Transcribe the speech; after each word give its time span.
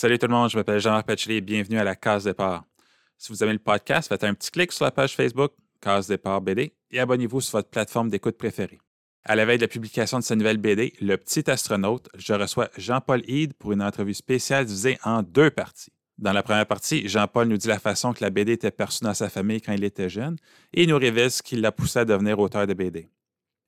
Salut 0.00 0.16
tout 0.16 0.28
le 0.28 0.32
monde, 0.32 0.48
je 0.48 0.56
m'appelle 0.56 0.78
Jean-Marc 0.78 1.08
Pacheli 1.08 1.34
et 1.34 1.40
bienvenue 1.40 1.76
à 1.76 1.82
la 1.82 1.96
Case 1.96 2.22
Départ. 2.22 2.62
Si 3.16 3.32
vous 3.32 3.42
aimez 3.42 3.54
le 3.54 3.58
podcast, 3.58 4.08
faites 4.08 4.22
un 4.22 4.32
petit 4.32 4.52
clic 4.52 4.70
sur 4.70 4.84
la 4.84 4.92
page 4.92 5.16
Facebook 5.16 5.50
Case 5.80 6.06
Départ 6.06 6.40
BD 6.40 6.72
et 6.92 7.00
abonnez-vous 7.00 7.40
sur 7.40 7.58
votre 7.58 7.68
plateforme 7.68 8.08
d'écoute 8.08 8.38
préférée. 8.38 8.78
À 9.24 9.34
la 9.34 9.44
veille 9.44 9.58
de 9.58 9.64
la 9.64 9.68
publication 9.68 10.20
de 10.20 10.22
sa 10.22 10.36
nouvelle 10.36 10.58
BD, 10.58 10.92
Le 11.00 11.16
Petit 11.16 11.50
Astronaute, 11.50 12.08
je 12.16 12.32
reçois 12.32 12.68
Jean-Paul 12.76 13.28
Hyde 13.28 13.54
pour 13.54 13.72
une 13.72 13.82
entrevue 13.82 14.14
spéciale 14.14 14.66
divisée 14.66 14.98
en 15.02 15.24
deux 15.24 15.50
parties. 15.50 15.90
Dans 16.16 16.32
la 16.32 16.44
première 16.44 16.66
partie, 16.66 17.08
Jean-Paul 17.08 17.48
nous 17.48 17.56
dit 17.56 17.66
la 17.66 17.80
façon 17.80 18.12
que 18.12 18.22
la 18.22 18.30
BD 18.30 18.52
était 18.52 18.70
perçue 18.70 19.02
dans 19.02 19.14
sa 19.14 19.28
famille 19.28 19.60
quand 19.60 19.72
il 19.72 19.82
était 19.82 20.08
jeune 20.08 20.36
et 20.74 20.86
nous 20.86 20.96
révèle 20.96 21.32
ce 21.32 21.42
qui 21.42 21.56
l'a 21.56 21.72
poussé 21.72 21.98
à 21.98 22.04
devenir 22.04 22.38
auteur 22.38 22.68
de 22.68 22.72
BD. 22.72 23.10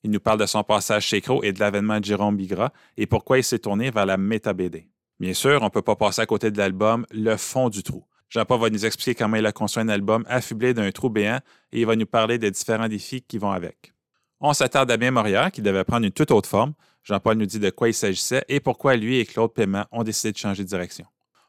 Il 0.04 0.12
nous 0.12 0.20
parle 0.20 0.38
de 0.38 0.46
son 0.46 0.62
passage 0.62 1.06
chez 1.06 1.20
Crow 1.22 1.42
et 1.42 1.52
de 1.52 1.58
l'avènement 1.58 1.98
de 1.98 2.04
Jérôme 2.04 2.36
Bigra 2.36 2.72
et 2.96 3.08
pourquoi 3.08 3.38
il 3.38 3.42
s'est 3.42 3.58
tourné 3.58 3.90
vers 3.90 4.06
la 4.06 4.16
méta-BD. 4.16 4.86
Bien 5.20 5.34
sûr, 5.34 5.60
on 5.60 5.66
ne 5.66 5.70
peut 5.70 5.82
pas 5.82 5.96
passer 5.96 6.22
à 6.22 6.26
côté 6.26 6.50
de 6.50 6.56
l'album 6.56 7.04
Le 7.10 7.36
fond 7.36 7.68
du 7.68 7.82
trou. 7.82 8.04
Jean-Paul 8.30 8.58
va 8.58 8.70
nous 8.70 8.86
expliquer 8.86 9.14
comment 9.14 9.36
il 9.36 9.44
a 9.44 9.52
construit 9.52 9.82
un 9.82 9.88
album 9.90 10.24
affublé 10.26 10.72
d'un 10.72 10.90
trou 10.92 11.10
béant 11.10 11.40
et 11.72 11.80
il 11.80 11.86
va 11.86 11.94
nous 11.94 12.06
parler 12.06 12.38
des 12.38 12.50
différents 12.50 12.88
défis 12.88 13.20
qui 13.20 13.36
vont 13.36 13.50
avec. 13.50 13.92
On 14.40 14.54
s'attarde 14.54 14.90
à 14.90 14.96
bien 14.96 15.10
Morière, 15.10 15.52
qui 15.52 15.60
devait 15.60 15.84
prendre 15.84 16.06
une 16.06 16.12
toute 16.12 16.30
autre 16.30 16.48
forme. 16.48 16.72
Jean-Paul 17.04 17.36
nous 17.36 17.44
dit 17.44 17.58
de 17.58 17.68
quoi 17.68 17.88
il 17.88 17.94
s'agissait 17.94 18.44
et 18.48 18.60
pourquoi 18.60 18.96
lui 18.96 19.18
et 19.18 19.26
Claude 19.26 19.52
Paiement 19.52 19.84
ont 19.92 20.04
décidé 20.04 20.32
de 20.32 20.38
changer 20.38 20.64
de 20.64 20.68
direction. 20.68 21.04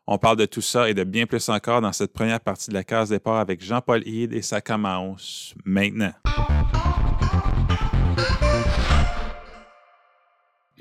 On 0.06 0.18
parle 0.18 0.36
de 0.36 0.46
tout 0.46 0.62
ça 0.62 0.90
et 0.90 0.94
de 0.94 1.06
bien 1.06 1.26
plus 1.26 1.48
encore 1.48 1.80
dans 1.80 1.94
cette 1.94 2.12
première 2.12 2.42
partie 2.42 2.72
de 2.72 2.74
la 2.74 2.84
case 2.84 3.10
départ 3.10 3.38
avec 3.38 3.64
Jean-Paul 3.64 4.06
Hyde 4.06 4.34
et 4.34 4.42
sa 4.42 4.60
commence 4.60 5.54
maintenant. 5.64 6.12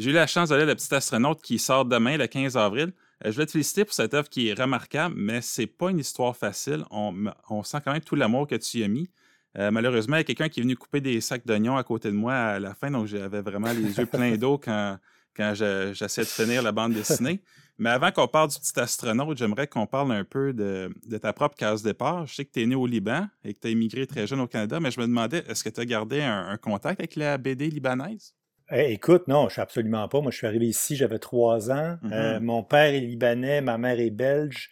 J'ai 0.00 0.12
eu 0.12 0.14
la 0.14 0.26
chance 0.26 0.48
d'aller 0.48 0.64
Le 0.64 0.74
Petit 0.74 0.94
Astronaute 0.94 1.42
qui 1.42 1.58
sort 1.58 1.84
demain, 1.84 2.16
le 2.16 2.26
15 2.26 2.56
avril. 2.56 2.94
Euh, 3.22 3.26
je 3.26 3.32
voulais 3.32 3.44
te 3.44 3.50
féliciter 3.50 3.84
pour 3.84 3.92
cette 3.92 4.14
œuvre 4.14 4.30
qui 4.30 4.48
est 4.48 4.58
remarquable, 4.58 5.14
mais 5.14 5.42
c'est 5.42 5.66
pas 5.66 5.90
une 5.90 5.98
histoire 5.98 6.34
facile. 6.34 6.86
On, 6.90 7.62
sent 7.64 7.78
quand 7.84 7.92
même 7.92 8.00
tout 8.00 8.14
l'amour 8.14 8.46
que 8.46 8.54
tu 8.54 8.78
y 8.78 8.84
as 8.84 8.88
mis. 8.88 9.10
Euh, 9.58 9.70
malheureusement, 9.70 10.16
il 10.16 10.20
y 10.20 10.22
a 10.22 10.24
quelqu'un 10.24 10.48
qui 10.48 10.60
est 10.60 10.62
venu 10.62 10.74
couper 10.74 11.02
des 11.02 11.20
sacs 11.20 11.46
d'oignons 11.46 11.76
à 11.76 11.84
côté 11.84 12.08
de 12.08 12.16
moi 12.16 12.32
à 12.32 12.58
la 12.58 12.72
fin, 12.72 12.90
donc 12.90 13.08
j'avais 13.08 13.42
vraiment 13.42 13.70
les 13.74 13.98
yeux 13.98 14.06
pleins 14.06 14.38
d'eau 14.38 14.56
quand, 14.56 14.96
quand 15.36 15.52
j'essayais 15.54 16.24
de 16.24 16.30
finir 16.30 16.62
la 16.62 16.72
bande 16.72 16.94
dessinée. 16.94 17.42
Mais 17.76 17.90
avant 17.90 18.10
qu'on 18.10 18.26
parle 18.26 18.48
du 18.48 18.58
petit 18.58 18.80
astronaute, 18.80 19.36
j'aimerais 19.36 19.66
qu'on 19.66 19.86
parle 19.86 20.12
un 20.12 20.24
peu 20.24 20.54
de, 20.54 20.90
ta 21.20 21.34
propre 21.34 21.56
case 21.56 21.82
départ. 21.82 22.26
Je 22.26 22.36
sais 22.36 22.46
que 22.46 22.52
tu 22.52 22.62
es 22.62 22.66
né 22.66 22.74
au 22.74 22.86
Liban 22.86 23.28
et 23.44 23.52
que 23.52 23.60
tu 23.60 23.66
as 23.66 23.70
immigré 23.70 24.06
très 24.06 24.26
jeune 24.26 24.40
au 24.40 24.46
Canada, 24.46 24.80
mais 24.80 24.90
je 24.90 24.98
me 24.98 25.06
demandais, 25.06 25.44
est-ce 25.46 25.62
que 25.62 25.68
tu 25.68 25.80
as 25.82 25.84
gardé 25.84 26.22
un 26.22 26.56
contact 26.56 27.00
avec 27.00 27.16
la 27.16 27.36
BD 27.36 27.68
libanaise? 27.68 28.34
Eh, 28.72 28.92
écoute, 28.92 29.26
non, 29.26 29.48
je 29.48 29.54
suis 29.54 29.60
absolument 29.62 30.06
pas. 30.08 30.20
Moi, 30.20 30.30
je 30.30 30.36
suis 30.36 30.46
arrivé 30.46 30.66
ici, 30.66 30.94
j'avais 30.94 31.18
trois 31.18 31.72
ans. 31.72 31.96
Euh, 32.04 32.38
mm-hmm. 32.38 32.40
mon 32.40 32.62
père 32.62 32.94
est 32.94 33.00
libanais, 33.00 33.60
ma 33.60 33.78
mère 33.78 33.98
est 33.98 34.10
belge. 34.10 34.70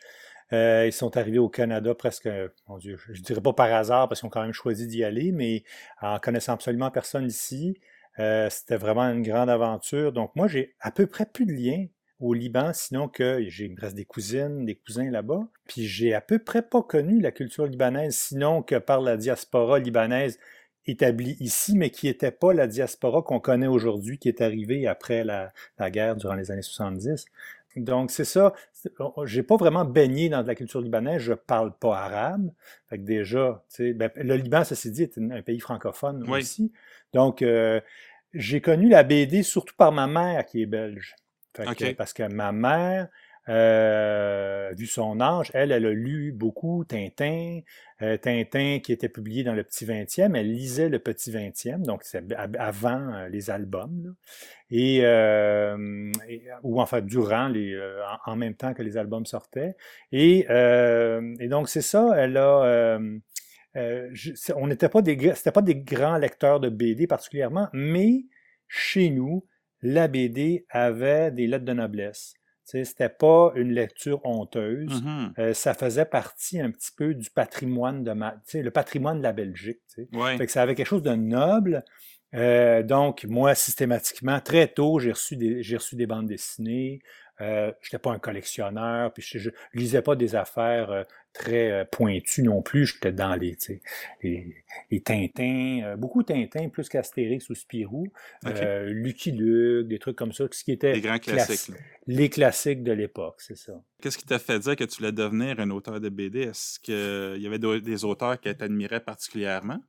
Euh, 0.53 0.85
ils 0.87 0.93
sont 0.93 1.17
arrivés 1.17 1.39
au 1.39 1.49
Canada 1.49 1.95
presque, 1.95 2.29
mon 2.69 2.79
Dieu, 2.79 2.97
je 3.11 3.21
dirais 3.21 3.41
pas 3.41 3.53
par 3.53 3.73
hasard 3.73 4.09
parce 4.09 4.21
qu'ils 4.21 4.29
ont 4.29 4.31
quand 4.31 4.43
même 4.43 4.53
choisi 4.53 4.87
d'y 4.87 5.05
aller, 5.05 5.33
mais 5.33 5.63
en 6.01 6.19
connaissant 6.19 6.55
absolument 6.55 6.91
personne 6.91 7.27
ici, 7.27 7.77
euh, 8.19 8.49
c'était 8.49 8.77
vraiment 8.77 9.03
une 9.03 9.23
grande 9.23 9.51
aventure. 9.51 10.13
Donc 10.13 10.35
moi, 10.37 10.47
j'ai 10.47 10.75
à 10.81 10.91
peu 10.91 11.07
près 11.07 11.27
plus 11.27 11.45
de 11.45 11.53
liens 11.53 11.87
au 12.21 12.35
Liban, 12.35 12.73
sinon 12.73 13.09
que 13.09 13.45
j'ai 13.49 13.69
me 13.69 13.79
reste 13.81 13.95
des 13.95 14.05
cousines, 14.05 14.65
des 14.65 14.77
cousins 14.77 15.11
là-bas. 15.11 15.41
Puis 15.67 15.87
j'ai 15.87 16.15
à 16.15 16.21
peu 16.21 16.39
près 16.39 16.63
pas 16.63 16.83
connu 16.83 17.21
la 17.21 17.31
culture 17.31 17.67
libanaise, 17.67 18.17
sinon 18.17 18.63
que 18.63 18.77
par 18.77 19.01
la 19.01 19.17
diaspora 19.17 19.79
libanaise 19.79 20.39
établie 20.91 21.37
ici, 21.41 21.77
mais 21.77 21.91
qui 21.91 22.07
n'était 22.07 22.31
pas 22.31 22.53
la 22.53 22.67
diaspora 22.67 23.23
qu'on 23.23 23.41
connaît 23.41 23.67
aujourd'hui, 23.67 24.19
qui 24.19 24.29
est 24.29 24.41
arrivée 24.41 24.87
après 24.87 25.25
la, 25.25 25.53
guerre 25.91 26.17
durant 26.17 26.35
les 26.35 26.51
années 26.51 26.63
70. 26.63 27.27
Donc, 27.77 28.11
c'est 28.11 28.25
ça. 28.25 28.55
J'ai 29.25 29.43
pas 29.43 29.57
vraiment 29.57 29.85
baigné 29.85 30.29
dans 30.29 30.43
la 30.43 30.55
culture 30.55 30.81
libanaise. 30.81 31.21
Je 31.21 31.35
parle 31.35 31.73
pas 31.77 31.97
arabe. 31.99 32.51
Fait 32.89 32.99
que 32.99 33.03
déjà, 33.03 33.63
ben, 33.79 34.11
le 34.17 34.37
Liban, 34.37 34.65
ceci 34.65 34.91
dit, 34.91 35.03
est 35.03 35.19
un 35.19 35.43
pays 35.43 35.61
francophone 35.61 36.29
aussi. 36.29 36.73
Donc, 37.13 37.43
euh, 37.43 37.81
j'ai 38.35 38.61
connu 38.61 38.89
la 38.89 39.03
BD 39.03 39.43
surtout 39.43 39.75
par 39.77 39.93
ma 39.93 40.07
mère 40.07 40.45
qui 40.45 40.63
est 40.63 40.67
belge. 40.67 41.15
parce 41.97 42.13
que 42.13 42.23
ma 42.33 42.53
mère, 42.53 43.09
euh, 43.49 44.73
vu 44.77 44.87
son 44.87 45.21
âge, 45.21 45.51
elle, 45.55 45.73
elle 45.73 45.87
a 45.87 45.91
lu 45.91 46.33
beaucoup 46.33 46.85
Tintin, 46.85 47.61
euh, 48.03 48.17
Tintin 48.17 48.79
qui 48.81 48.93
était 48.93 49.09
publié 49.09 49.43
dans 49.43 49.55
le 49.55 49.65
Petit 49.65 49.87
20e, 49.87 50.37
elle 50.37 50.53
lisait 50.53 50.89
le 50.89 50.99
Petit 50.99 51.31
20e, 51.31 51.83
donc 51.83 52.03
c'est 52.05 52.23
avant 52.59 53.13
euh, 53.15 53.29
les 53.29 53.51
albums, 53.51 54.15
et, 54.71 55.01
ou 56.63 56.81
enfin 56.81 57.01
durant 57.01 57.49
les, 57.49 57.79
en, 58.27 58.37
même 58.37 58.55
temps 58.55 58.75
que 58.75 58.83
les 58.83 58.97
albums 58.99 59.25
sortaient. 59.25 59.77
Et, 60.13 60.41
et 60.41 61.49
donc 61.49 61.69
c'est 61.69 61.83
ça, 61.83 62.13
elle 62.17 62.37
a, 62.37 62.99
on 63.75 64.67
n'était 64.67 64.89
pas 64.89 65.03
des, 65.03 65.33
pas 65.55 65.63
des 65.63 65.77
grands 65.77 66.19
lecteurs 66.19 66.61
de 66.61 66.69
BD 66.69 67.07
particulièrement, 67.07 67.69
mais 67.73 68.25
chez 68.67 69.09
nous, 69.09 69.47
la 69.81 70.09
BD 70.09 70.67
avait 70.69 71.31
des 71.31 71.47
lettres 71.47 71.65
de 71.65 71.73
noblesse. 71.73 72.35
C'était 72.71 73.09
pas 73.09 73.53
une 73.55 73.73
lecture 73.73 74.21
honteuse. 74.25 75.03
Mm-hmm. 75.03 75.33
Euh, 75.39 75.55
ça 75.55 75.73
faisait 75.73 76.05
partie 76.05 76.61
un 76.61 76.71
petit 76.71 76.91
peu 76.95 77.15
du 77.15 77.31
patrimoine 77.31 78.05
de 78.05 78.13
ma, 78.13 78.35
le 78.53 78.71
patrimoine 78.71 79.19
de 79.19 79.23
la 79.23 79.33
Belgique. 79.33 79.81
Fait 79.97 80.47
que 80.47 80.53
ça 80.53 80.63
avait 80.63 80.75
quelque 80.75 80.87
chose 80.87 81.03
de 81.03 81.15
noble. 81.15 81.83
Euh, 82.35 82.83
donc, 82.83 83.25
moi, 83.25 83.55
systématiquement, 83.55 84.41
très 84.41 84.69
tôt, 84.69 84.99
j'ai 84.99 85.13
reçu 85.13 85.37
des, 85.37 85.63
j'ai 85.63 85.79
reçu 85.79 85.97
des 85.97 86.07
bandes 86.07 86.27
dessinées. 86.27 87.01
Euh, 87.41 87.73
je 87.81 87.89
n'étais 87.89 87.99
pas 87.99 88.11
un 88.11 88.19
collectionneur, 88.19 89.13
puis 89.13 89.23
je, 89.23 89.49
ne 89.49 89.55
lisais 89.75 90.03
pas 90.03 90.17
des 90.17 90.35
affaires 90.35 90.91
euh, 90.91 91.03
très 91.33 91.71
euh, 91.71 91.85
pointues 91.85 92.43
non 92.43 92.63
plus. 92.63 92.87
J'étais 92.87 93.13
dans 93.13 93.35
les, 93.37 93.57
les, 94.23 94.65
les 94.91 95.01
Tintins, 95.01 95.95
beaucoup 95.97 96.23
Tintins, 96.23 96.69
plus 96.69 96.89
qu'Astérix 96.89 97.49
ou 97.49 97.55
Spirou, 97.55 98.09
Lucky 98.45 99.33
Luke, 99.33 99.89
des 99.89 99.99
trucs 99.99 100.17
comme 100.17 100.33
ça, 100.33 100.45
ce 100.51 100.65
qui 100.65 100.73
était 100.73 100.93
les 100.93 101.01
grands 101.01 101.19
classiques. 101.19 101.75
les 102.07 102.29
classiques 102.29 102.83
de 102.83 102.93
l'époque, 102.93 103.37
c'est 103.39 103.57
ça. 103.57 103.81
Qu'est-ce 104.03 104.19
qui 104.19 104.27
t'a 104.27 104.39
fait 104.39 104.59
dire 104.59 104.77
que 104.77 104.85
tu 104.85 104.99
voulais 104.99 105.13
devenir 105.13 105.61
un 105.61 105.71
auteur 105.71 106.01
de 106.01 106.09
BD? 106.09 106.43
Est-ce 106.43 106.81
qu'il 106.81 107.43
y 107.43 107.47
avait 107.47 107.59
des 107.81 108.05
auteurs 108.05 108.41
que 108.41 108.51
tu 108.51 108.65
admirais 108.65 109.01
particulièrement? 109.01 109.81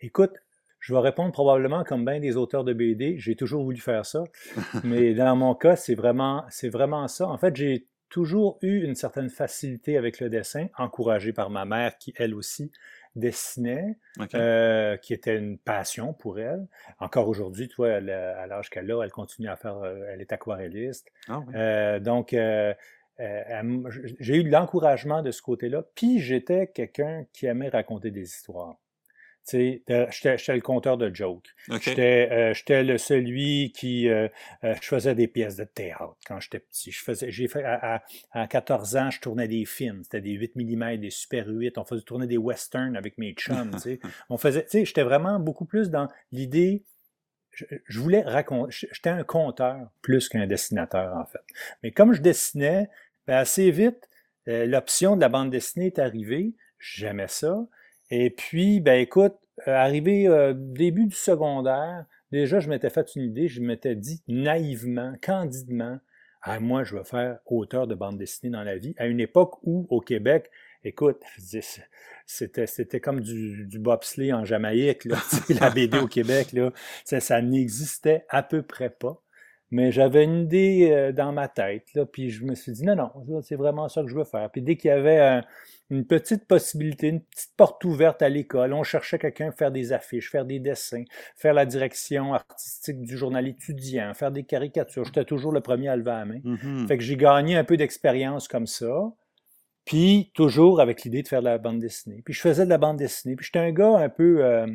Écoute, 0.00 0.32
je 0.80 0.94
vais 0.94 1.00
répondre 1.00 1.32
probablement 1.32 1.84
comme 1.84 2.04
bien 2.04 2.20
des 2.20 2.36
auteurs 2.36 2.64
de 2.64 2.72
BD. 2.72 3.16
J'ai 3.18 3.36
toujours 3.36 3.64
voulu 3.64 3.78
faire 3.78 4.06
ça. 4.06 4.24
mais 4.84 5.14
dans 5.14 5.36
mon 5.36 5.54
cas, 5.54 5.76
c'est 5.76 5.94
vraiment, 5.94 6.44
c'est 6.50 6.68
vraiment 6.68 7.08
ça. 7.08 7.28
En 7.28 7.38
fait, 7.38 7.56
j'ai 7.56 7.86
toujours 8.08 8.58
eu 8.62 8.84
une 8.84 8.94
certaine 8.94 9.28
facilité 9.28 9.96
avec 9.96 10.20
le 10.20 10.30
dessin, 10.30 10.68
encouragée 10.78 11.32
par 11.32 11.50
ma 11.50 11.64
mère 11.64 11.98
qui, 11.98 12.14
elle 12.16 12.34
aussi, 12.34 12.70
dessinait, 13.16 13.98
euh, 14.34 14.96
qui 14.96 15.12
était 15.12 15.36
une 15.36 15.58
passion 15.58 16.12
pour 16.12 16.38
elle. 16.38 16.66
Encore 17.00 17.28
aujourd'hui, 17.28 17.68
toi, 17.68 17.94
à 17.94 18.00
l'âge 18.46 18.70
qu'elle 18.70 18.90
a, 18.90 19.02
elle 19.02 19.10
continue 19.10 19.48
à 19.48 19.56
faire, 19.56 19.78
euh, 19.78 20.06
elle 20.08 20.20
est 20.20 20.32
aquarelliste. 20.32 21.08
Ah 21.28 21.42
euh, 21.54 22.00
donc, 22.00 22.30
j'ai 23.18 24.36
eu 24.36 24.48
l'encouragement 24.48 25.22
de 25.22 25.30
ce 25.30 25.42
côté-là. 25.42 25.84
Puis, 25.94 26.20
j'étais 26.20 26.68
quelqu'un 26.68 27.24
qui 27.32 27.46
aimait 27.46 27.68
raconter 27.68 28.10
des 28.10 28.22
histoires. 28.22 28.76
J'étais 29.50 30.54
le 30.54 30.60
conteur 30.60 30.98
de 30.98 31.14
jokes. 31.14 31.48
Euh, 31.70 32.54
j'étais 32.54 32.82
le 32.82 32.98
celui 32.98 33.72
qui 33.72 34.08
euh, 34.08 34.28
euh, 34.64 34.74
je 34.80 34.86
faisais 34.86 35.14
des 35.14 35.28
pièces 35.28 35.56
de 35.56 35.64
théâtre 35.64 36.16
quand 36.26 36.40
j'étais 36.40 36.58
petit. 36.58 36.90
Je 36.90 37.02
faisais, 37.02 37.30
j'ai 37.30 37.48
fait 37.48 37.64
à, 37.64 38.02
14 38.48 38.96
ans, 38.96 39.10
je 39.10 39.20
tournais 39.20 39.48
des 39.48 39.64
films. 39.64 40.02
C'était 40.04 40.20
des 40.20 40.32
8 40.32 40.56
mm, 40.56 40.96
des 40.98 41.10
Super 41.10 41.48
8. 41.48 41.78
On 41.78 41.84
faisait 41.84 42.02
tourner 42.02 42.26
des 42.26 42.38
westerns 42.38 42.96
avec 42.96 43.18
mes 43.18 43.32
chums. 43.32 43.76
On 44.30 44.36
faisait, 44.36 44.66
j'étais 44.72 45.02
vraiment 45.02 45.38
beaucoup 45.40 45.64
plus 45.64 45.90
dans 45.90 46.08
l'idée. 46.32 46.84
Je, 47.52 47.98
voulais 47.98 48.22
raconter. 48.22 48.72
J'étais 48.92 49.10
un 49.10 49.24
conteur 49.24 49.90
plus 50.02 50.28
qu'un 50.28 50.46
dessinateur 50.46 51.16
en 51.16 51.26
fait. 51.26 51.40
Mais 51.82 51.90
comme 51.90 52.12
je 52.12 52.20
dessinais, 52.20 52.88
ben, 53.26 53.38
assez 53.38 53.70
vite, 53.70 54.08
l'option 54.46 55.16
de 55.16 55.20
la 55.20 55.28
bande 55.28 55.50
dessinée 55.50 55.86
est 55.86 55.98
arrivée. 55.98 56.54
J'aimais 56.78 57.28
ça. 57.28 57.66
Et 58.10 58.30
puis, 58.30 58.80
ben 58.80 59.00
écoute, 59.00 59.34
euh, 59.66 59.74
arrivé 59.74 60.28
euh, 60.28 60.54
début 60.56 61.06
du 61.06 61.14
secondaire, 61.14 62.04
déjà 62.32 62.60
je 62.60 62.68
m'étais 62.68 62.90
fait 62.90 63.14
une 63.16 63.22
idée, 63.22 63.48
je 63.48 63.60
m'étais 63.60 63.96
dit 63.96 64.22
naïvement, 64.28 65.14
candidement, 65.20 65.98
ah, 66.42 66.60
moi 66.60 66.84
je 66.84 66.96
veux 66.96 67.04
faire 67.04 67.38
auteur 67.46 67.86
de 67.86 67.94
bande 67.94 68.18
dessinée 68.18 68.52
dans 68.52 68.62
la 68.62 68.78
vie, 68.78 68.94
à 68.98 69.06
une 69.06 69.20
époque 69.20 69.58
où 69.62 69.86
au 69.90 70.00
Québec, 70.00 70.50
écoute, 70.84 71.22
c'était 72.26 72.66
c'était 72.66 73.00
comme 73.00 73.20
du, 73.20 73.66
du 73.66 73.78
bobsleigh 73.78 74.32
en 74.32 74.44
Jamaïque, 74.44 75.04
là, 75.04 75.18
la 75.60 75.70
BD 75.70 75.98
au 75.98 76.08
Québec, 76.08 76.52
là, 76.52 76.72
ça, 77.04 77.20
ça 77.20 77.42
n'existait 77.42 78.24
à 78.28 78.42
peu 78.42 78.62
près 78.62 78.90
pas. 78.90 79.20
mais 79.70 79.92
j'avais 79.92 80.24
une 80.24 80.44
idée 80.44 80.90
euh, 80.92 81.12
dans 81.12 81.32
ma 81.32 81.48
tête, 81.48 81.92
là, 81.94 82.06
puis 82.06 82.30
je 82.30 82.44
me 82.44 82.54
suis 82.54 82.72
dit, 82.72 82.84
non, 82.84 82.96
non, 82.96 83.12
c'est 83.42 83.56
vraiment 83.56 83.88
ça 83.88 84.02
que 84.02 84.08
je 84.08 84.14
veux 84.14 84.24
faire. 84.24 84.50
Puis 84.50 84.62
dès 84.62 84.76
qu'il 84.76 84.88
y 84.88 84.92
avait 84.92 85.42
une 85.90 86.06
petite 86.06 86.46
possibilité, 86.46 87.08
une 87.08 87.22
petite 87.22 87.52
porte 87.56 87.84
ouverte 87.84 88.20
à 88.22 88.28
l'école, 88.28 88.74
on 88.74 88.82
cherchait 88.82 89.18
quelqu'un 89.18 89.52
faire 89.52 89.70
des 89.70 89.92
affiches, 89.92 90.30
faire 90.30 90.44
des 90.44 90.58
dessins, 90.58 91.04
faire 91.36 91.54
la 91.54 91.64
direction 91.64 92.34
artistique 92.34 93.00
du 93.00 93.16
journal 93.16 93.48
étudiant, 93.48 94.12
faire 94.14 94.30
des 94.30 94.44
caricatures. 94.44 95.04
J'étais 95.04 95.24
toujours 95.24 95.52
le 95.52 95.60
premier 95.60 95.88
à 95.88 95.96
lever 95.96 96.10
la 96.10 96.24
main. 96.26 96.40
Mhm. 96.44 96.86
Fait 96.88 96.98
que 96.98 97.04
j'ai 97.04 97.16
gagné 97.16 97.56
un 97.56 97.64
peu 97.64 97.76
d'expérience 97.76 98.48
comme 98.48 98.66
ça. 98.66 99.12
Puis 99.86 100.30
toujours 100.34 100.82
avec 100.82 101.02
l'idée 101.04 101.22
de 101.22 101.28
faire 101.28 101.40
de 101.40 101.46
la 101.46 101.56
bande 101.56 101.78
dessinée. 101.78 102.20
Puis 102.22 102.34
je 102.34 102.40
faisais 102.42 102.66
de 102.66 102.70
la 102.70 102.76
bande 102.76 102.98
dessinée. 102.98 103.36
Puis 103.36 103.46
j'étais 103.46 103.58
un 103.58 103.72
gars 103.72 103.96
un 103.96 104.10
peu 104.10 104.44
euh, 104.44 104.66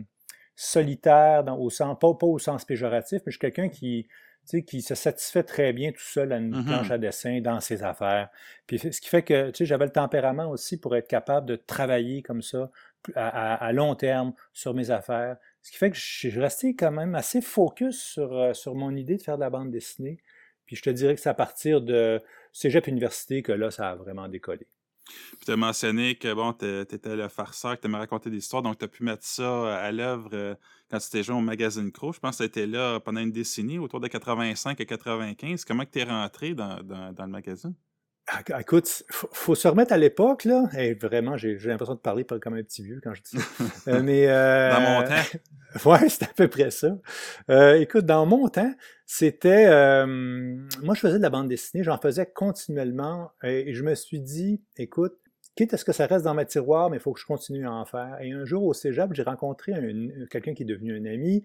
solitaire, 0.56 1.44
dans, 1.44 1.60
au 1.60 1.70
sens, 1.70 1.96
pas, 2.00 2.12
pas 2.16 2.26
au 2.26 2.40
sens 2.40 2.66
péjoratif, 2.66 3.22
mais 3.26 3.32
je 3.32 3.34
suis 3.34 3.40
quelqu'un 3.40 3.70
qui, 3.70 4.08
sais, 4.46 4.64
qui 4.64 4.82
se 4.82 4.96
satisfait 4.96 5.44
très 5.44 5.74
bien 5.74 5.92
tout 5.92 6.02
seul 6.02 6.32
à 6.34 6.38
une 6.38 6.54
planche 6.66 6.92
à 6.92 6.98
dessin 6.98 7.40
dans 7.42 7.60
ses 7.60 7.84
affaires. 7.84 8.30
Puis 8.68 8.80
ce 8.80 9.00
qui 9.02 9.10
fait 9.10 9.24
que 9.24 9.52
tu 9.52 9.58
sais, 9.60 9.66
j'avais 9.66 9.86
le 9.86 9.92
tempérament 9.92 10.50
aussi 10.50 10.80
pour 10.80 10.96
être 10.96 11.08
capable 11.08 11.48
de 11.48 11.56
travailler 11.56 12.22
comme 12.22 12.42
ça 12.42 12.70
à, 13.16 13.54
à- 13.54 13.66
à 13.66 13.72
long 13.74 13.96
terme 13.96 14.34
sur 14.54 14.74
mes 14.74 14.92
affaires. 14.92 15.38
Ce 15.62 15.72
qui 15.72 15.78
fait 15.78 15.90
que 15.92 15.98
je 15.98 16.06
suis 16.06 16.40
resté 16.40 16.76
quand 16.76 16.92
même 16.92 17.16
assez 17.16 17.42
focus 17.42 18.02
sur, 18.02 18.34
euh, 18.38 18.54
sur 18.54 18.76
mon 18.76 18.96
idée 18.96 19.18
de 19.18 19.22
faire 19.22 19.36
de 19.36 19.42
la 19.42 19.50
bande 19.50 19.72
dessinée. 19.72 20.18
Puis 20.66 20.76
je 20.78 20.82
te 20.84 20.90
dirais 20.90 21.16
que 21.16 21.22
c'est 21.22 21.30
à 21.30 21.34
partir 21.34 21.82
de 21.82 22.22
Cégep 22.54 22.88
Université 22.88 23.42
que 23.44 23.52
là, 23.52 23.72
ça 23.72 23.92
a 23.92 23.96
vraiment 23.96 24.28
décollé. 24.30 24.68
Puis 25.06 25.46
tu 25.46 25.52
as 25.52 25.58
mentionné 25.58 26.16
que 26.16 26.34
bon, 26.34 26.54
tu 26.54 26.66
étais 26.82 27.16
le 27.16 27.28
farceur, 27.28 27.76
que 27.76 27.82
tu 27.82 27.88
aimais 27.88 27.98
raconter 27.98 28.30
des 28.30 28.38
histoires, 28.38 28.62
donc 28.62 28.78
tu 28.78 28.86
as 28.86 28.88
pu 28.88 29.04
mettre 29.04 29.26
ça 29.26 29.78
à 29.78 29.92
l'œuvre 29.92 30.30
euh, 30.34 30.56
quand 30.90 31.00
tu 31.00 31.10
t'es 31.10 31.24
joué 31.24 31.36
au 31.36 31.42
magazine 31.42 31.92
Crow. 31.92 32.14
Je 32.14 32.20
pense 32.20 32.38
que 32.38 32.44
tu 32.44 32.48
étais 32.48 32.68
là 32.68 33.00
pendant 33.00 33.22
une 33.22 33.32
décennie, 33.32 33.80
autour 33.80 34.00
de 34.00 34.08
85 34.08 34.80
et 34.80 34.86
95. 34.86 35.66
Comment 35.66 35.86
tu 35.86 36.00
es 36.00 36.04
rentré 36.04 36.54
dans- 36.54 36.82
dans 36.84 37.26
le 37.26 37.32
magazine? 37.32 37.76
Ah, 38.52 38.62
Écoute, 38.62 39.04
faut, 39.10 39.30
faut 39.32 39.56
se 39.56 39.68
remettre 39.68 39.94
à 39.94 39.98
l'époque, 39.98 40.46
là. 40.46 40.64
Et 40.78 40.94
vraiment, 40.94 41.38
j'ai 41.38 41.58
l'impression 41.58 41.96
de 41.96 42.00
parler 42.00 42.26
comme 42.26 42.54
un 42.56 42.64
petit 42.64 42.84
vieux 42.84 43.00
quand 43.04 43.14
je 43.14 43.22
dis 43.22 43.38
ça. 43.38 43.64
Euh, 43.90 44.02
mais, 44.02 44.28
euh, 44.28 44.72
Dans 44.72 44.82
mon 44.82 45.04
temps? 45.04 45.40
Ouais, 45.86 46.08
c'est 46.08 46.24
à 46.24 46.28
peu 46.36 46.48
près 46.48 46.70
ça. 46.70 46.96
Euh, 47.50 47.74
écoute, 47.80 48.06
dans 48.06 48.26
mon 48.28 48.48
temps, 48.48 48.72
c'était... 49.08 49.66
euh, 49.68 50.06
moi, 50.06 50.94
je 50.94 51.00
faisais 51.00 51.18
de 51.18 51.24
la 51.24 51.32
bande 51.32 51.48
dessinée, 51.48 51.84
j'en 51.84 51.98
faisais 51.98 52.28
continuellement, 52.28 53.32
et, 53.44 53.70
et 53.70 53.74
je 53.74 53.84
me 53.84 53.96
suis 53.96 54.20
dit, 54.20 54.62
écoute, 54.78 55.16
quitte 55.56 55.74
à 55.74 55.78
ce 55.78 55.84
que 55.86 55.92
ça 55.92 56.06
reste 56.06 56.26
dans 56.26 56.36
ma 56.36 56.46
tiroir, 56.46 56.92
mais 56.92 56.98
il 56.98 57.00
faut 57.00 57.12
que 57.12 57.20
je 57.20 57.26
continue 57.26 57.66
à 57.68 57.72
en 57.74 57.86
faire. 57.86 58.18
Et 58.22 58.32
un 58.32 58.46
jour, 58.46 58.64
au 58.64 58.74
cégep, 58.74 59.14
j'ai 59.14 59.24
rencontré 59.24 59.74
un- 59.74 60.26
quelqu'un 60.30 60.54
qui 60.54 60.62
est 60.62 60.68
devenu 60.68 60.96
un 60.96 61.06
ami, 61.12 61.44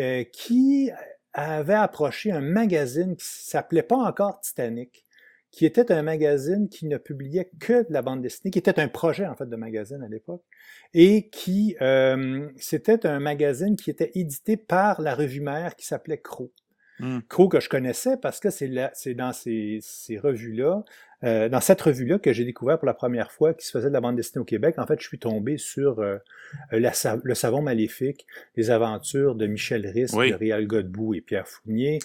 euh, 0.00 0.24
qui 0.24 0.90
avait 1.32 1.74
approché 1.74 2.32
un 2.32 2.40
magazine 2.40 3.14
qui 3.16 3.26
s'appelait 3.26 3.82
pas 3.84 3.96
encore 3.96 4.40
Titanic, 4.40 5.06
qui 5.50 5.64
était 5.66 5.90
un 5.92 6.02
magazine 6.02 6.68
qui 6.68 6.86
ne 6.86 6.98
publiait 6.98 7.50
que 7.58 7.86
de 7.88 7.92
la 7.92 8.02
bande 8.02 8.22
dessinée, 8.22 8.50
qui 8.50 8.58
était 8.58 8.78
un 8.78 8.88
projet, 8.88 9.26
en 9.26 9.34
fait, 9.34 9.48
de 9.48 9.56
magazine 9.56 10.02
à 10.02 10.08
l'époque 10.08 10.42
et 10.94 11.28
qui 11.30 11.76
euh, 11.80 12.48
c'était 12.56 13.06
un 13.06 13.20
magazine 13.20 13.76
qui 13.76 13.90
était 13.90 14.12
édité 14.14 14.56
par 14.56 15.00
la 15.00 15.14
revue 15.14 15.40
mère 15.40 15.76
qui 15.76 15.86
s'appelait 15.86 16.18
Crow. 16.18 16.52
Crow 17.28 17.48
que 17.48 17.60
je 17.60 17.68
connaissais 17.68 18.16
parce 18.16 18.40
que 18.40 18.50
c'est 18.50 18.68
dans 19.14 19.32
ces, 19.32 19.78
ces 19.82 20.18
revues-là, 20.18 20.82
euh, 21.22 21.48
dans 21.48 21.60
cette 21.60 21.80
revue-là 21.80 22.18
que 22.18 22.32
j'ai 22.32 22.44
découvert 22.44 22.76
pour 22.76 22.86
la 22.86 22.94
première 22.94 23.30
fois 23.30 23.54
qu'il 23.54 23.64
se 23.64 23.70
faisait 23.70 23.86
de 23.86 23.92
la 23.92 24.00
bande 24.00 24.16
dessinée 24.16 24.40
au 24.42 24.44
Québec. 24.44 24.74
En 24.78 24.86
fait, 24.86 25.00
je 25.00 25.06
suis 25.06 25.20
tombé 25.20 25.58
sur 25.58 26.00
euh, 26.00 26.18
la 26.72 26.92
le 27.22 27.34
savon 27.34 27.62
maléfique, 27.62 28.26
les 28.56 28.70
aventures 28.70 29.36
de 29.36 29.46
Michel 29.46 29.86
Risse, 29.86 30.12
Oui. 30.12 30.30
de 30.32 30.34
Réal 30.34 30.66
Godbout 30.66 31.14
et 31.14 31.20
Pierre 31.20 31.46
Fournier. 31.46 32.00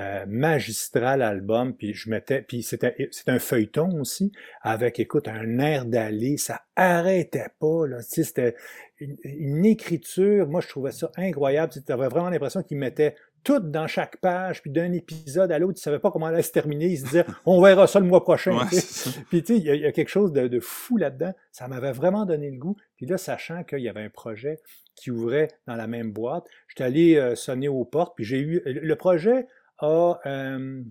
Euh, 0.00 0.24
magistral 0.26 1.22
album, 1.22 1.72
puis 1.72 1.94
je 1.94 2.10
mettais, 2.10 2.42
puis 2.42 2.64
c'était 2.64 2.96
c'est 3.12 3.28
un 3.28 3.38
feuilleton 3.38 4.00
aussi, 4.00 4.32
avec, 4.60 4.98
écoute, 4.98 5.28
un 5.28 5.60
air 5.60 5.84
d'aller, 5.84 6.36
ça 6.36 6.62
arrêtait 6.74 7.50
pas, 7.60 7.86
là, 7.86 7.98
tu 7.98 8.04
sais, 8.08 8.24
c'était 8.24 8.56
une, 8.98 9.16
une 9.22 9.64
écriture, 9.64 10.48
moi 10.48 10.60
je 10.60 10.66
trouvais 10.68 10.90
ça 10.90 11.12
incroyable, 11.16 11.72
tu 11.72 11.92
avais 11.92 12.08
vraiment 12.08 12.28
l'impression 12.28 12.64
qu'il 12.64 12.76
mettait 12.78 13.14
tout 13.44 13.60
dans 13.60 13.86
chaque 13.86 14.16
page, 14.16 14.62
puis 14.62 14.70
d'un 14.72 14.92
épisode 14.92 15.52
à 15.52 15.58
l'autre, 15.60 15.78
il 15.78 15.82
savait 15.82 15.98
pas 16.00 16.10
comment 16.10 16.26
allait 16.26 16.42
se 16.42 16.50
terminer, 16.50 16.86
il 16.86 16.98
se 16.98 17.04
disait, 17.04 17.24
on 17.46 17.60
verra 17.62 17.86
ça 17.86 18.00
le 18.00 18.06
mois 18.06 18.24
prochain, 18.24 18.56
Ouais, 18.56 18.64
tu 18.70 18.74
sais. 18.76 18.80
c'est 18.80 19.10
ça. 19.10 19.20
Puis 19.28 19.42
tu 19.44 19.54
sais, 19.54 19.60
il 19.60 19.64
y, 19.64 19.70
a- 19.70 19.74
il 19.76 19.82
y 19.82 19.86
a 19.86 19.92
quelque 19.92 20.08
chose 20.08 20.32
de, 20.32 20.48
de 20.48 20.58
fou 20.60 20.96
là-dedans. 20.96 21.34
Ça 21.52 21.68
m'avait 21.68 21.92
vraiment 21.92 22.24
donné 22.26 22.50
le 22.50 22.56
goût. 22.58 22.76
Puis 22.96 23.06
là, 23.06 23.16
sachant 23.18 23.62
qu'il 23.62 23.80
y 23.80 23.88
avait 23.88 24.02
un 24.02 24.08
projet 24.10 24.60
qui 24.96 25.10
ouvrait 25.10 25.48
dans 25.66 25.76
la 25.76 25.86
même 25.86 26.10
boîte, 26.10 26.46
j'étais 26.68 26.84
allé 26.84 27.16
euh, 27.16 27.34
sonner 27.36 27.68
aux 27.68 27.84
portes. 27.84 28.14
Puis 28.16 28.24
j'ai 28.24 28.40
eu 28.40 28.62
le 28.64 28.96
projet 28.96 29.46
euh, 29.82 30.82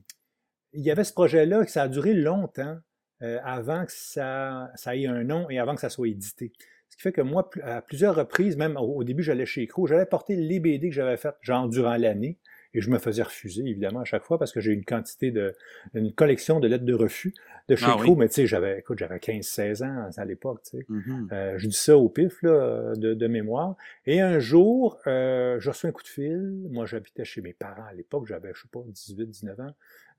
il 0.74 0.82
y 0.82 0.92
avait 0.92 1.04
ce 1.04 1.14
projet-là 1.14 1.66
que 1.66 1.72
ça 1.72 1.84
a 1.84 1.88
duré 1.88 2.14
longtemps 2.14 2.78
euh, 3.22 3.40
avant 3.44 3.86
que 3.86 3.92
ça, 3.92 4.72
ça 4.76 4.96
ait 4.96 5.06
un 5.08 5.24
nom 5.24 5.50
et 5.50 5.60
avant 5.60 5.76
que 5.76 5.82
ça 5.82 5.90
soit 5.90 6.08
édité. 6.08 6.52
Ce 6.90 6.98
qui 6.98 7.02
fait 7.02 7.12
que 7.12 7.22
moi, 7.22 7.50
à 7.64 7.82
plusieurs 7.82 8.16
reprises, 8.16 8.58
même 8.58 8.78
au, 8.78 8.98
au 8.98 9.04
début, 9.04 9.24
j'allais 9.24 9.46
chez 9.46 9.66
Crow, 9.68 9.88
j'allais 9.88 10.06
porter 10.06 10.36
les 10.36 10.60
BD 10.60 10.90
que 10.90 10.96
j'avais 10.96 11.18
faites, 11.18 11.36
genre 11.42 11.70
durant 11.70 11.96
l'année, 11.96 12.40
et 12.74 12.82
je 12.82 12.90
me 12.90 12.98
faisais 12.98 13.22
refuser, 13.24 13.62
évidemment, 13.66 14.00
à 14.02 14.06
chaque 14.06 14.24
fois, 14.24 14.38
parce 14.40 14.52
que 14.52 14.60
j'ai 14.60 14.72
une 14.72 14.84
quantité 14.86 15.32
de, 15.32 15.54
une 15.94 16.12
collection 16.14 16.60
de 16.60 16.68
lettres 16.68 16.86
de 16.86 16.94
refus 16.94 17.34
de 17.70 17.76
chez 17.76 17.86
Ah 17.88 17.98
oui. 18.00 18.14
mais 18.18 18.28
tu 18.28 18.36
sais, 18.36 18.48
j'avais, 18.48 18.80
écoute, 18.80 18.98
j'avais 18.98 19.18
15-16 19.18 19.84
ans 19.86 20.10
à 20.16 20.26
l'époque, 20.26 20.62
tu 20.64 20.78
sais. 20.78 20.86
Mhm. 20.90 21.30
Euh, 21.32 21.58
je 21.58 21.68
dis 21.68 21.76
ça 21.76 21.98
au 21.98 22.10
pif, 22.10 22.42
là, 22.42 22.94
de, 22.96 23.14
de 23.14 23.28
mémoire. 23.28 23.76
Et 24.06 24.20
un 24.22 24.40
jour, 24.40 24.98
euh, 25.08 25.60
je 25.60 25.70
reçois 25.70 25.90
un 25.90 25.94
coup 25.94 26.04
de 26.04 26.08
fil. 26.08 26.68
Moi, 26.72 26.86
j'habitais 26.86 27.26
chez 27.26 27.42
mes 27.42 27.54
parents 27.54 27.86
à 27.90 27.94
l'époque. 27.94 28.26
J'avais, 28.28 28.52
je 28.54 28.62
sais 28.64 28.68
pas, 28.72 28.82
18, 28.88 29.26
19 29.28 29.60
ans. 29.60 29.74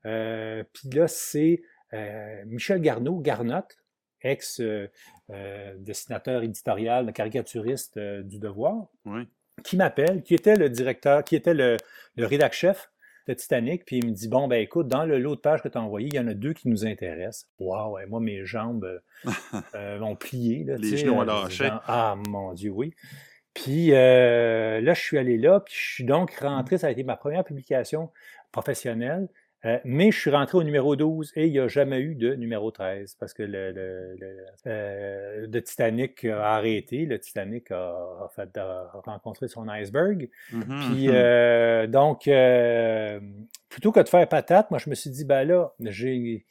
Euh, 0.05 0.63
Puis 0.73 0.89
là, 0.89 1.07
c'est 1.07 1.61
euh, 1.93 2.43
Michel 2.45 2.81
Garneau, 2.81 3.19
Garnotte, 3.19 3.77
ex-dessinateur 4.21 6.43
éditorial, 6.43 7.11
caricaturiste 7.13 7.97
euh, 7.97 8.21
du 8.23 8.39
Devoir, 8.39 8.87
Oui. 9.05 9.27
Qui 9.63 9.77
m'appelle, 9.77 10.21
qui 10.23 10.35
était 10.35 10.55
le 10.55 10.69
directeur, 10.69 11.23
qui 11.23 11.35
était 11.35 11.53
le, 11.53 11.77
le 12.15 12.25
rédac-chef 12.25 12.91
de 13.27 13.33
Titanic, 13.33 13.85
puis 13.85 13.97
il 13.97 14.05
me 14.07 14.11
dit 14.11 14.27
Bon, 14.27 14.47
ben 14.47 14.61
écoute, 14.61 14.87
dans 14.87 15.05
le 15.05 15.17
lot 15.17 15.35
de 15.35 15.39
pages 15.41 15.61
que 15.63 15.67
tu 15.67 15.77
as 15.77 15.81
envoyé, 15.81 16.07
il 16.09 16.15
y 16.15 16.19
en 16.19 16.27
a 16.27 16.33
deux 16.33 16.53
qui 16.53 16.67
nous 16.69 16.85
intéressent. 16.85 17.47
Waouh, 17.59 17.93
ouais, 17.93 18.05
moi, 18.05 18.19
mes 18.19 18.45
jambes 18.45 19.01
euh, 19.25 19.29
euh, 19.73 19.99
ont 20.01 20.15
plié. 20.15 20.63
Là, 20.63 20.75
Les 20.77 20.97
genoux 20.97 21.13
ont 21.13 21.21
euh, 21.21 21.25
lâché. 21.25 21.69
ah, 21.87 22.15
mon 22.29 22.53
Dieu, 22.53 22.71
oui. 22.71 22.93
Puis 23.55 23.93
euh, 23.93 24.81
là, 24.81 24.93
je 24.93 25.01
suis 25.01 25.17
allé 25.17 25.37
là, 25.37 25.61
puis 25.61 25.73
je 25.75 25.93
suis 25.93 26.03
donc 26.03 26.33
rentré, 26.35 26.77
ça 26.77 26.87
a 26.87 26.91
été 26.91 27.03
ma 27.03 27.15
première 27.15 27.43
publication 27.45 28.11
professionnelle. 28.51 29.27
Euh, 29.65 29.79
mais 29.83 30.11
je 30.11 30.19
suis 30.19 30.29
rentré 30.29 30.57
au 30.57 30.63
numéro 30.63 30.95
12 30.95 31.33
et 31.35 31.47
il 31.47 31.51
n'y 31.51 31.59
a 31.59 31.67
jamais 31.67 31.99
eu 31.99 32.15
de 32.15 32.35
numéro 32.35 32.69
13 32.69 33.15
parce 33.15 33.33
que 33.33 33.41
le, 33.41 33.71
le, 33.71 34.15
le, 34.19 34.45
euh, 34.67 35.47
le 35.51 35.63
Titanic 35.63 36.23
a 36.25 36.55
arrêté. 36.55 37.05
Le 37.05 37.19
Titanic 37.19 37.71
a, 37.71 37.89
a 37.89 38.29
fait, 38.35 38.55
a 38.57 38.89
rencontré 39.05 39.47
son 39.47 39.67
iceberg. 39.67 40.29
Mhm. 40.51 40.79
Puis 40.79 41.07
euh, 41.09 41.87
donc, 41.87 42.29
plutôt 43.69 43.91
que 43.91 44.01
de 44.01 44.09
faire 44.09 44.27
patate, 44.29 44.69
moi 44.69 44.79
je 44.79 44.89
me 44.89 44.95
suis 44.95 45.09
dit, 45.09 45.25
ben 45.25 45.47
là, 45.47 45.73
j'ai, 45.79 46.45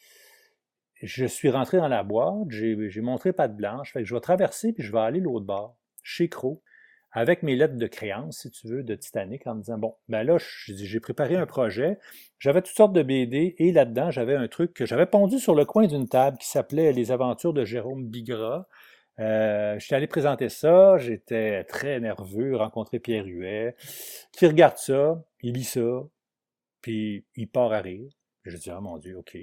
je 1.00 1.26
suis 1.26 1.50
rentré 1.50 1.76
dans 1.76 1.88
la 1.88 2.02
boîte, 2.02 2.50
j'ai, 2.50 2.90
j'ai 2.90 3.00
montré 3.00 3.32
patte 3.32 3.56
blanche, 3.56 3.92
fait 3.92 4.00
que 4.00 4.08
je 4.08 4.14
vais 4.14 4.20
traverser 4.20 4.72
puis 4.72 4.82
je 4.82 4.90
vais 4.90 5.00
aller 5.00 5.20
l'autre 5.20 5.46
bord, 5.46 5.76
chez 6.02 6.28
Crow, 6.28 6.62
avec 7.14 7.44
mes 7.44 7.54
lettres 7.54 7.76
de 7.76 7.86
créance, 7.86 8.40
si 8.40 8.50
tu 8.50 8.66
veux, 8.66 8.82
de 8.82 8.96
Titanic, 8.96 9.46
en 9.46 9.54
me 9.54 9.60
disant, 9.60 9.78
bon, 9.78 9.94
ben 10.08 10.24
là, 10.24 10.36
j'ai 10.66 10.98
préparé 10.98 11.36
un 11.36 11.46
projet, 11.46 11.98
j'avais 12.40 12.60
toutes 12.60 12.76
sortes 12.76 12.92
de 12.92 13.04
BD, 13.04 13.54
et 13.58 13.70
là-dedans, 13.70 14.10
j'avais 14.10 14.34
un 14.34 14.48
truc 14.48 14.74
que 14.74 14.84
j'avais 14.84 15.06
pondu 15.06 15.38
sur 15.38 15.54
le 15.54 15.64
coin 15.64 15.86
d'une 15.86 16.08
table 16.08 16.38
qui 16.38 16.48
s'appelait 16.48 16.92
Les 16.92 17.12
aventures 17.12 17.52
de 17.52 17.64
Jérôme 17.64 18.08
Bigra. 18.08 18.66
Euh, 19.20 19.78
j'étais 19.78 19.94
allé 19.94 20.08
présenter 20.08 20.48
ça, 20.48 20.98
j'étais 20.98 21.62
très 21.64 22.00
nerveux, 22.00 22.56
rencontrer 22.56 22.98
Pierre 22.98 23.26
Huet, 23.26 23.76
qui 24.32 24.46
regarde 24.48 24.76
ça, 24.76 25.24
il 25.40 25.54
lit 25.54 25.62
ça, 25.62 26.02
puis 26.80 27.24
il 27.36 27.48
part 27.48 27.72
à 27.72 27.80
rire. 27.80 28.10
Je 28.42 28.56
dis, 28.56 28.70
ah 28.70 28.80
mon 28.80 28.98
Dieu, 28.98 29.16
OK. 29.16 29.38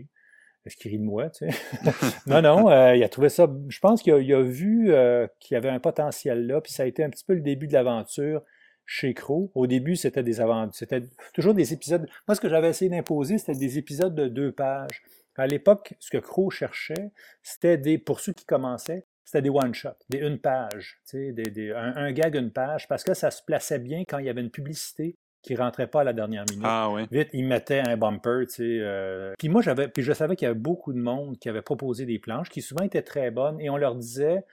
Est-ce 0.66 0.78
qu'il 0.78 0.92
rit 0.92 1.00
de 1.00 1.04
moi, 1.04 1.30
tu 1.30 1.50
sais? 1.50 1.58
non, 2.28 2.42
non, 2.42 2.70
euh, 2.70 2.96
il 2.96 3.04
a 3.04 3.10
trouvé 3.10 3.30
ça. 3.30 3.52
Je 3.68 3.80
pense 3.80 4.04
qu'il 4.04 4.14
a, 4.14 4.42
vu 4.42 4.94
euh, 4.94 5.28
qu'il 5.40 5.56
y 5.56 5.58
avait 5.58 5.70
un 5.70 5.80
potentiel 5.80 6.46
là, 6.46 6.62
puis 6.62 6.72
ça 6.72 6.84
a 6.84 6.86
été 6.86 7.04
un 7.04 7.10
petit 7.10 7.26
peu 7.26 7.34
le 7.34 7.42
début 7.42 7.68
de 7.68 7.74
l'aventure 7.74 8.44
chez 8.86 9.14
Crow. 9.14 9.52
Au 9.56 9.66
début, 9.66 9.96
c'était 9.96 10.24
des 10.24 10.40
aventures, 10.40 10.76
c'était 10.76 11.02
toujours 11.34 11.54
des 11.54 11.74
épisodes. 11.74 12.08
Moi, 12.28 12.36
ce 12.36 12.42
que 12.42 12.50
j'avais 12.50 12.70
essayé 12.70 12.92
d'imposer, 12.92 13.38
c'était 13.38 13.58
des 13.58 13.78
épisodes 13.78 14.14
de 14.14 14.28
deux 14.28 14.52
pages. 14.52 15.02
À 15.36 15.48
l'époque, 15.48 15.96
ce 16.00 16.12
que 16.12 16.18
Crow 16.18 16.52
cherchait, 16.52 17.12
c'était 17.42 17.78
des, 17.78 17.98
pour 17.98 18.20
ceux 18.20 18.34
qui 18.34 18.46
commençaient, 18.46 19.08
c'était 19.24 19.42
des 19.42 19.50
one-shots, 19.50 19.90
des 20.10 20.20
une 20.20 20.40
page, 20.40 21.00
tu 21.10 21.18
sais, 21.18 21.32
des, 21.32 21.72
un 21.72 22.12
gag, 22.12 22.36
une 22.36 22.52
page, 22.52 22.88
parce 22.88 23.04
que 23.04 23.14
ça 23.14 23.32
se 23.32 23.42
plaçait 23.42 23.80
bien 23.80 24.04
quand 24.04 24.20
il 24.20 24.26
y 24.26 24.30
avait 24.30 24.42
une 24.42 24.52
publicité 24.52 25.18
qui 25.42 25.56
rentrait 25.56 25.88
pas 25.88 26.02
à 26.02 26.04
la 26.04 26.14
dernière 26.14 26.46
minute. 26.50 26.64
Ah 26.66 26.90
oui. 26.92 27.04
Vite, 27.12 27.30
il 27.34 27.46
mettait 27.46 27.80
un 27.80 27.98
bumper, 27.98 28.46
tu 28.48 28.56
sais. 28.56 28.64
euh. 28.82 29.34
Puis 29.40 29.50
moi, 29.50 29.62
j'avais, 29.62 29.88
puis 29.88 30.04
je 30.04 30.14
savais 30.14 30.36
qu'il 30.36 30.46
y 30.48 30.52
avait 30.52 30.60
beaucoup 30.60 30.94
de 30.94 31.00
monde 31.00 31.38
qui 31.40 31.50
avait 31.50 31.62
proposé 31.62 32.06
des 32.06 32.20
planches 32.20 32.50
qui 32.50 32.62
souvent 32.62 32.84
étaient 32.84 33.02
très 33.02 33.32
bonnes 33.32 33.60
et 33.60 33.70
on 33.70 33.78
leur 33.78 33.96
disait, 33.96 34.44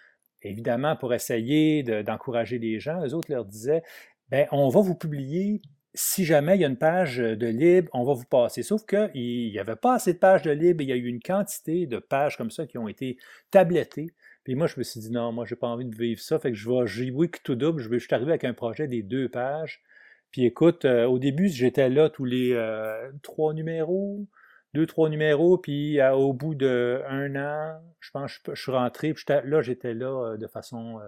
évidemment, 0.42 0.96
pour 0.96 1.12
essayer 1.14 1.82
de- 1.82 2.02
d'encourager 2.02 2.58
les 2.58 2.80
gens, 2.80 3.04
eux 3.04 3.14
autres 3.14 3.30
leur 3.30 3.44
disaient, 3.44 3.82
ben, 4.30 4.46
on 4.52 4.68
va 4.68 4.80
vous 4.80 4.94
publier 4.94 5.60
si 5.94 6.24
jamais 6.24 6.54
il 6.56 6.60
y 6.60 6.64
a 6.64 6.68
une 6.68 6.76
page 6.76 7.16
de 7.16 7.46
libre, 7.46 7.90
on 7.92 8.04
va 8.04 8.12
vous 8.12 8.26
passer. 8.26 8.62
Sauf 8.62 8.84
qu'il 8.86 9.10
n'y 9.50 9.58
avait 9.58 9.74
pas 9.74 9.94
assez 9.94 10.12
de 10.12 10.18
pages 10.18 10.42
de 10.42 10.50
libre, 10.50 10.82
il 10.82 10.88
y 10.88 10.92
a 10.92 10.96
eu 10.96 11.06
une 11.06 11.20
quantité 11.20 11.86
de 11.86 11.98
pages 11.98 12.36
comme 12.36 12.50
ça 12.50 12.66
qui 12.66 12.78
ont 12.78 12.88
été 12.88 13.16
tablettées. 13.50 14.06
Puis 14.44 14.54
moi, 14.54 14.66
je 14.66 14.74
me 14.78 14.84
suis 14.84 15.00
dit, 15.00 15.10
non, 15.10 15.32
moi, 15.32 15.44
j'ai 15.44 15.56
pas 15.56 15.66
envie 15.66 15.86
de 15.86 15.96
vivre 15.96 16.20
ça. 16.20 16.38
Fait 16.38 16.50
que 16.50 16.56
je 16.56 16.70
vais 16.70 16.86
jouer 16.86 17.30
tout 17.42 17.54
double. 17.54 17.82
Je, 17.82 17.88
vais, 17.88 17.98
je 17.98 18.04
suis 18.06 18.14
arrivé 18.14 18.30
avec 18.30 18.44
un 18.44 18.54
projet 18.54 18.86
des 18.86 19.02
deux 19.02 19.28
pages. 19.28 19.82
Puis 20.30 20.44
écoute, 20.44 20.84
euh, 20.84 21.06
au 21.06 21.18
début, 21.18 21.48
j'étais 21.48 21.88
là 21.88 22.10
tous 22.10 22.24
les 22.24 22.52
euh, 22.52 23.10
trois 23.22 23.54
numéros, 23.54 24.26
deux, 24.74 24.86
trois 24.86 25.08
numéros. 25.08 25.58
Puis 25.58 26.02
au 26.02 26.32
bout 26.32 26.54
d'un 26.54 27.36
an, 27.36 27.80
je 28.00 28.10
pense 28.10 28.32
je, 28.32 28.54
je 28.54 28.62
suis 28.62 28.72
rentré. 28.72 29.14
Puis 29.14 29.24
là, 29.28 29.62
j'étais 29.62 29.94
là 29.94 30.32
euh, 30.32 30.36
de 30.36 30.46
façon 30.46 31.00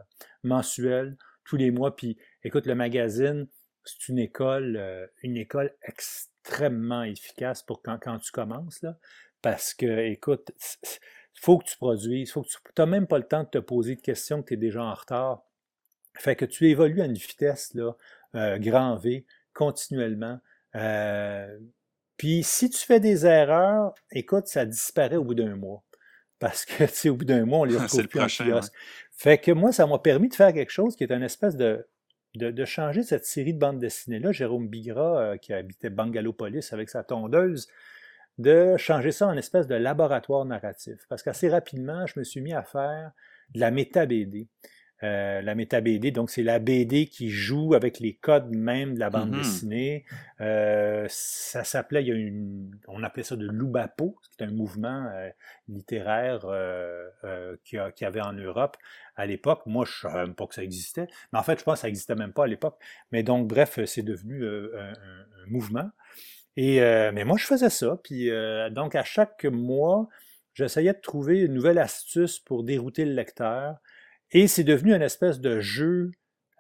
mensuelle, 0.43 1.17
tous 1.45 1.57
les 1.57 1.71
mois. 1.71 1.95
Puis 1.95 2.17
écoute, 2.43 2.67
le 2.67 2.75
magazine, 2.75 3.47
c'est 3.85 4.09
une 4.09 4.19
école, 4.19 4.77
euh, 4.77 5.07
une 5.23 5.37
école 5.37 5.75
extrêmement 5.83 7.03
efficace 7.03 7.63
pour 7.63 7.83
quand, 7.83 7.99
tu 8.19 8.33
commences, 8.33 8.83
là, 8.83 8.99
parce 9.43 9.75
que, 9.75 10.11
écoute, 10.11 10.53
faut 11.41 11.59
que 11.59 11.65
tu 11.65 11.77
produises, 11.77 12.33
faut 12.33 12.43
que 12.43 12.49
tu 12.49 12.57
n'as 12.79 12.87
même 12.87 13.07
pas 13.07 13.19
le 13.19 13.27
temps 13.27 13.45
de 13.45 13.49
te 13.49 13.59
poser 13.59 13.97
de 13.97 14.01
questions 14.01 14.43
que 14.43 14.49
tu 14.49 14.55
es 14.55 14.57
déjà 14.57 14.83
en 14.83 14.95
retard. 14.95 15.43
Fait 16.19 16.37
que 16.37 16.45
tu 16.45 16.69
évolues 16.69 17.03
à 17.03 17.07
une 17.07 17.15
vitesse, 17.15 17.73
là, 17.75 17.93
euh, 18.35 18.59
grand 18.59 18.97
V, 18.97 19.25
continuellement. 19.55 20.39
Euh, 20.77 21.59
puis 22.17 22.43
si 22.43 22.71
tu 22.71 22.79
fais 22.79 23.01
des 23.01 23.27
erreurs, 23.27 23.95
écoute, 24.13 24.47
ça 24.47 24.67
disparaît 24.67 25.17
au 25.17 25.25
bout 25.25 25.35
d'un 25.35 25.57
mois. 25.57 25.83
Parce 26.39 26.65
que, 26.65 26.85
tu 26.85 26.95
sais, 26.95 27.09
au 27.09 27.17
bout 27.17 27.25
d'un 27.25 27.45
mois, 27.45 27.61
on 27.61 27.65
les 27.65 27.77
retrouve 27.77 28.07
plus 28.07 28.19
prochain, 28.19 28.59
en 28.59 28.61
Fait 29.13 29.39
que 29.39 29.53
moi, 29.53 29.73
ça 29.73 29.87
m'a 29.87 29.99
permis 29.99 30.29
de 30.29 30.35
faire 30.35 30.53
quelque 30.53 30.73
chose 30.73 30.97
qui 30.97 31.05
est 31.05 31.13
une 31.13 31.23
espèce 31.23 31.57
de 31.57 31.87
de, 32.35 32.65
changer 32.65 33.03
cette 33.03 33.25
série 33.27 33.55
de 33.55 33.59
bandes 33.59 33.79
dessinées-là, 33.79 34.33
Jérôme 34.33 34.69
Bigra, 34.69 35.21
euh, 35.21 35.37
qui 35.37 35.53
habitait 35.53 35.91
Bangalopolis 35.91 36.73
avec 36.73 36.89
sa 36.89 37.03
tondeuse, 37.03 37.69
de 38.39 38.77
changer 38.77 39.13
ça 39.13 39.27
en 39.27 39.37
espèce 39.37 39.67
de 39.67 39.75
laboratoire 39.75 40.45
narratif. 40.45 41.07
Parce 41.09 41.23
qu'assez 41.23 41.49
rapidement, 41.49 42.07
je 42.07 42.19
me 42.19 42.25
suis 42.25 42.41
mis 42.41 42.53
à 42.53 42.63
faire 42.63 43.13
de 43.55 43.61
la 43.61 43.71
méta-BD. 43.71 44.49
Euh, 45.03 45.41
la 45.41 45.55
méta 45.55 45.81
BD, 45.81 46.11
donc 46.11 46.29
c'est 46.31 46.43
la 46.43 46.59
BD 46.59 47.07
qui 47.07 47.31
joue 47.31 47.73
avec 47.73 48.01
les 48.01 48.15
codes 48.15 48.55
même 48.55 48.95
de 48.95 49.01
la 49.01 49.09
bande 49.09 49.31
mm-hmm. 49.31 49.39
dessinée. 49.39 50.05
Euh, 50.43 51.07
ça 51.09 51.65
s'appelait, 51.65 52.03
il 52.03 52.09
y 52.09 52.13
a 52.13 52.15
une, 52.15 52.71
on 52.87 53.03
appelait 53.03 53.23
ça 53.23 53.37
de 53.37 53.49
l'Ubapo, 53.49 54.17
c'est 54.31 54.45
un 54.45 54.51
mouvement 54.51 55.07
euh, 55.15 55.31
littéraire 55.69 56.41
qu'il 57.65 57.79
y, 57.79 58.05
avait 58.05 58.21
en 58.21 58.35
Europe 58.35 58.77
à 59.17 59.25
l'époque. 59.25 59.63
Moi, 59.65 59.87
je 59.87 60.07
ne 60.07 60.13
savais 60.13 60.27
même 60.27 60.35
pas 60.35 60.47
que 60.47 60.55
ça 60.55 60.63
existait, 60.63 61.07
mais 61.33 61.39
en 61.39 61.43
fait, 61.43 61.59
je 61.59 61.65
pense 61.65 61.75
que 61.75 61.81
ça 61.81 61.89
n'existait 61.89 62.15
même 62.15 62.35
pas 62.35 62.45
à 62.45 62.47
l'époque. 62.47 62.79
Mais 63.11 63.23
donc, 63.23 63.49
bref, 63.49 63.83
c'est 63.87 64.03
devenu 64.03 64.45
un, 64.45 64.93
mouvement. 65.47 65.91
Et 66.57 66.81
mais 66.81 67.25
moi, 67.25 67.39
je 67.39 67.47
faisais 67.47 67.71
ça. 67.71 67.99
Puis 68.03 68.31
donc, 68.71 68.95
à 68.95 69.05
chaque 69.05 69.45
mois, 69.45 70.09
j'essayais 70.53 70.93
de 70.93 71.01
trouver 71.01 71.41
une 71.41 71.55
nouvelle 71.55 71.79
astuce 71.79 72.39
pour 72.39 72.65
dérouter 72.65 73.05
le 73.05 73.13
lecteur. 73.13 73.77
Et 74.33 74.47
c'est 74.47 74.65
devenu 74.65 74.95
une 74.95 75.03
espèce 75.03 75.41
de 75.41 75.61
jeu 75.61 76.13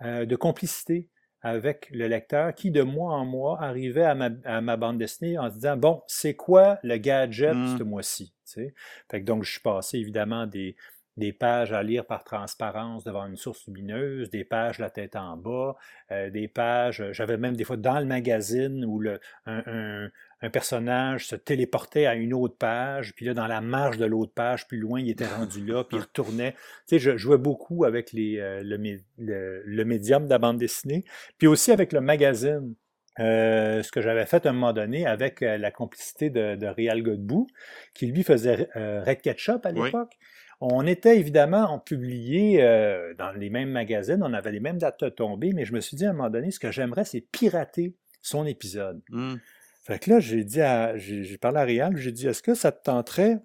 euh, 0.02 0.26
de 0.26 0.36
complicité 0.36 1.08
avec 1.42 1.88
le 1.90 2.06
lecteur 2.06 2.54
qui, 2.54 2.70
de 2.70 2.82
mois 2.82 3.14
en 3.14 3.24
mois, 3.24 3.62
arrivait 3.62 4.04
à 4.04 4.14
ma, 4.14 4.76
bande 4.76 4.98
dessinée 4.98 5.38
en 5.38 5.48
se 5.48 5.54
disant 5.54 5.76
Bon, 5.76 6.02
c'est 6.06 6.34
quoi 6.34 6.78
le 6.82 6.96
gadget 6.98 7.54
mmh. 7.54 7.78
ce 7.78 7.82
mois-ci 7.82 8.34
Fait 8.44 8.72
que 9.10 9.24
donc, 9.24 9.44
je 9.44 9.52
suis 9.52 9.60
passé 9.60 9.98
évidemment 9.98 10.46
des, 10.46 10.76
des 11.16 11.32
pages 11.32 11.72
à 11.72 11.82
lire 11.82 12.04
par 12.06 12.24
transparence 12.24 13.04
devant 13.04 13.26
une 13.26 13.36
source 13.36 13.66
lumineuse, 13.66 14.30
des 14.30 14.44
pages 14.44 14.78
la 14.78 14.90
tête 14.90 15.16
en 15.16 15.36
bas, 15.36 15.76
euh, 16.10 16.30
des 16.30 16.48
pages, 16.48 17.04
j'avais 17.12 17.36
même 17.36 17.56
des 17.56 17.64
fois 17.64 17.76
dans 17.76 17.98
le 17.98 18.06
magazine 18.06 18.84
où 18.84 18.98
le, 18.98 19.20
un, 19.46 20.08
personnage 20.48 21.26
se 21.26 21.36
téléportait 21.36 22.06
à 22.06 22.14
une 22.14 22.32
autre 22.32 22.56
page, 22.56 23.14
puis 23.14 23.26
là, 23.26 23.34
dans 23.34 23.46
la 23.46 23.60
marge 23.60 23.98
de 23.98 24.06
l'autre 24.06 24.32
page, 24.32 24.66
plus 24.66 24.78
loin, 24.78 25.00
il 25.00 25.10
était 25.10 25.26
rendu 25.26 25.64
là, 25.66 25.84
puis 25.84 25.98
il 25.98 26.00
retournait. 26.00 26.52
Tu 26.52 26.58
sais, 26.86 26.98
je 26.98 27.16
jouais 27.16 27.38
beaucoup 27.38 27.84
avec 27.84 28.12
les, 28.12 28.38
euh, 28.38 28.62
le, 28.62 29.84
médium 29.84 30.24
de 30.24 30.30
la 30.30 30.38
bande 30.38 30.58
dessinée, 30.58 31.04
puis 31.36 31.46
aussi 31.46 31.72
avec 31.72 31.92
le 31.92 32.00
magazine. 32.00 32.74
ce 33.18 33.90
que 33.90 34.00
j'avais 34.00 34.24
fait 34.24 34.46
à 34.46 34.50
un 34.50 34.52
moment 34.52 34.72
donné 34.72 35.06
avec 35.06 35.40
la 35.40 35.70
complicité 35.70 36.30
de, 36.30 36.56
de 36.56 36.66
Réal 36.66 37.02
Godbout, 37.02 37.46
qui 37.92 38.06
lui 38.06 38.22
faisait 38.22 38.68
Red 38.74 39.20
Ketchup 39.20 39.66
à 39.66 39.72
l'époque. 39.72 40.16
On 40.60 40.86
était 40.86 41.18
évidemment, 41.18 41.78
publiait 41.78 42.62
euh, 42.62 43.14
dans 43.14 43.32
les 43.32 43.48
mêmes 43.48 43.70
magazines, 43.70 44.22
on 44.22 44.34
avait 44.34 44.52
les 44.52 44.60
mêmes 44.60 44.76
dates 44.76 45.02
de 45.02 45.08
tombée, 45.08 45.52
mais 45.54 45.64
je 45.64 45.72
me 45.72 45.80
suis 45.80 45.96
dit 45.96 46.04
à 46.04 46.10
un 46.10 46.12
moment 46.12 46.28
donné, 46.28 46.50
ce 46.50 46.60
que 46.60 46.70
j'aimerais, 46.70 47.04
c'est 47.04 47.22
pirater 47.22 47.96
son 48.20 48.44
épisode. 48.44 49.00
Mmh. 49.08 49.36
Fait 49.82 49.98
que 49.98 50.10
là, 50.10 50.20
j'ai 50.20 50.44
dit 50.44 50.60
à, 50.60 50.96
j'ai 50.96 51.38
parlé 51.38 51.58
à 51.58 51.64
Réal, 51.64 51.96
j'ai 51.96 52.12
dit, 52.12 52.26
est-ce 52.26 52.42
que 52.42 52.54
ça 52.54 52.70
te 52.72 52.82
tenterait? 52.82 53.38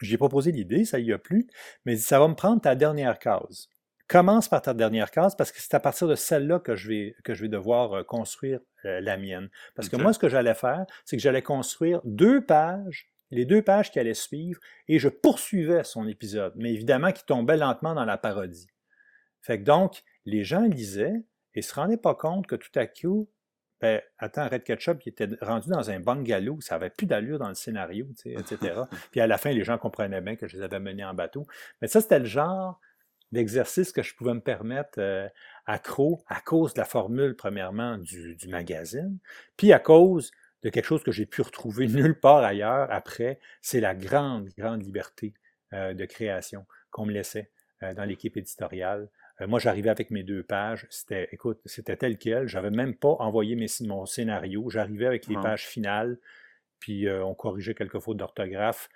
J'ai 0.00 0.16
proposé 0.16 0.50
l'idée, 0.50 0.84
ça 0.84 0.98
y 0.98 1.12
a 1.12 1.18
plus, 1.18 1.46
mais 1.84 1.96
ça 1.96 2.18
va 2.18 2.28
me 2.28 2.34
prendre 2.34 2.60
ta 2.60 2.74
dernière 2.74 3.18
case. 3.18 3.68
Commence 4.08 4.48
par 4.48 4.60
ta 4.60 4.74
dernière 4.74 5.10
case 5.10 5.34
parce 5.34 5.50
que 5.50 5.60
c'est 5.60 5.74
à 5.74 5.80
partir 5.80 6.08
de 6.08 6.14
celle-là 6.14 6.58
que 6.58 6.76
je 6.76 6.88
vais, 6.88 7.16
que 7.24 7.32
je 7.34 7.42
vais 7.42 7.48
devoir 7.48 7.92
euh, 7.92 8.02
construire 8.02 8.60
euh, 8.84 9.00
la 9.00 9.16
mienne. 9.16 9.48
Parce 9.74 9.88
que 9.88 9.96
moi, 9.96 10.12
ce 10.12 10.18
que 10.18 10.28
j'allais 10.28 10.54
faire, 10.54 10.84
c'est 11.04 11.16
que 11.16 11.22
j'allais 11.22 11.42
construire 11.42 12.00
deux 12.04 12.44
pages 12.44 13.14
les 13.34 13.44
deux 13.44 13.62
pages 13.62 13.90
qui 13.90 13.98
allaient 13.98 14.14
suivre, 14.14 14.60
et 14.88 14.98
je 14.98 15.08
poursuivais 15.08 15.84
son 15.84 16.06
épisode, 16.06 16.52
mais 16.56 16.72
évidemment 16.72 17.12
qui 17.12 17.24
tombait 17.24 17.56
lentement 17.56 17.94
dans 17.94 18.04
la 18.04 18.16
parodie. 18.16 18.68
Fait 19.40 19.58
que 19.58 19.64
donc, 19.64 20.02
les 20.24 20.44
gens 20.44 20.62
lisaient 20.62 21.24
et 21.54 21.62
se 21.62 21.74
rendaient 21.74 21.96
pas 21.96 22.14
compte 22.14 22.46
que 22.46 22.56
tout 22.56 22.76
à 22.76 22.86
coup, 22.86 23.28
ben, 23.84 24.00
attends, 24.16 24.48
Red 24.48 24.64
Ketchup, 24.64 25.04
il 25.04 25.10
était 25.10 25.28
rendu 25.42 25.68
dans 25.68 25.90
un 25.90 26.00
bungalow, 26.00 26.58
ça 26.62 26.76
avait 26.76 26.88
plus 26.88 27.06
d'allure 27.06 27.38
dans 27.38 27.50
le 27.50 27.54
scénario, 27.54 28.06
etc. 28.24 28.80
Puis 29.10 29.20
à 29.20 29.26
la 29.26 29.36
fin, 29.36 29.50
les 29.50 29.62
gens 29.62 29.76
comprenaient 29.76 30.22
bien 30.22 30.36
que 30.36 30.48
je 30.48 30.56
les 30.56 30.62
avais 30.62 30.80
menés 30.80 31.04
en 31.04 31.12
bateau. 31.12 31.46
Mais 31.82 31.88
ça, 31.88 32.00
c'était 32.00 32.18
le 32.18 32.24
genre 32.24 32.80
d'exercice 33.30 33.92
que 33.92 34.02
je 34.02 34.14
pouvais 34.14 34.32
me 34.32 34.40
permettre 34.40 34.98
euh, 35.00 35.28
à 35.66 35.78
Crow, 35.78 36.24
à 36.28 36.40
cause 36.40 36.72
de 36.72 36.80
la 36.80 36.86
formule, 36.86 37.36
premièrement, 37.36 37.98
du, 37.98 38.36
du 38.36 38.48
magazine, 38.48 39.18
puis 39.58 39.70
à 39.74 39.78
cause 39.78 40.30
de 40.62 40.70
quelque 40.70 40.86
chose 40.86 41.02
que 41.02 41.12
j'ai 41.12 41.26
pu 41.26 41.42
retrouver 41.42 41.86
nulle 41.88 42.18
part 42.18 42.42
ailleurs 42.42 42.90
après, 42.90 43.38
c'est 43.60 43.80
la 43.80 43.94
grande, 43.94 44.48
grande 44.56 44.82
liberté 44.82 45.34
euh, 45.74 45.92
de 45.92 46.06
création 46.06 46.64
qu'on 46.90 47.04
me 47.04 47.12
laissait 47.12 47.50
euh, 47.82 47.92
dans 47.92 48.04
l'équipe 48.04 48.38
éditoriale. 48.38 49.10
Euh, 49.40 49.46
moi, 49.46 49.58
j'arrivais 49.58 49.90
avec 49.90 50.10
mes 50.10 50.22
deux 50.22 50.42
pages, 50.42 50.86
c'était, 50.90 51.28
écoute, 51.32 51.60
c'était 51.64 51.96
tel 51.96 52.18
quel, 52.18 52.46
j'avais 52.46 52.70
même 52.70 52.94
pas 52.94 53.16
envoyé 53.18 53.56
mes, 53.56 53.66
mon 53.80 54.06
scénario, 54.06 54.70
j'arrivais 54.70 55.06
avec 55.06 55.26
les 55.26 55.36
pages 55.36 55.66
finales, 55.66 56.18
puis 56.78 57.08
on 57.10 57.34
corrigeait 57.34 57.74
quelques 57.74 57.98
fautes 57.98 58.18
d'orthographe. 58.18 58.88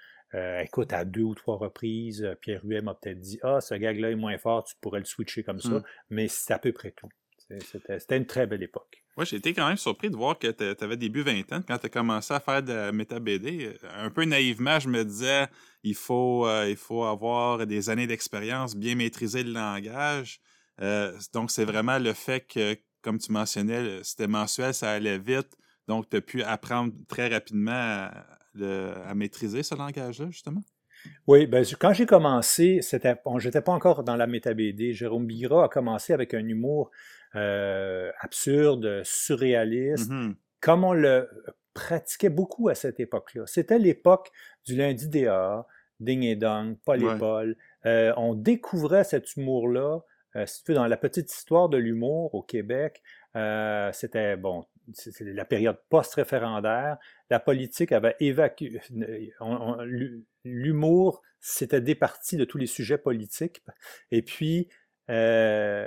écoute, 0.61 0.93
à 0.93 1.05
deux 1.05 1.23
ou 1.23 1.35
trois 1.35 1.57
reprises, 1.57 2.37
Pierre 2.41 2.65
Huet 2.65 2.83
m'a 2.83 2.95
peut-être 2.95 3.19
dit 3.19 3.41
Ah, 3.43 3.61
ce 3.61 3.75
gag-là 3.75 4.11
est 4.11 4.17
moins 4.17 4.39
fort, 4.39 4.65
tu 4.65 4.77
pourrais 4.81 5.01
le 5.01 5.07
switcher 5.07 5.43
comme 5.43 5.61
ça, 5.61 5.71
mmh. 5.71 5.83
mais 6.11 6.29
c'est 6.29 6.53
à 6.53 6.59
peu 6.59 6.73
près 6.73 6.93
tout. 6.93 7.09
C'était 7.61 8.17
une 8.17 8.27
très 8.27 8.47
belle 8.47 8.63
époque. 8.63 9.03
Moi, 9.17 9.25
j'ai 9.25 9.37
été 9.37 9.55
quand 9.55 9.67
même 9.67 9.77
surpris 9.77 10.11
de 10.11 10.17
voir 10.17 10.39
que 10.39 10.49
tu 10.49 10.85
avais 10.85 10.97
début 10.97 11.23
vingtaine 11.23 11.63
quand 11.67 11.79
tu 11.79 11.87
as 11.87 11.89
commencé 11.89 12.33
à 12.35 12.41
faire 12.41 12.63
de 12.63 12.73
la 12.73 12.93
méta 12.93 13.19
BD. 13.19 13.75
Un 13.97 14.11
peu 14.11 14.25
naïvement, 14.25 14.79
je 14.79 14.89
me 14.89 15.05
disais 15.05 15.47
il 15.83 15.95
faut, 15.95 16.47
euh, 16.47 16.69
il 16.69 16.77
faut 16.77 17.05
avoir 17.05 17.67
des 17.67 17.91
années 17.91 18.07
d'expérience, 18.07 18.77
bien 18.77 18.95
maîtriser 18.95 19.43
le 19.43 19.53
langage. 19.53 20.41
Euh, 20.81 21.13
donc, 21.33 21.51
c'est 21.51 21.65
vraiment 21.65 21.99
le 21.99 22.13
fait 22.13 22.41
que, 22.41 22.77
comme 23.03 23.19
tu 23.19 23.33
mentionnais, 23.33 24.01
c'était 24.03 24.29
mensuel, 24.29 24.75
ça 24.75 24.93
allait 24.93 25.19
vite. 25.19 25.57
Donc, 25.89 26.09
tu 26.11 26.19
as 26.19 26.21
pu 26.21 26.43
apprendre 26.43 26.93
très 27.09 27.29
rapidement 27.29 27.73
à, 27.73 29.15
maîtriser 29.15 29.63
ce 29.63 29.75
langage-là, 29.75 30.31
justement? 30.31 30.61
Oui, 31.27 31.47
ben, 31.47 31.65
quand 31.79 31.93
j'ai 31.93 32.07
commencé, 32.07 32.81
c'était, 32.83 33.15
bon, 33.25 33.39
j'étais 33.39 33.63
pas 33.63 33.73
encore 33.73 34.03
dans 34.03 34.17
la 34.17 34.27
méta 34.27 34.53
BD. 34.53 34.93
Jérôme 34.93 35.27
Bigra 35.27 35.65
a 35.65 35.69
commencé 35.69 36.13
avec 36.13 36.35
un 36.35 36.47
humour 36.47 36.91
euh, 37.35 38.11
absurde, 38.21 39.03
surréaliste, 39.05 40.11
mmh 40.11 40.35
comme 40.61 40.83
on 40.83 40.93
le 40.93 41.31
pratiquait 41.73 42.31
beaucoup 42.31 42.69
à 42.69 42.75
cette 42.75 42.99
époque-là. 42.99 43.45
C'était 43.47 43.79
l'époque 43.79 44.33
du 44.65 44.75
lundi 44.75 45.09
DA, 45.09 45.69
Ding 46.01 46.25
et 46.25 46.35
Dong, 46.35 46.77
Paul 46.85 47.01
et 47.01 47.17
Paul. 47.17 47.57
Euh, 47.87 48.13
on 48.17 48.35
découvrait 48.35 49.05
cet 49.05 49.37
humour-là. 49.37 50.01
Euh, 50.35 50.47
si 50.47 50.65
tu 50.65 50.73
veux, 50.73 50.75
dans 50.75 50.89
la 50.89 50.97
petite 50.97 51.33
histoire 51.33 51.69
de 51.69 51.77
l'humour 51.77 52.35
au 52.35 52.43
Québec, 52.43 53.05
c'était 53.93 54.37
bon, 54.37 54.65
c'était 54.95 55.23
la 55.25 55.45
période 55.45 55.79
post-référendaire. 55.91 56.99
La 57.31 57.39
politique 57.39 57.93
avait 57.93 58.17
évacué. 58.19 58.81
L'humour 60.45 61.23
s'était 61.39 61.81
départi 61.81 62.37
de 62.37 62.45
tous 62.45 62.59
les 62.59 62.67
sujets 62.67 62.99
politiques. 62.99 63.63
Et 64.11 64.23
puis, 64.23 64.69
euh, 65.11 65.87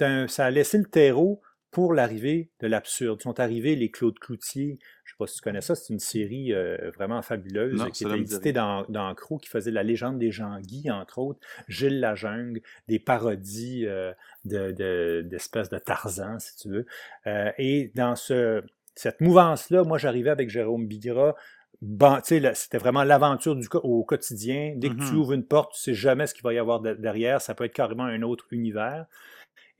un, 0.00 0.28
ça 0.28 0.46
a 0.46 0.50
laissé 0.50 0.78
le 0.78 0.84
terreau 0.84 1.40
pour 1.70 1.94
l'arrivée 1.94 2.50
de 2.60 2.66
l'absurde. 2.66 3.22
sont 3.22 3.38
arrivés 3.38 3.76
les 3.76 3.90
Claude 3.90 4.18
Cloutier. 4.18 4.78
Je 5.04 5.12
ne 5.12 5.14
sais 5.14 5.16
pas 5.18 5.26
si 5.26 5.36
tu 5.36 5.42
connais 5.42 5.60
ça, 5.60 5.74
c'est 5.74 5.92
une 5.92 6.00
série 6.00 6.52
euh, 6.52 6.90
vraiment 6.96 7.22
fabuleuse 7.22 7.84
qui 7.92 8.04
était 8.04 8.18
éditée 8.18 8.52
dans, 8.52 8.84
dans 8.88 9.14
Crow, 9.14 9.38
qui 9.38 9.48
faisait 9.48 9.70
la 9.70 9.82
légende 9.82 10.18
des 10.18 10.32
Jean-Guy, 10.32 10.90
entre 10.90 11.18
autres, 11.18 11.40
Gilles 11.68 12.00
Lajungle, 12.00 12.60
des 12.88 12.98
parodies 12.98 13.86
euh, 13.86 14.12
d'espèces 14.44 15.68
de, 15.68 15.76
de, 15.76 15.82
Tarzan, 15.82 16.38
si 16.40 16.56
tu 16.56 16.68
veux. 16.70 16.86
Euh, 17.26 17.52
et 17.58 17.92
dans 17.94 18.16
ce, 18.16 18.62
cette 18.96 19.20
mouvance-là, 19.20 19.84
moi, 19.84 19.98
j'arrivais 19.98 20.30
avec 20.30 20.50
Jérôme 20.50 20.86
Bigra. 20.86 21.36
C'était 22.22 22.78
vraiment 22.78 23.04
l'aventure 23.04 23.56
du 23.56 23.66
au 23.82 24.04
quotidien. 24.04 24.74
Dès 24.76 24.90
que 24.90 24.94
tu 24.94 25.00
mm-hmm. 25.00 25.14
ouvres 25.14 25.32
une 25.32 25.44
porte, 25.44 25.72
tu 25.74 25.80
sais 25.80 25.94
jamais 25.94 26.26
ce 26.26 26.34
qu'il 26.34 26.42
va 26.42 26.52
y 26.52 26.58
avoir 26.58 26.80
derrière. 26.80 27.40
Ça 27.40 27.54
peut 27.54 27.64
être 27.64 27.72
carrément 27.72 28.04
un 28.04 28.22
autre 28.22 28.46
univers. 28.50 29.06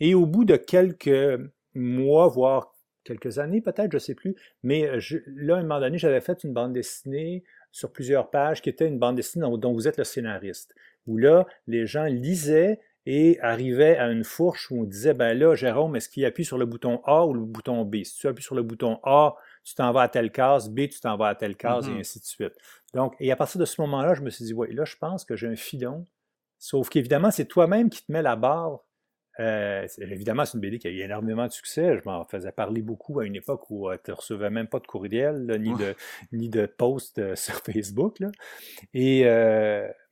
Et 0.00 0.14
au 0.14 0.24
bout 0.24 0.44
de 0.44 0.56
quelques 0.56 1.40
mois, 1.74 2.28
voire 2.28 2.72
quelques 3.04 3.38
années 3.38 3.60
peut-être, 3.60 3.90
je 3.92 3.96
ne 3.96 4.00
sais 4.00 4.14
plus, 4.14 4.36
mais 4.62 4.86
euh, 4.86 5.00
là, 5.26 5.56
à 5.56 5.58
un 5.58 5.62
moment 5.62 5.80
donné, 5.80 5.98
j'avais 5.98 6.20
fait 6.20 6.44
une 6.44 6.52
bande 6.52 6.72
dessinée 6.72 7.44
sur 7.72 7.92
plusieurs 7.92 8.30
pages 8.30 8.62
qui 8.62 8.68
était 8.68 8.86
une 8.86 8.98
bande 8.98 9.16
dessinée 9.16 9.46
dont, 9.58 9.72
vous 9.72 9.88
êtes 9.88 9.96
le 9.96 10.04
scénariste, 10.04 10.74
où 11.06 11.16
là, 11.16 11.46
les 11.66 11.86
gens 11.86 12.04
lisaient 12.04 12.80
et 13.06 13.40
arrivaient 13.40 13.96
à 13.96 14.10
une 14.10 14.24
fourche 14.24 14.70
où 14.70 14.80
on 14.80 14.84
disait, 14.84 15.14
ben 15.14 15.36
là, 15.36 15.54
Jérôme, 15.54 15.96
est-ce 15.96 16.08
qu'il 16.08 16.24
appuie 16.24 16.44
sur 16.44 16.58
le 16.58 16.66
bouton 16.66 17.00
A 17.04 17.24
ou 17.26 17.32
le 17.32 17.40
bouton 17.40 17.84
B? 17.84 18.02
Si 18.04 18.16
tu 18.16 18.28
appuies 18.28 18.44
sur 18.44 18.54
le 18.54 18.62
bouton 18.62 19.00
A, 19.04 19.34
tu 19.64 19.74
t'en 19.74 19.92
vas 19.92 20.02
à 20.02 20.08
telle 20.08 20.32
case, 20.32 20.68
B, 20.68 20.88
tu 20.88 21.00
t'en 21.00 21.16
vas 21.16 21.28
à 21.28 21.34
telle 21.34 21.56
case, 21.56 21.88
et 21.88 21.90
mm-hmm. 21.90 22.00
ainsi 22.00 22.18
de 22.20 22.24
suite. 22.24 22.54
Donc, 22.94 23.14
et 23.20 23.30
à 23.30 23.36
partir 23.36 23.60
de 23.60 23.64
ce 23.64 23.80
moment-là, 23.82 24.14
je 24.14 24.22
me 24.22 24.30
suis 24.30 24.44
dit, 24.44 24.54
oui, 24.54 24.72
là, 24.74 24.84
je 24.84 24.96
pense 24.96 25.24
que 25.24 25.36
j'ai 25.36 25.48
un 25.48 25.56
filon. 25.56 26.04
Sauf 26.58 26.88
qu'évidemment, 26.88 27.30
c'est 27.30 27.46
toi-même 27.46 27.90
qui 27.90 28.04
te 28.04 28.12
mets 28.12 28.22
la 28.22 28.36
barre 28.36 28.80
euh, 29.40 29.86
évidemment, 29.98 30.44
c'est 30.44 30.54
une 30.54 30.60
BD 30.60 30.78
qui 30.78 30.88
a 30.88 30.90
eu 30.90 31.00
énormément 31.00 31.46
de 31.46 31.52
succès. 31.52 31.96
Je 31.96 32.02
m'en 32.04 32.24
faisais 32.24 32.52
parler 32.52 32.82
beaucoup 32.82 33.20
à 33.20 33.24
une 33.24 33.36
époque 33.36 33.70
où 33.70 33.88
euh, 33.88 33.96
tu 34.04 34.10
ne 34.10 34.16
recevais 34.16 34.50
même 34.50 34.66
pas 34.66 34.80
de 34.80 34.86
courriel, 34.86 35.46
ni, 35.60 35.74
de, 35.76 35.94
ni 36.32 36.48
de 36.48 36.66
post 36.66 37.18
euh, 37.18 37.36
sur 37.36 37.54
Facebook. 37.56 38.18
Et, 38.92 39.22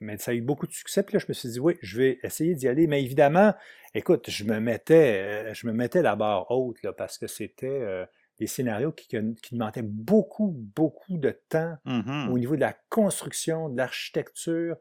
mais 0.00 0.16
ça 0.18 0.30
a 0.30 0.34
eu 0.34 0.40
beaucoup 0.40 0.66
de 0.66 0.72
succès. 0.72 1.02
Puis 1.02 1.14
là, 1.14 1.18
je 1.18 1.26
me 1.28 1.34
suis 1.34 1.50
dit, 1.50 1.60
oui, 1.60 1.76
je 1.82 1.98
vais 1.98 2.18
essayer 2.22 2.54
d'y 2.54 2.68
aller. 2.68 2.86
Mais 2.86 3.02
évidemment, 3.02 3.54
écoute, 3.94 4.30
je 4.30 4.44
me 4.44 4.60
mettais, 4.60 5.52
je 5.54 5.66
me 5.66 5.72
mettais 5.72 6.02
la 6.02 6.16
barre 6.16 6.50
haute 6.50 6.82
là, 6.82 6.92
parce 6.92 7.18
que 7.18 7.26
c'était 7.26 8.06
des 8.38 8.46
scénarios 8.46 8.92
qui, 8.92 9.08
qui, 9.08 9.54
demandaient 9.54 9.82
beaucoup, 9.82 10.54
beaucoup 10.74 11.18
de 11.18 11.38
temps 11.48 11.76
mmh 11.84 12.28
au 12.30 12.38
niveau 12.38 12.54
de 12.54 12.60
la 12.60 12.76
construction, 12.88 13.68
de 13.68 13.76
l'architecture. 13.76 14.76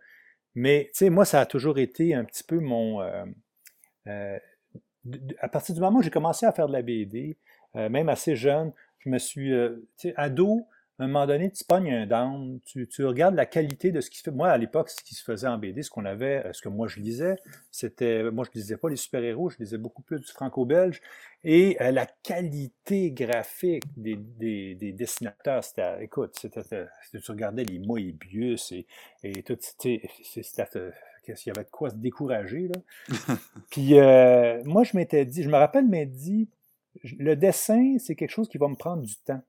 Mais, 0.56 0.90
tu 0.94 1.00
sais, 1.00 1.10
moi, 1.10 1.26
ça 1.26 1.42
a 1.42 1.46
toujours 1.46 1.78
été 1.78 2.14
un 2.14 2.24
petit 2.24 2.44
peu 2.44 2.60
mon 2.60 3.02
euh, 4.08 4.40
à 5.40 5.50
partir 5.50 5.76
du 5.76 5.82
moment 5.82 6.00
où 6.00 6.02
j'ai 6.02 6.10
commencé 6.10 6.46
à 6.46 6.52
faire 6.52 6.68
de 6.68 6.74
la 6.74 6.82
BD, 6.82 7.38
euh, 7.76 7.90
même 7.90 8.10
assez 8.10 8.36
jeune, 8.36 8.74
je 9.00 9.10
me 9.10 9.18
suis, 9.18 9.54
euh, 9.54 9.88
tu 9.98 10.10
sais, 10.10 10.14
ado, 10.18 10.68
à 11.00 11.04
un 11.04 11.08
moment 11.08 11.28
donné, 11.28 11.52
tu 11.52 11.64
pognes 11.64 11.92
un 11.92 12.08
down, 12.08 12.60
tu, 12.66 13.06
regardes 13.06 13.36
la 13.36 13.46
qualité 13.46 13.92
de 13.92 14.02
ce 14.02 14.10
qui 14.10 14.18
se 14.18 14.24
fait. 14.24 14.32
Moi, 14.32 14.50
à 14.50 14.58
l'époque, 14.58 14.90
ce 14.90 15.04
qui 15.04 15.14
se 15.14 15.24
faisait 15.24 15.48
en 15.48 15.58
BD, 15.58 15.84
ce 15.84 15.92
qu'on 15.92 16.06
avait, 16.06 16.44
ce 16.54 16.62
que 16.62 16.70
moi 16.70 16.88
je 16.88 17.00
lisais, 17.00 17.36
c'était, 17.72 18.32
moi 18.32 18.46
je 18.46 18.58
lisais 18.58 18.78
pas 18.78 18.90
les 18.90 18.96
super-héros, 18.96 19.50
je 19.50 19.58
lisais 19.60 19.78
beaucoup 19.78 20.02
plus 20.02 20.20
du 20.20 20.28
franco-belge, 20.28 21.02
et 21.44 21.78
la 21.80 22.08
qualité 22.08 23.12
graphique 23.12 23.84
des, 23.96 24.16
des, 24.16 24.92
dessinateurs, 24.92 25.64
c'était, 25.64 26.04
écoute, 26.04 26.36
c'était, 26.40 26.64
tu 27.12 27.32
regardais 27.32 27.64
les 27.64 27.80
Moebius 27.80 28.72
et, 28.72 28.88
et 29.24 29.44
tout, 29.44 29.58
c'était, 29.60 30.02
s'il 31.36 31.54
y 31.54 31.58
avait 31.58 31.66
de 31.66 31.70
quoi 31.70 31.90
se 31.90 31.96
décourager. 31.96 32.70
Là. 32.70 32.82
Puis 33.70 34.00
euh, 34.00 34.62
moi, 34.66 34.84
je 34.84 34.96
m'étais 34.96 35.26
dit, 35.26 35.44
je 35.44 35.50
me 35.50 35.58
rappelle 35.58 35.86
m'être 35.86 36.12
dit, 36.12 36.50
le 37.04 37.36
dessin, 37.36 37.98
c'est 38.00 38.16
quelque 38.16 38.32
chose 38.32 38.50
qui 38.50 38.58
va 38.58 38.68
me 38.68 38.76
prendre 38.76 39.04
du 39.04 39.16
temps. 39.18 39.42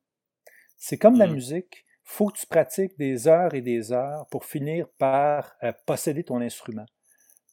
C'est 0.79 0.99
comme 0.99 1.19
la 1.19 1.27
mmh. 1.27 1.33
musique. 1.33 1.85
faut 2.05 2.29
que 2.29 2.39
tu 2.39 2.47
pratiques 2.47 2.97
des 2.99 3.29
heures 3.29 3.55
et 3.55 3.61
des 3.61 3.93
heures 3.93 4.27
pour 4.31 4.45
finir 4.45 4.89
par 4.99 5.57
euh, 5.63 5.73
posséder 5.85 6.25
ton 6.25 6.41
instrument. 6.41 6.87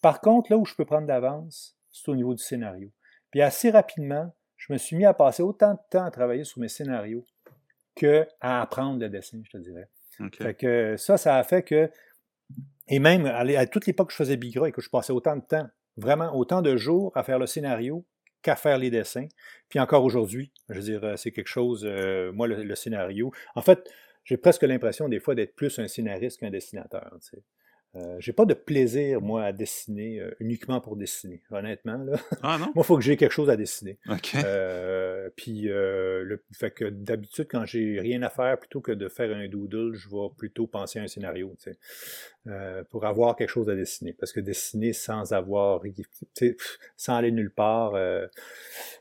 Par 0.02 0.22
contre, 0.22 0.52
là 0.52 0.58
où 0.58 0.66
je 0.66 0.76
peux 0.76 0.86
prendre 0.86 1.08
d'avance, 1.08 1.78
c'est 1.92 2.10
au 2.10 2.16
niveau 2.16 2.34
du 2.34 2.44
scénario. 2.44 2.92
Puis 3.32 3.42
assez 3.42 3.70
rapidement, 3.72 4.34
je 4.56 4.72
me 4.72 4.78
suis 4.78 4.96
mis 4.96 5.06
à 5.06 5.14
passer 5.14 5.44
autant 5.44 5.74
de 5.74 5.80
temps 5.90 6.06
à 6.06 6.12
travailler 6.12 6.44
sur 6.44 6.62
mes 6.62 6.70
scénarios 6.70 7.26
que 7.96 8.28
à 8.40 8.62
apprendre 8.62 9.00
le 9.00 9.10
dessin, 9.10 9.42
je 9.44 9.50
te 9.50 9.58
dirais. 9.58 9.90
Fait 10.38 10.54
que 10.54 10.96
ça, 10.96 11.18
ça 11.18 11.36
a 11.36 11.44
fait 11.44 11.64
que 11.64 11.90
et 12.88 13.00
même 13.00 13.26
à, 13.26 13.66
toute 13.66 13.88
l'époque 13.88 14.08
que 14.08 14.14
je 14.14 14.18
faisais 14.18 14.38
Bigra 14.38 14.70
et 14.70 14.72
que 14.72 14.82
je 14.82 14.90
passais 14.90 15.12
autant 15.12 15.36
de 15.36 15.42
temps, 15.42 15.68
vraiment 15.98 16.36
autant 16.36 16.62
de 16.62 16.78
jours 16.78 17.12
à 17.16 17.24
faire 17.24 17.40
le 17.40 17.48
scénario 17.48 18.06
qu'à 18.46 18.56
faire 18.56 18.78
les 18.78 18.92
dessins. 18.92 19.28
Puis 19.70 19.80
encore 19.80 20.04
aujourd'hui, 20.04 20.52
je 20.70 20.76
veux 20.76 20.82
dire, 20.82 21.04
euh, 21.04 21.16
c'est 21.16 21.32
quelque 21.32 21.48
chose, 21.48 21.84
euh, 21.84 22.32
moi, 22.32 22.48
le, 22.48 22.76
scénario. 22.76 23.32
En 23.56 23.62
fait, 23.62 23.92
j'ai 24.24 24.38
presque 24.38 24.62
l'impression 24.62 25.10
des 25.10 25.20
fois 25.20 25.34
d'être 25.34 25.56
plus 25.56 25.80
un 25.80 25.88
scénariste 25.88 26.40
qu'un 26.40 26.52
dessinateur. 26.52 27.10
Tu 27.22 27.30
sais. 27.30 27.44
Euh, 27.96 28.18
j'ai 28.20 28.34
pas 28.34 28.46
de 28.46 28.54
plaisir, 28.54 29.22
moi, 29.22 29.46
à 29.46 29.52
dessiner 29.54 30.20
euh, 30.20 30.36
uniquement 30.40 30.82
pour 30.82 30.98
dessiner, 30.98 31.42
honnêtement. 31.50 31.98
Là. 31.98 32.18
Ah 32.44 32.58
non? 32.58 32.66
moi, 32.76 32.84
il 32.84 32.84
faut 32.84 32.98
que 32.98 33.04
j'ai 33.04 33.16
quelque 33.16 33.32
chose 33.32 33.50
à 33.50 33.56
dessiner. 33.56 33.98
OK. 34.10 34.36
Euh, 34.36 35.30
puis, 35.36 35.64
le 35.64 36.44
fait 36.52 36.72
que 36.72 36.86
d'habitude, 36.86 37.48
quand 37.50 37.66
j'ai 37.66 38.00
rien 38.00 38.22
à 38.24 38.30
faire, 38.30 38.60
plutôt 38.60 38.82
que 38.82 38.92
de 38.92 39.08
faire 39.08 39.34
un 39.36 39.48
doodle, 39.48 39.94
je 39.94 40.10
vais 40.10 40.28
plutôt 40.38 40.68
penser 40.68 41.00
à 41.00 41.04
un 41.04 41.08
scénario, 41.08 41.56
tu 41.62 41.72
sais, 41.72 42.84
pour 42.90 43.06
avoir 43.06 43.36
quelque 43.36 43.50
chose 43.50 43.70
à 43.70 43.76
dessiner. 43.76 44.14
Parce 44.14 44.34
que 44.34 44.40
dessiner 44.40 44.94
sans 44.94 45.34
avoir, 45.34 45.82
sans 46.98 47.16
aller 47.16 47.32
nulle 47.32 47.52
part, 47.52 47.94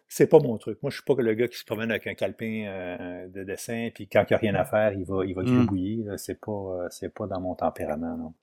c'est 0.09 0.29
pas 0.29 0.39
mon 0.39 0.57
truc. 0.59 0.79
Moi, 0.83 0.91
je 0.91 0.97
suis 0.97 1.05
pas 1.05 1.21
le 1.21 1.35
gars 1.35 1.49
qui 1.49 1.59
se 1.59 1.65
promène 1.65 1.91
avec 1.91 2.07
un 2.07 2.15
calepin 2.15 3.27
de 3.29 3.43
dessin, 3.43 3.91
puis 3.93 4.07
quand 4.07 4.23
il 4.23 4.33
n'y 4.33 4.35
a 4.35 4.39
rien 4.39 4.55
à 4.55 4.65
faire, 4.65 4.93
il 4.93 5.05
va, 5.05 5.25
il 5.25 5.35
va 5.35 5.43
mmh. 5.43 6.17
C'est 6.17 6.41
pas, 6.41 6.87
c'est 6.91 7.13
pas 7.13 7.27
dans 7.27 7.41
mon 7.41 7.55
tempérament, 7.55 8.17
non. 8.17 8.35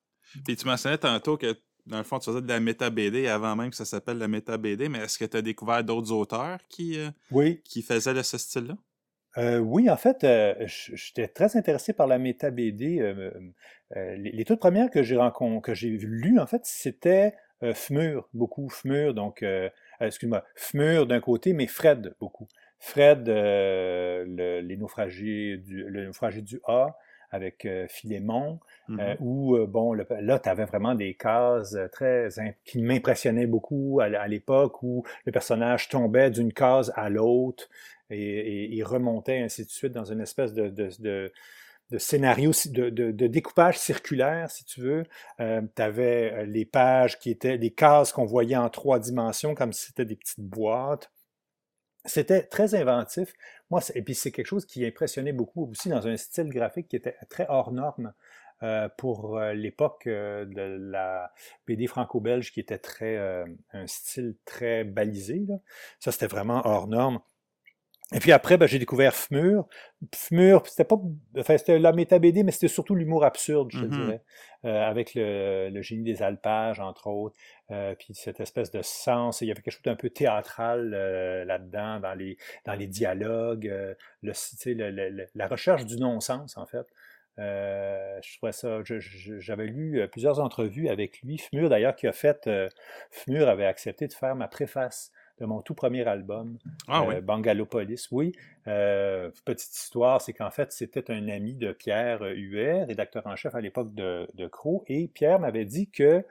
Puis 0.45 0.55
tu 0.55 0.65
mentionnais 0.65 0.97
tantôt 0.97 1.37
que 1.37 1.55
dans 1.85 1.97
le 1.97 2.03
fond, 2.03 2.19
tu 2.19 2.25
faisais 2.25 2.41
de 2.41 2.47
la 2.47 2.59
méta-BD 2.59 3.27
avant 3.27 3.55
même 3.55 3.69
que 3.69 3.75
ça 3.75 3.85
s'appelle 3.85 4.17
la 4.17 4.27
méta-BD, 4.27 4.89
mais 4.89 4.99
est-ce 4.99 5.17
que 5.17 5.25
tu 5.25 5.37
as 5.37 5.41
découvert 5.41 5.83
d'autres 5.83 6.11
auteurs 6.11 6.59
qui, 6.69 6.99
euh, 6.99 7.53
qui 7.63 7.81
faisaient 7.81 8.13
de 8.13 8.21
ce 8.21 8.37
style-là? 8.37 8.75
Euh, 9.37 9.59
oui, 9.59 9.89
en 9.89 9.95
fait, 9.95 10.23
euh, 10.23 10.53
j'étais 10.67 11.27
très 11.27 11.55
intéressé 11.55 11.93
par 11.93 12.07
la 12.07 12.19
méta-BD. 12.19 13.35
les, 14.17 14.45
toutes 14.45 14.59
premières 14.59 14.89
que 14.89 15.03
j'ai 15.03 15.17
que 15.63 15.73
j'ai 15.73 15.89
lues, 15.89 16.39
en 16.39 16.47
fait, 16.47 16.61
c'était 16.65 17.33
Fmur, 17.73 18.27
beaucoup 18.33 18.69
Fmur, 18.69 19.13
donc, 19.13 19.45
excuse-moi, 19.99 20.43
Fmur 20.55 21.07
d'un 21.07 21.21
côté, 21.21 21.53
mais 21.53 21.67
Fred, 21.67 22.15
beaucoup. 22.19 22.47
Fred, 22.79 23.27
les 23.27 24.77
naufragés 24.77 25.57
du, 25.57 25.83
le 25.83 26.07
naufragé 26.07 26.41
du 26.41 26.59
A, 26.65 26.97
avec 27.31 27.67
Philémon, 27.87 28.59
mmh 28.87 28.99
où, 29.21 29.57
bon, 29.67 29.93
là, 29.93 30.39
tu 30.39 30.49
avais 30.49 30.65
vraiment 30.65 30.95
des 30.95 31.13
cases 31.13 31.77
très 31.91 32.27
qui 32.65 32.81
m'impressionnaient 32.81 33.47
beaucoup 33.47 33.99
à, 34.01 34.27
l'époque, 34.27 34.83
où 34.83 35.03
le 35.25 35.31
personnage 35.31 35.87
tombait 35.87 36.29
d'une 36.29 36.51
case 36.51 36.91
à 36.95 37.09
l'autre 37.09 37.69
et, 38.09 38.81
remontait 38.83 39.39
ainsi 39.39 39.65
de 39.65 39.69
suite 39.69 39.93
dans 39.93 40.05
une 40.05 40.21
espèce 40.21 40.53
de, 40.53 40.67
de, 40.67 41.31
de 41.91 41.97
scénario, 41.97 42.51
de, 42.67 42.89
de, 42.89 43.27
découpage 43.27 43.77
circulaire, 43.77 44.49
si 44.49 44.63
tu 44.63 44.81
veux. 44.81 45.03
tu 45.37 45.81
avais 45.81 46.45
les 46.45 46.65
pages 46.65 47.19
qui 47.19 47.29
étaient, 47.29 47.57
des 47.57 47.71
cases 47.71 48.13
qu'on 48.13 48.25
voyait 48.25 48.55
en 48.55 48.69
trois 48.69 48.97
dimensions, 48.97 49.55
comme 49.55 49.73
si 49.73 49.87
c'était 49.87 50.05
des 50.05 50.15
petites 50.15 50.39
boîtes. 50.39 51.11
C'était 52.05 52.43
très 52.43 52.73
inventif. 52.75 53.33
Moi, 53.71 53.81
et 53.95 54.01
puis 54.03 54.13
c'est 54.13 54.31
quelque 54.31 54.45
chose 54.45 54.65
qui 54.65 54.85
impressionnait 54.85 55.33
beaucoup 55.33 55.67
aussi 55.71 55.89
dans 55.89 56.07
un 56.07 56.17
style 56.17 56.49
graphique 56.49 56.89
qui 56.89 56.97
était 56.97 57.15
très 57.29 57.47
hors 57.49 57.71
norme. 57.71 58.13
Euh, 58.63 58.89
pour 58.95 59.39
euh, 59.39 59.53
l'époque 59.53 60.05
euh, 60.05 60.45
de 60.45 60.61
la 60.61 61.33
BD 61.65 61.87
franco-belge 61.87 62.51
qui 62.51 62.59
était 62.59 62.77
très 62.77 63.17
un 63.73 63.87
style 63.87 64.35
très 64.45 64.83
balisé. 64.83 65.41
Là. 65.47 65.55
Ça, 65.99 66.11
c'était 66.11 66.27
vraiment 66.27 66.61
hors 66.63 66.87
norme. 66.87 67.21
Et 68.13 68.19
puis 68.19 68.33
après, 68.33 68.57
ben, 68.57 68.67
j'ai 68.67 68.79
découvert 68.79 69.15
Fmur. 69.15 69.67
Fmur, 70.13 70.67
c'était 70.67 70.83
pas, 70.83 70.97
enfin, 71.37 71.57
c'était 71.57 71.79
la 71.79 71.93
méta 71.93 72.19
BD, 72.19 72.43
mais 72.43 72.51
c'était 72.51 72.67
surtout 72.67 72.93
l'humour 72.93 73.23
absurde, 73.23 73.69
je 73.71 73.79
mm-hmm. 73.79 73.89
dirais, 73.89 74.21
euh, 74.65 74.83
avec 74.83 75.15
le, 75.15 75.69
le, 75.69 75.81
génie 75.81 76.03
des 76.03 76.21
alpages, 76.21 76.81
entre 76.81 77.07
autres. 77.07 77.37
Euh, 77.71 77.95
puis 77.95 78.13
cette 78.13 78.41
espèce 78.41 78.69
de 78.71 78.81
sens, 78.81 79.39
il 79.39 79.47
y 79.47 79.51
avait 79.51 79.61
quelque 79.61 79.73
chose 79.73 79.83
d'un 79.83 79.95
peu 79.95 80.09
théâtral 80.09 80.93
euh, 80.93 81.45
là-dedans, 81.45 82.01
dans 82.01 82.13
les, 82.13 82.37
dans 82.65 82.73
les 82.73 82.87
dialogues, 82.87 83.67
euh, 83.69 83.93
le, 84.23 84.33
le, 84.65 85.25
la 85.33 85.47
recherche 85.47 85.85
du 85.85 85.95
non-sens, 85.95 86.57
en 86.57 86.65
fait. 86.65 86.87
je 87.37 88.37
trouvais 88.37 88.51
ça. 88.51 88.81
J'avais 88.83 89.67
lu 89.67 90.05
plusieurs 90.11 90.41
entrevues 90.41 90.89
avec 90.89 91.21
lui. 91.21 91.37
Fmur, 91.37 91.69
d'ailleurs, 91.69 91.95
qui 91.95 92.07
a 92.07 92.13
fait. 92.13 92.49
Fmur 93.09 93.47
avait 93.47 93.65
accepté 93.65 94.07
de 94.07 94.13
faire 94.13 94.35
ma 94.35 94.49
préface 94.49 95.13
de 95.41 95.45
mon 95.47 95.61
tout 95.61 95.73
premier 95.73 96.07
album, 96.07 96.57
ah 96.87 97.03
euh, 97.03 97.19
Bangalopolis. 97.19 98.07
Oui, 98.11 98.31
euh, 98.67 99.31
petite 99.43 99.75
histoire, 99.75 100.21
c'est 100.21 100.33
qu'en 100.33 100.51
fait, 100.51 100.71
c'était 100.71 101.11
un 101.11 101.27
ami 101.27 101.55
de 101.55 101.71
Pierre 101.73 102.21
Huet, 102.21 102.83
rédacteur 102.83 103.25
en 103.25 103.35
chef 103.35 103.55
à 103.55 103.61
l'époque 103.61 103.93
de, 103.93 104.27
de 104.35 104.47
Crow, 104.47 104.83
et 104.87 105.07
Pierre 105.07 105.39
m'avait 105.39 105.65
dit 105.65 105.89
que 105.89 106.23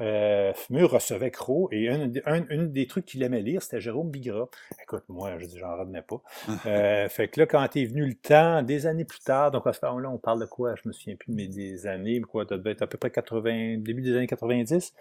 euh, 0.00 0.52
Fmur 0.54 0.90
recevait 0.90 1.30
Crow 1.30 1.68
et 1.70 1.88
un, 1.88 2.10
un, 2.26 2.64
des 2.64 2.86
trucs 2.86 3.04
qu'il 3.04 3.22
aimait 3.22 3.42
lire, 3.42 3.62
c'était 3.62 3.80
Jérôme 3.80 4.10
Bigra. 4.10 4.48
Écoute, 4.82 5.04
moi, 5.08 5.38
je 5.38 5.46
dis, 5.46 5.58
j'en 5.58 5.76
revenais 5.76 6.02
pas. 6.02 6.20
euh, 6.66 7.08
fait 7.08 7.28
que 7.28 7.40
là, 7.40 7.46
quand 7.46 7.76
est 7.76 7.84
venu 7.84 8.06
le 8.06 8.14
temps, 8.14 8.62
des 8.62 8.86
années 8.86 9.04
plus 9.04 9.20
tard, 9.20 9.50
donc 9.50 9.66
à 9.66 9.72
ce 9.72 9.84
moment-là, 9.86 10.10
on 10.10 10.18
parle 10.18 10.40
de 10.40 10.46
quoi? 10.46 10.74
Je 10.82 10.88
me 10.88 10.92
souviens 10.92 11.16
plus, 11.16 11.32
mais 11.32 11.46
des 11.46 11.86
années, 11.86 12.20
quoi, 12.20 12.44
ça 12.48 12.56
devait 12.56 12.72
être 12.72 12.82
à 12.82 12.86
peu 12.86 12.98
près 12.98 13.10
80, 13.10 13.78
début 13.78 14.02
des 14.02 14.16
années 14.16 14.26
90. 14.26 14.94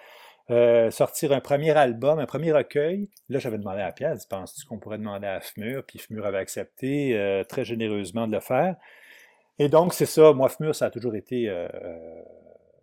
Euh, 0.50 0.92
sortir 0.92 1.32
un 1.32 1.40
premier 1.40 1.72
album, 1.72 2.20
un 2.20 2.26
premier 2.26 2.52
recueil. 2.52 3.10
Là, 3.30 3.40
j'avais 3.40 3.58
demandé 3.58 3.82
à 3.82 3.92
Pierre, 3.94 4.18
penses-tu 4.30 4.66
qu'on 4.66 4.78
pourrait 4.78 4.98
demander 4.98 5.28
à 5.28 5.40
FMUR? 5.40 5.84
Puis 5.86 6.00
FMUR 6.00 6.26
avait 6.26 6.38
accepté 6.38 7.18
euh, 7.18 7.44
très 7.46 7.64
généreusement 7.64 8.28
de 8.28 8.34
le 8.34 8.42
faire. 8.42 8.76
Et 9.58 9.70
donc, 9.70 9.94
c'est 9.94 10.06
ça, 10.06 10.34
moi, 10.34 10.50
FMUR, 10.50 10.76
ça 10.76 10.88
a 10.88 10.90
toujours 10.90 11.16
été, 11.16 11.48
euh, 11.48 11.68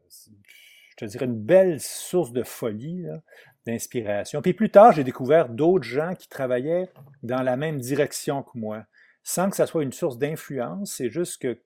je 0.09 0.96
te 0.96 1.05
dirais, 1.05 1.27
une 1.27 1.38
belle 1.38 1.81
source 1.81 2.33
de 2.33 2.42
folie, 2.42 3.05
d'inspiration. 3.66 4.40
Puis 4.40 4.55
plus 4.55 4.70
tard, 4.70 4.92
j'ai 4.92 5.05
découvert 5.05 5.51
d'autres 5.51 5.85
gens 5.85 6.14
qui 6.14 6.29
travaillaient 6.29 6.88
dans 7.23 7.42
la 7.42 7.57
même 7.57 7.79
direction 7.79 8.42
que 8.42 8.57
moi 8.57 8.85
sans 9.31 9.49
que 9.49 9.55
ça 9.55 9.66
soit 9.66 9.85
une 9.85 9.93
source 9.93 10.19
d'influence. 10.19 10.95
C'est 10.95 11.09
juste 11.09 11.40
que 11.40 11.57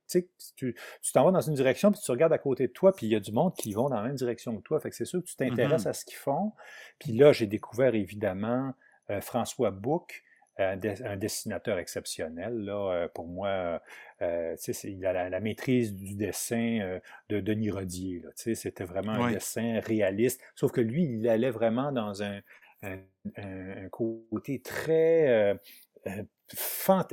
tu 0.57 0.75
t'en 1.15 1.25
vas 1.25 1.31
dans 1.31 1.41
une 1.41 1.55
direction, 1.55 1.91
puis 1.91 2.01
tu 2.05 2.11
regardes 2.11 2.35
à 2.35 2.39
côté 2.39 2.67
de 2.67 2.73
toi, 2.73 2.95
puis 2.95 3.07
il 3.07 3.13
y 3.13 3.17
a 3.17 3.21
du 3.21 3.33
monde 3.33 3.55
qui 3.55 3.73
vont 3.73 3.89
dans 3.89 3.97
la 3.97 4.03
même 4.03 4.17
direction 4.17 4.55
que 4.55 4.63
toi. 4.63 4.79
Fait 4.81 4.91
que 4.91 4.97
c'est 4.97 5.07
sûr 5.07 5.23
que 5.23 5.27
tu 5.27 5.35
t'intéresses 5.35 5.85
mm-hmm. 5.85 5.89
à 5.89 5.93
ce 5.95 6.05
qu'ils 6.05 6.19
font. 6.19 6.53
Puis 6.99 7.13
là, 7.13 7.33
j'ai 7.33 7.47
découvert 7.47 7.95
évidemment 7.95 8.75
euh, 9.09 9.23
François 9.23 9.71
Bouc, 9.71 10.25
un, 10.59 10.77
dessinateur 11.17 11.79
exceptionnel. 11.79 12.55
Là, 12.55 12.93
euh, 12.93 13.09
pour 13.09 13.27
moi, 13.27 13.81
euh, 14.21 14.57
il 14.85 15.07
a 15.07 15.31
la, 15.31 15.41
maîtrise 15.41 15.95
du 15.95 16.17
dessin 16.17 16.99
de 17.31 17.41
Denis 17.41 17.71
Rodier. 17.71 18.25
C'était 18.35 18.85
vraiment 18.85 19.13
un 19.13 19.33
dessin 19.33 19.81
réaliste. 19.81 20.43
Sauf 20.55 20.71
que 20.71 20.83
lui, 20.83 21.05
il 21.05 21.27
allait 21.31 21.51
vraiment 21.51 21.93
dans 21.93 22.23
un, 22.23 22.41
un 22.83 23.89
côté 23.91 24.61
très 24.61 25.59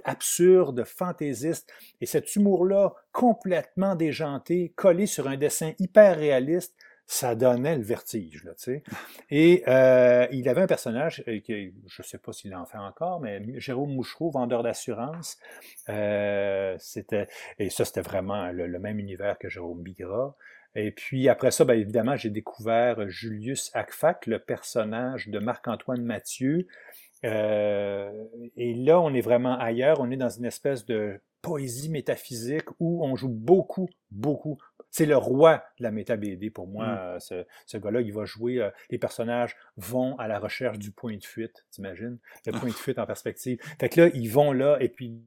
absurde, 0.03 0.83
fantaisiste. 0.83 1.71
Et 2.01 2.05
cet 2.05 2.35
humour-là, 2.35 2.93
complètement 3.11 3.95
déjanté, 3.95 4.73
collé 4.75 5.05
sur 5.05 5.27
un 5.27 5.37
dessin 5.37 5.73
hyper 5.79 6.17
réaliste, 6.17 6.75
ça 7.11 7.35
donnait 7.35 7.75
le 7.75 7.83
vertige, 7.83 8.45
là, 8.45 8.53
tu 8.53 8.63
sais. 8.63 8.83
Et 9.29 9.63
euh, 9.67 10.27
il 10.31 10.47
avait 10.47 10.61
un 10.61 10.67
personnage, 10.67 11.21
euh, 11.27 11.41
qui, 11.41 11.73
je 11.85 12.01
ne 12.01 12.05
sais 12.05 12.17
pas 12.17 12.31
s'il 12.31 12.55
en 12.55 12.65
fait 12.65 12.77
encore, 12.77 13.19
mais 13.19 13.41
Jérôme 13.59 13.93
Mouchereau, 13.93 14.31
vendeur 14.31 14.63
d'assurance. 14.63 15.37
Euh, 15.89 16.73
c'était, 16.79 17.27
et 17.59 17.69
ça, 17.69 17.83
c'était 17.83 17.99
vraiment 17.99 18.51
le, 18.51 18.79
même 18.79 18.97
univers 18.97 19.37
que 19.37 19.49
Jérôme 19.49 19.83
Bigra. 19.83 20.37
Et 20.73 20.91
puis 20.91 21.27
après 21.27 21.51
ça, 21.51 21.65
bien 21.65 21.75
évidemment, 21.75 22.15
j'ai 22.15 22.29
découvert 22.29 23.09
Julius 23.09 23.71
Akfak, 23.73 24.25
le 24.25 24.39
personnage 24.39 25.27
de 25.27 25.37
Marc-Antoine 25.37 26.03
Mathieu, 26.03 26.65
euh, 27.25 28.25
et 28.57 28.73
là, 28.73 28.99
on 28.99 29.13
est 29.13 29.21
vraiment 29.21 29.57
ailleurs. 29.57 29.99
On 29.99 30.09
est 30.11 30.17
dans 30.17 30.29
une 30.29 30.45
espèce 30.45 30.85
de 30.85 31.19
poésie 31.41 31.89
métaphysique 31.89 32.65
où 32.79 33.03
on 33.03 33.15
joue 33.15 33.29
beaucoup, 33.29 33.89
beaucoup. 34.11 34.57
C'est 34.89 35.05
le 35.05 35.15
roi 35.15 35.63
de 35.79 35.83
la 35.83 35.91
méta-BD 35.91 36.49
pour 36.49 36.67
moi. 36.67 36.85
Mm. 36.85 36.97
Euh, 36.97 37.19
ce, 37.19 37.45
ce 37.65 37.77
gars-là, 37.77 38.01
il 38.01 38.13
va 38.13 38.25
jouer. 38.25 38.59
Euh, 38.59 38.69
les 38.89 38.97
personnages 38.97 39.55
vont 39.77 40.17
à 40.17 40.27
la 40.27 40.39
recherche 40.39 40.77
du 40.77 40.91
point 40.91 41.15
de 41.15 41.23
fuite, 41.23 41.65
t'imagines? 41.71 42.17
Le 42.45 42.51
point 42.51 42.69
de 42.69 42.73
fuite 42.75 42.99
en 42.99 43.05
perspective. 43.05 43.59
Fait 43.79 43.89
que 43.89 44.01
là, 44.01 44.09
ils 44.13 44.29
vont 44.29 44.51
là, 44.51 44.77
et 44.79 44.89
puis 44.89 45.21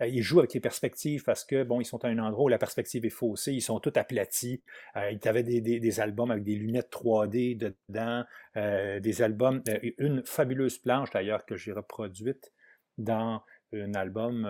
ils 0.00 0.22
jouent 0.22 0.40
avec 0.40 0.54
les 0.54 0.60
perspectives 0.60 1.24
parce 1.24 1.44
que, 1.44 1.62
bon, 1.62 1.80
ils 1.80 1.84
sont 1.84 2.04
à 2.04 2.08
un 2.08 2.18
endroit 2.18 2.44
où 2.44 2.48
la 2.48 2.58
perspective 2.58 3.04
est 3.04 3.10
faussée, 3.10 3.52
ils 3.52 3.60
sont 3.60 3.80
tous 3.80 3.92
aplatis. 3.98 4.62
Euh, 4.96 5.10
ils 5.10 5.28
avaient 5.28 5.42
des, 5.42 5.60
des, 5.60 6.00
albums 6.00 6.30
avec 6.30 6.44
des 6.44 6.54
lunettes 6.54 6.90
3D 6.92 7.56
dedans, 7.56 8.24
euh, 8.56 9.00
des 9.00 9.22
albums, 9.22 9.62
une 9.98 10.22
fabuleuse 10.24 10.78
planche 10.78 11.10
d'ailleurs 11.10 11.44
que 11.44 11.56
j'ai 11.56 11.72
reproduite 11.72 12.52
dans 12.98 13.42
un 13.72 13.94
album 13.94 14.48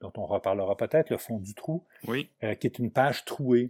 dont 0.00 0.12
on 0.16 0.26
reparlera 0.26 0.76
peut-être, 0.76 1.10
Le 1.10 1.18
fond 1.18 1.38
du 1.38 1.54
trou, 1.54 1.84
oui. 2.06 2.30
qui 2.40 2.66
est 2.66 2.78
une 2.78 2.90
page 2.90 3.24
trouée 3.24 3.68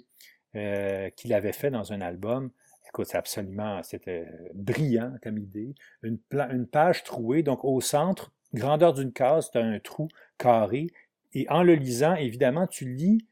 qu'il 0.53 1.33
avait 1.33 1.53
fait 1.53 1.71
dans 1.71 1.93
un 1.93 2.01
album. 2.01 2.51
Écoute, 2.89 3.09
c'est 3.09 3.19
absolument, 3.19 3.83
c'était 3.83 4.27
brillant 4.55 5.17
comme 5.23 5.39
idée. 5.39 5.75
Une, 6.03 6.19
une 6.33 6.67
page 6.67 7.05
trouée, 7.05 7.43
donc 7.43 7.65
au 7.65 7.81
centre, 7.81 8.33
grandeur 8.57 8.93
d'une 8.93 9.13
case, 9.13 9.51
tu 9.51 9.59
as 9.59 9.65
un 9.65 9.79
trou 9.79 10.09
carré. 10.39 10.89
Et 11.33 11.47
en 11.51 11.63
le 11.63 11.75
lisant, 11.75 12.15
évidemment, 12.15 12.67
tu 12.67 12.87
lis 12.87 13.27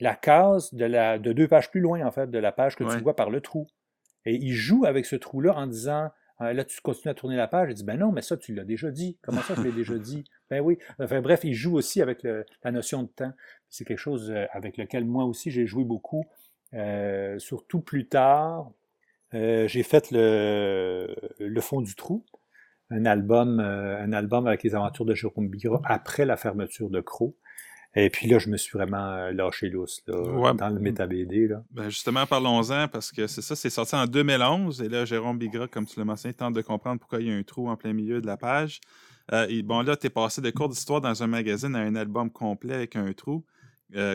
la 0.00 0.14
case 0.14 0.72
de, 0.74 0.84
la, 0.84 1.18
de 1.18 1.32
deux 1.32 1.48
pages 1.48 1.70
plus 1.70 1.80
loin, 1.80 2.06
en 2.06 2.10
fait, 2.10 2.30
de 2.30 2.38
la 2.38 2.52
page 2.52 2.76
que 2.76 2.84
tu 2.84 3.02
vois 3.02 3.16
par 3.16 3.30
le 3.30 3.40
trou. 3.40 3.66
Et 4.24 4.34
il 4.34 4.52
joue 4.52 4.84
avec 4.84 5.06
ce 5.06 5.16
trou-là 5.16 5.54
en 5.56 5.66
disant 5.66 6.10
ah, 6.38 6.52
Là, 6.52 6.64
tu 6.64 6.80
continues 6.80 7.10
à 7.10 7.14
tourner 7.14 7.36
la 7.36 7.48
page. 7.48 7.70
Il 7.70 7.74
dit 7.74 7.84
Ben 7.84 7.98
non, 7.98 8.12
mais 8.12 8.22
ça, 8.22 8.36
tu 8.36 8.54
l'as 8.54 8.64
déjà 8.64 8.90
dit. 8.90 9.18
Comment 9.22 9.40
ça, 9.40 9.54
je 9.56 9.62
l'ai 9.62 9.72
déjà 9.72 9.98
dit 9.98 10.24
Ben 10.50 10.60
oui. 10.60 10.78
Enfin, 10.98 11.20
bref, 11.20 11.40
il 11.44 11.54
joue 11.54 11.76
aussi 11.76 12.02
avec 12.02 12.22
la 12.22 12.70
notion 12.70 13.02
de 13.02 13.08
temps. 13.08 13.32
C'est 13.68 13.84
quelque 13.84 13.98
chose 13.98 14.30
euh, 14.30 14.46
avec 14.52 14.76
lequel 14.76 15.04
moi 15.04 15.24
aussi 15.24 15.50
j'ai 15.50 15.66
joué 15.66 15.84
beaucoup. 15.84 16.24
Euh, 16.74 17.38
surtout 17.38 17.80
plus 17.80 18.08
tard, 18.08 18.70
euh, 19.34 19.66
j'ai 19.68 19.82
fait 19.82 20.10
le, 20.10 21.14
le 21.38 21.60
fond 21.60 21.80
du 21.80 21.94
trou 21.94 22.24
un 22.90 23.04
album, 23.04 23.60
euh, 23.60 24.02
un 24.02 24.12
album 24.12 24.46
avec 24.46 24.62
les 24.62 24.74
aventures 24.74 25.04
de 25.04 25.14
Jérôme 25.14 25.48
Bigra 25.48 25.80
après 25.84 26.24
la 26.24 26.36
fermeture 26.36 26.90
de 26.90 27.00
Crow. 27.00 27.36
Et 27.94 28.10
puis 28.10 28.28
là, 28.28 28.38
je 28.38 28.48
me 28.48 28.56
suis 28.56 28.78
vraiment 28.78 29.12
euh, 29.12 29.32
lâché 29.32 29.68
lousse 29.68 30.04
dans 30.06 30.68
le 30.68 30.78
méta-BD. 30.78 31.50
Ben 31.70 31.88
justement, 31.88 32.26
parlons-en, 32.26 32.86
parce 32.88 33.10
que 33.10 33.26
c'est 33.26 33.42
ça, 33.42 33.56
c'est 33.56 33.70
sorti 33.70 33.94
en 33.94 34.06
2011. 34.06 34.82
Et 34.82 34.88
là, 34.88 35.04
Jérôme 35.04 35.38
Bigra, 35.38 35.68
comme 35.68 35.86
tu 35.86 35.98
l'as 35.98 36.04
mentionné, 36.04 36.34
tente 36.34 36.54
de 36.54 36.60
comprendre 36.60 37.00
pourquoi 37.00 37.20
il 37.20 37.28
y 37.28 37.32
a 37.32 37.34
un 37.34 37.42
trou 37.42 37.68
en 37.68 37.76
plein 37.76 37.92
milieu 37.92 38.20
de 38.20 38.26
la 38.26 38.36
page. 38.36 38.80
Euh, 39.32 39.46
et 39.48 39.62
bon, 39.62 39.82
là, 39.82 39.96
tu 39.96 40.06
es 40.06 40.10
passé 40.10 40.40
de 40.40 40.50
cours 40.50 40.68
d'histoire 40.68 41.00
dans 41.00 41.22
un 41.22 41.26
magazine 41.26 41.74
à 41.74 41.80
un 41.80 41.94
album 41.96 42.30
complet 42.30 42.74
avec 42.74 42.96
un 42.96 43.12
trou. 43.12 43.44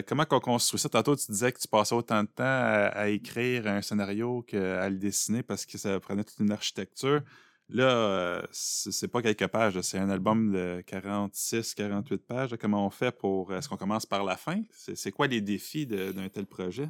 comment 0.07 0.25
on 0.31 0.39
construit 0.39 0.79
ça? 0.79 0.89
Tantôt, 0.89 1.15
tu 1.15 1.31
disais 1.31 1.51
que 1.51 1.59
tu 1.59 1.67
passais 1.67 1.95
autant 1.95 2.23
de 2.23 2.29
temps 2.29 2.43
à 2.45 3.09
écrire 3.09 3.67
un 3.67 3.81
scénario 3.81 4.43
qu'à 4.43 4.89
le 4.89 4.97
dessiner 4.97 5.43
parce 5.43 5.65
que 5.65 5.77
ça 5.77 5.99
prenait 5.99 6.23
toute 6.23 6.39
une 6.39 6.51
architecture. 6.51 7.21
Là, 7.69 7.89
euh, 7.89 8.41
c'est 8.51 9.07
pas 9.07 9.21
quelques 9.21 9.47
pages, 9.47 9.79
c'est 9.81 9.97
un 9.97 10.09
album 10.09 10.51
de 10.51 10.83
46, 10.85 11.73
48 11.75 12.17
pages. 12.25 12.55
Comment 12.59 12.85
on 12.85 12.89
fait 12.89 13.11
pour. 13.11 13.53
Est-ce 13.53 13.69
qu'on 13.69 13.77
commence 13.77 14.05
par 14.05 14.23
la 14.23 14.35
fin? 14.35 14.61
C'est 14.71 15.11
quoi 15.11 15.27
les 15.27 15.41
défis 15.41 15.87
d'un 15.87 16.29
tel 16.29 16.45
projet? 16.45 16.89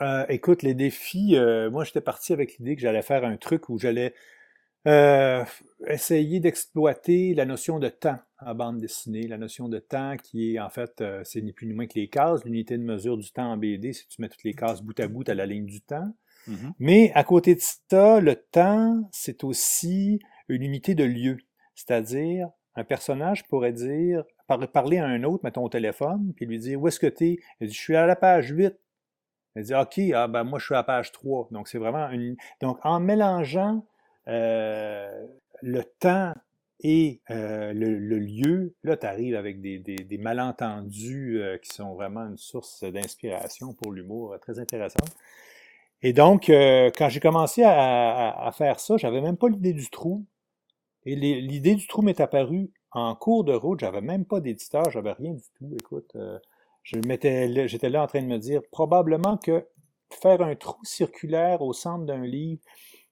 Euh, 0.00 0.24
écoute, 0.28 0.62
les 0.62 0.74
défis, 0.74 1.36
euh, 1.36 1.70
moi 1.70 1.84
j'étais 1.84 2.00
parti 2.00 2.32
avec 2.32 2.56
l'idée 2.58 2.74
que 2.74 2.80
j'allais 2.80 3.02
faire 3.02 3.24
un 3.24 3.36
truc 3.36 3.68
où 3.68 3.78
j'allais 3.78 4.14
essayer 5.86 6.40
d'exploiter 6.40 7.34
la 7.34 7.44
notion 7.44 7.78
de 7.78 7.90
temps 7.90 8.18
en 8.38 8.54
bande 8.54 8.78
dessinée, 8.78 9.28
la 9.28 9.36
notion 9.36 9.68
de 9.68 9.78
temps 9.78 10.16
qui 10.16 10.54
est 10.54 10.58
en 10.58 10.70
fait, 10.70 11.04
c'est 11.24 11.42
ni 11.42 11.52
plus 11.52 11.66
ni 11.66 11.74
moins 11.74 11.86
que 11.86 11.98
les 11.98 12.08
cases, 12.08 12.46
l'unité 12.46 12.78
de 12.78 12.82
mesure 12.82 13.18
du 13.18 13.30
temps 13.30 13.52
en 13.52 13.58
BD, 13.58 13.92
si 13.92 14.08
tu 14.08 14.22
mets 14.22 14.30
toutes 14.30 14.42
les 14.42 14.54
cases 14.54 14.80
bout 14.80 14.98
à 14.98 15.06
bout 15.06 15.28
à 15.28 15.34
la 15.34 15.44
ligne 15.44 15.66
du 15.66 15.82
temps. 15.82 16.10
Mm-hmm. 16.48 16.72
Mais 16.78 17.12
à 17.14 17.24
côté 17.24 17.54
de 17.54 17.60
ça, 17.60 18.20
le 18.20 18.36
temps, 18.36 19.08
c'est 19.12 19.44
aussi 19.44 20.20
une 20.48 20.62
unité 20.62 20.94
de 20.94 21.04
lieu. 21.04 21.38
C'est-à-dire, 21.74 22.48
un 22.76 22.84
personnage 22.84 23.46
pourrait 23.46 23.72
dire, 23.72 24.24
parler 24.72 24.98
à 24.98 25.06
un 25.06 25.22
autre, 25.24 25.44
mettons 25.44 25.64
au 25.64 25.68
téléphone, 25.68 26.32
puis 26.34 26.46
lui 26.46 26.58
dire 26.58 26.80
Où 26.80 26.88
est-ce 26.88 27.00
que 27.00 27.06
tu 27.06 27.26
es 27.26 27.38
Il 27.60 27.68
dit 27.68 27.74
Je 27.74 27.80
suis 27.80 27.96
à 27.96 28.06
la 28.06 28.16
page 28.16 28.50
8. 28.50 28.74
Il 29.56 29.62
dit 29.62 29.74
OK, 29.74 29.98
ah, 30.14 30.28
ben, 30.28 30.44
moi 30.44 30.58
je 30.58 30.66
suis 30.66 30.74
à 30.74 30.78
la 30.78 30.84
page 30.84 31.12
3. 31.12 31.48
Donc 31.50 31.68
c'est 31.68 31.78
vraiment 31.78 32.08
une. 32.10 32.36
Donc 32.60 32.78
en 32.84 33.00
mélangeant 33.00 33.84
euh, 34.28 35.26
le 35.62 35.82
temps 35.84 36.34
et 36.82 37.20
euh, 37.30 37.72
le, 37.74 38.18
lieu, 38.18 38.74
là, 38.84 38.96
tu 38.96 39.06
arrives 39.06 39.36
avec 39.36 39.60
des, 39.60 39.78
des, 39.78 40.18
malentendus 40.18 41.38
euh, 41.38 41.58
qui 41.58 41.74
sont 41.74 41.94
vraiment 41.94 42.22
une 42.22 42.38
source 42.38 42.84
d'inspiration 42.84 43.74
pour 43.74 43.92
l'humour 43.92 44.36
très 44.40 44.58
intéressante. 44.58 45.14
Et 46.02 46.12
donc, 46.12 46.48
euh, 46.48 46.90
quand 46.96 47.08
j'ai 47.08 47.20
commencé 47.20 47.62
à, 47.64 48.50
faire 48.56 48.80
ça, 48.80 48.96
j'avais 48.96 49.20
même 49.20 49.36
pas 49.36 49.48
l'idée 49.48 49.72
du 49.72 49.88
trou. 49.90 50.24
Et 51.04 51.14
l'idée 51.14 51.74
du 51.74 51.86
trou 51.86 52.02
m'est 52.02 52.20
apparue 52.20 52.70
en 52.92 53.14
cours 53.14 53.44
de 53.44 53.52
route. 53.52 53.80
J'avais 53.80 54.00
même 54.00 54.24
pas 54.24 54.40
d'éditeur, 54.40 54.90
j'avais 54.90 55.12
rien 55.12 55.32
du 55.32 55.44
tout. 55.58 55.74
Écoute, 55.78 56.10
euh, 56.16 56.38
j'étais 56.84 57.88
là 57.88 58.02
en 58.02 58.06
train 58.06 58.22
de 58.22 58.26
me 58.26 58.38
dire 58.38 58.62
probablement 58.70 59.36
que 59.36 59.66
faire 60.10 60.42
un 60.42 60.56
trou 60.56 60.84
circulaire 60.84 61.62
au 61.62 61.72
centre 61.72 62.04
d'un 62.04 62.24
livre, 62.24 62.62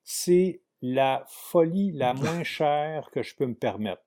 c'est 0.02 0.62
la 0.80 1.24
folie 1.28 1.92
la 1.92 2.14
moins 2.14 2.42
chère 2.42 3.10
que 3.10 3.22
je 3.22 3.36
peux 3.36 3.46
me 3.46 3.54
permettre 3.54 4.02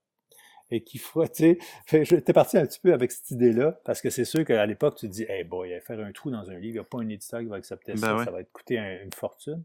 et 0.71 0.81
qui 0.81 0.97
fera, 0.97 1.27
tu 1.27 1.57
sais, 1.85 2.05
j'étais 2.05 2.33
parti 2.33 2.57
un 2.57 2.65
petit 2.65 2.79
peu 2.79 2.93
avec 2.93 3.11
cette 3.11 3.29
idée-là, 3.31 3.79
parce 3.83 4.01
que 4.01 4.09
c'est 4.09 4.25
sûr 4.25 4.45
qu'à 4.45 4.65
l'époque, 4.65 4.95
tu 4.95 5.07
te 5.07 5.13
dis, 5.13 5.25
hey 5.27 5.43
boy, 5.43 5.79
faire 5.81 5.99
un 5.99 6.11
trou 6.11 6.31
dans 6.31 6.49
un 6.49 6.53
livre, 6.53 6.63
il 6.63 6.73
n'y 6.73 6.79
a 6.79 6.83
pas 6.83 6.99
un 6.99 7.09
éditeur 7.09 7.41
qui 7.41 7.47
va 7.47 7.57
accepter 7.57 7.97
ça, 7.97 8.13
ben 8.13 8.25
ça 8.25 8.31
va 8.31 8.43
coûter 8.45 8.77
une 8.77 9.13
fortune. 9.13 9.63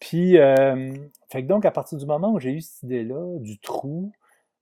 Puis, 0.00 0.38
euh, 0.38 0.92
fait 1.28 1.42
que 1.42 1.48
donc, 1.48 1.64
à 1.64 1.70
partir 1.70 1.98
du 1.98 2.06
moment 2.06 2.32
où 2.32 2.38
j'ai 2.38 2.52
eu 2.52 2.60
cette 2.60 2.84
idée-là, 2.84 3.38
du 3.40 3.58
trou, 3.58 4.12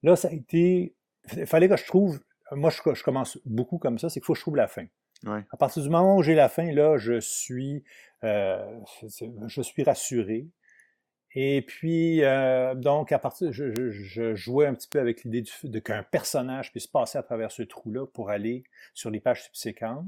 là, 0.03 0.17
ça 0.17 0.29
a 0.29 0.33
été, 0.33 0.95
il 1.37 1.47
fallait 1.47 1.69
que 1.69 1.77
je 1.77 1.87
trouve, 1.87 2.21
moi, 2.53 2.71
je, 2.71 3.03
commence 3.03 3.39
beaucoup 3.45 3.79
comme 3.79 3.99
ça, 3.99 4.09
c'est 4.09 4.21
qu'il 4.21 4.25
faut 4.25 4.33
que 4.33 4.39
je 4.39 4.45
trouve 4.45 4.57
la 4.57 4.69
fin. 4.69 4.87
À 5.51 5.57
partir 5.57 5.83
du 5.83 5.91
moment 5.91 6.17
où 6.17 6.23
j'ai 6.23 6.35
la 6.35 6.49
fin, 6.49 6.71
là, 6.73 6.99
je 6.99 7.19
suis, 7.19 7.83
euh, 8.23 8.79
je 9.49 9.63
suis 9.63 9.83
rassuré. 9.83 10.47
Et 11.39 11.61
puis, 11.61 12.25
euh, 12.25 12.75
donc, 12.75 13.13
à 13.13 13.19
partir, 13.19 13.53
je, 13.53 13.71
je, 13.91 14.35
jouais 14.35 14.67
un 14.67 14.73
petit 14.73 14.89
peu 14.89 14.99
avec 14.99 15.23
l'idée 15.23 15.45
de 15.65 15.79
qu'un 15.81 16.03
personnage 16.03 16.73
puisse 16.73 16.87
passer 16.87 17.19
à 17.19 17.23
travers 17.23 17.53
ce 17.53 17.63
trou-là 17.63 18.07
pour 18.07 18.31
aller 18.31 18.65
sur 18.95 19.11
les 19.11 19.21
pages 19.21 19.45
subséquentes. 19.45 20.07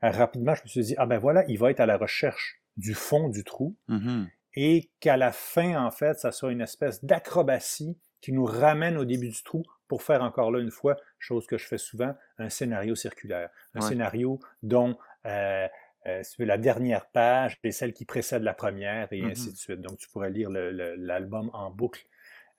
rapidement, 0.00 0.54
je 0.54 0.62
me 0.62 0.68
suis 0.68 0.80
dit, 0.82 0.94
ah 0.96 1.06
ben 1.06 1.18
voilà, 1.18 1.44
il 1.48 1.58
va 1.58 1.72
être 1.72 1.80
à 1.80 1.86
la 1.86 1.96
recherche 1.96 2.62
du 2.76 2.94
fond 2.94 3.28
du 3.28 3.42
trou. 3.42 3.76
Mm-hmm. 3.88 4.28
Et 4.54 4.92
qu'à 5.00 5.16
la 5.16 5.32
fin, 5.32 5.84
en 5.84 5.90
fait, 5.90 6.20
ça 6.20 6.30
soit 6.30 6.52
une 6.52 6.60
espèce 6.60 7.04
d'acrobatie 7.04 7.98
qui 8.20 8.30
nous 8.30 8.44
ramène 8.44 8.96
au 8.96 9.04
début 9.04 9.30
du 9.30 9.42
trou 9.42 9.64
pour 9.88 10.04
faire 10.04 10.22
encore 10.22 10.52
là 10.52 10.60
une 10.60 10.70
fois, 10.70 10.96
chose 11.18 11.48
que 11.48 11.58
je 11.58 11.66
fais 11.66 11.78
souvent, 11.78 12.14
un 12.38 12.48
scénario 12.48 12.94
circulaire. 12.94 13.50
Un 13.74 13.80
scénario 13.80 14.38
dont 14.62 14.96
euh, 15.26 15.66
euh, 16.06 16.22
la 16.38 16.58
dernière 16.58 17.06
page 17.06 17.58
est 17.64 17.70
celle 17.70 17.92
qui 17.92 18.04
précède 18.04 18.42
la 18.42 18.54
première 18.54 19.12
et 19.12 19.22
ainsi 19.22 19.48
mm-hmm. 19.48 19.52
de 19.52 19.56
suite. 19.56 19.80
Donc, 19.80 19.98
tu 19.98 20.08
pourrais 20.08 20.30
lire 20.30 20.50
l'album 20.50 21.50
en 21.52 21.70
boucle. 21.70 22.06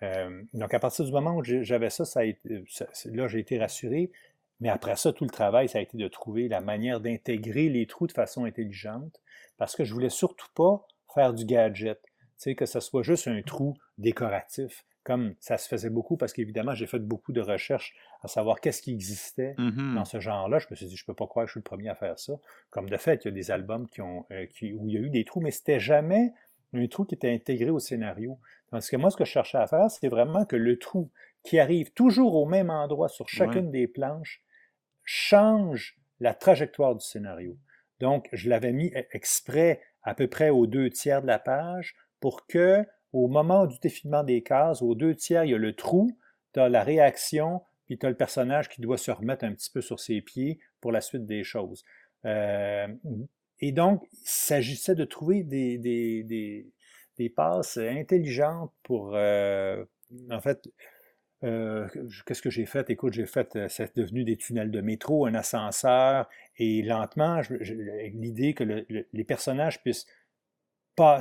Euh, 0.04 0.42
donc, 0.54 0.74
à 0.74 0.80
partir 0.80 1.06
du 1.06 1.12
moment 1.12 1.38
où 1.38 1.44
j'avais 1.44 1.90
ça, 1.90 2.06
ça, 2.06 2.22
a 2.22 2.24
été, 2.24 2.64
là, 3.06 3.28
j'ai 3.28 3.40
été 3.40 3.58
rassuré. 3.58 4.12
Mais 4.60 4.70
après 4.70 4.98
ça, 4.98 5.14
tout 5.14 5.24
le 5.24 5.30
travail, 5.30 5.70
ça 5.70 5.80
a 5.80 5.82
été 5.82 5.98
de 5.98 6.08
trouver 6.08 6.50
la 6.50 6.60
manière 6.60 7.00
d'intégrer 7.00 7.70
les 7.70 7.86
trous 7.86 8.08
de 8.08 8.12
façon 8.12 8.44
intelligente 8.44 9.22
parce 9.58 9.76
que 9.76 9.86
je 9.86 9.94
voulais 9.94 10.10
surtout 10.10 10.50
pas 10.54 10.86
faire 11.14 11.34
du 11.34 11.46
gadget. 11.46 12.02
Tu 12.02 12.10
sais, 12.38 12.56
que 12.56 12.66
ce 12.66 12.80
soit 12.80 13.04
juste 13.04 13.28
un 13.28 13.42
trou 13.42 13.78
décoratif 13.98 14.86
comme 15.04 15.34
ça 15.40 15.58
se 15.58 15.68
faisait 15.68 15.90
beaucoup, 15.90 16.18
parce 16.18 16.34
qu'évidemment, 16.34 16.74
j'ai 16.74 16.86
fait 16.86 17.00
beaucoup 17.00 17.32
de 17.32 17.42
recherches 17.42 17.96
à 18.22 18.28
savoir 18.28 18.60
qu'est-ce 18.60 18.82
qui 18.82 18.92
existait 18.92 19.56
mm-hmm. 19.58 19.96
dans 19.96 20.06
ce 20.06 20.20
genre-là. 20.20 20.60
Je 20.60 20.68
me 20.70 20.76
suis 20.76 20.86
dit, 20.86 20.96
je 20.96 21.06
peux 21.06 21.14
pas 21.14 21.26
croire 21.26 21.46
que 21.46 21.50
je 21.50 21.54
suis 21.54 21.60
le 21.60 21.64
premier 21.64 21.90
à 21.90 21.96
faire 21.96 22.20
ça. 22.20 22.34
Comme 22.70 22.90
de 22.90 22.98
fait, 22.98 23.24
il 23.26 23.30
y 23.30 23.32
a 23.32 23.34
des 23.34 23.52
albums 23.52 23.88
qui 23.88 24.02
ont, 24.02 24.26
euh, 24.32 24.46
qui, 24.48 24.74
où 24.74 24.88
il 24.88 24.94
y 24.94 24.98
a 24.98 25.02
eu 25.02 25.10
des 25.10 25.24
trous, 25.26 25.40
mais 25.40 25.52
c'était 25.52 25.80
jamais 25.80 26.34
un 26.74 26.88
trou 26.88 27.06
qui 27.06 27.16
était 27.16 27.34
intégré 27.34 27.70
au 27.70 27.80
scénario. 27.80 28.38
Tandis 28.70 28.90
que 28.90 28.98
moi, 28.98 29.10
ce 29.10 29.18
que 29.18 29.26
je 29.26 29.32
cherchais 29.32 29.58
à 29.58 29.68
faire, 29.68 29.90
c'était 29.90 30.10
vraiment 30.10 30.46
que 30.46 30.56
le 30.56 30.78
trou 30.78 31.10
qui 31.44 31.60
arrive 31.60 31.92
toujours 31.94 32.36
au 32.36 32.46
même 32.46 32.70
endroit 32.70 33.10
sur 33.10 33.28
chacune 33.30 33.72
des 33.72 33.88
planches 33.88 34.44
change 35.04 35.98
la 36.20 36.34
trajectoire 36.34 36.96
du 36.96 37.04
scénario. 37.04 37.58
Donc, 38.00 38.30
je 38.32 38.50
l'avais 38.50 38.74
mis 38.74 38.92
e-, 38.96 39.06
exprès 39.12 39.82
à 40.04 40.14
peu 40.14 40.28
près 40.28 40.50
aux 40.50 40.68
deux 40.68 40.90
tiers 40.90 41.22
de 41.22 41.28
la 41.28 41.40
page 41.40 41.96
pour 42.20 42.46
que 42.46 42.86
au 43.14 43.28
moment 43.28 43.66
du 43.66 43.78
défilement 43.80 44.24
des 44.24 44.44
cases, 44.44 44.82
aux 44.82 44.96
deux 44.96 45.16
tiers, 45.16 45.46
il 45.46 45.52
y 45.52 45.54
a 45.54 45.58
le 45.58 45.74
trou, 45.76 46.18
tu 46.54 46.60
as 46.60 46.70
la 46.70 46.84
réaction, 46.84 47.62
puis 47.86 47.98
tu 47.98 48.06
as 48.06 48.10
le 48.10 48.16
personnage 48.16 48.70
qui 48.70 48.82
doit 48.82 48.98
se 48.98 49.12
remettre 49.12 49.46
un 49.46 49.54
petit 49.54 49.72
peu 49.72 49.82
sur 49.82 50.00
ses 50.00 50.22
pieds 50.22 50.60
pour 50.80 50.92
la 50.92 51.02
suite 51.02 51.26
des 51.26 51.44
choses. 51.44 51.84
Euh, 52.26 52.88
et 53.60 53.72
donc, 53.72 54.04
il 54.14 54.20
s'agissait 54.24 54.96
de 54.96 55.06
trouver 55.06 55.44
des, 55.44 56.72
passes 57.36 57.78
intelligentes 57.78 58.72
pour, 58.84 59.16
euh, 59.16 59.84
en 60.30 60.40
fait, 60.40 60.70
euh, 61.44 61.88
qu'est-ce 62.26 62.42
que 62.42 62.50
j'ai 62.50 62.66
fait? 62.66 62.90
Écoute, 62.90 63.14
j'ai 63.14 63.26
fait, 63.26 63.58
c'est 63.70 63.96
devenu 63.96 64.24
des 64.24 64.38
tunnels 64.38 64.72
de 64.72 64.82
métro, 64.82 65.26
un 65.26 65.34
ascenseur, 65.34 66.30
et 66.58 66.82
lentement, 66.82 67.42
l'idée 67.50 68.54
que 68.54 68.86
les 69.12 69.24
personnages 69.24 69.82
puissent 69.82 70.06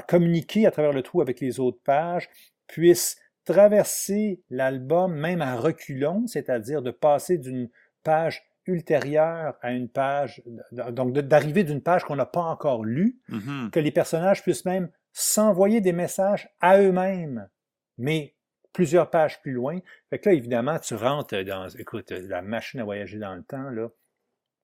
communiquer 0.08 0.66
à 0.66 0.70
travers 0.70 0.92
le 0.92 1.02
trou 1.02 1.20
avec 1.20 1.40
les 1.40 1.60
autres 1.60 1.80
pages, 1.84 2.28
puisse 2.66 3.16
traverser 3.44 4.42
l'album 4.50 5.14
même 5.14 5.40
à 5.40 5.56
reculons, 5.56 6.26
c'est-à-dire 6.26 6.82
de 6.82 6.90
passer 6.90 7.38
d'une 7.38 7.70
page 8.02 8.44
ultérieure 8.66 9.56
à 9.62 9.72
une 9.72 9.88
page, 9.88 10.42
donc 10.72 11.12
d'arriver 11.12 11.64
d'une 11.64 11.80
page 11.80 12.04
qu'on 12.04 12.16
n'a 12.16 12.26
pas 12.26 12.42
encore 12.42 12.84
lue, 12.84 13.18
mm-hmm. 13.30 13.70
que 13.70 13.80
les 13.80 13.90
personnages 13.90 14.42
puissent 14.42 14.66
même 14.66 14.90
s'envoyer 15.12 15.80
des 15.80 15.92
messages 15.92 16.50
à 16.60 16.78
eux-mêmes, 16.78 17.48
mais 17.96 18.34
plusieurs 18.72 19.10
pages 19.10 19.40
plus 19.40 19.52
loin. 19.52 19.80
Fait 20.10 20.18
que 20.18 20.28
là, 20.28 20.34
évidemment, 20.34 20.78
tu 20.78 20.94
rentres 20.94 21.42
dans, 21.44 21.68
écoute, 21.70 22.10
la 22.10 22.42
machine 22.42 22.80
à 22.80 22.84
voyager 22.84 23.18
dans 23.18 23.34
le 23.34 23.42
temps, 23.42 23.70
là. 23.70 23.88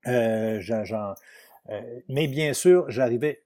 Euh, 0.07 0.61
genre, 0.61 1.15
euh, 1.71 2.01
mais 2.09 2.29
bien 2.29 2.53
sûr, 2.53 2.91
j'arrivais, 2.91 3.43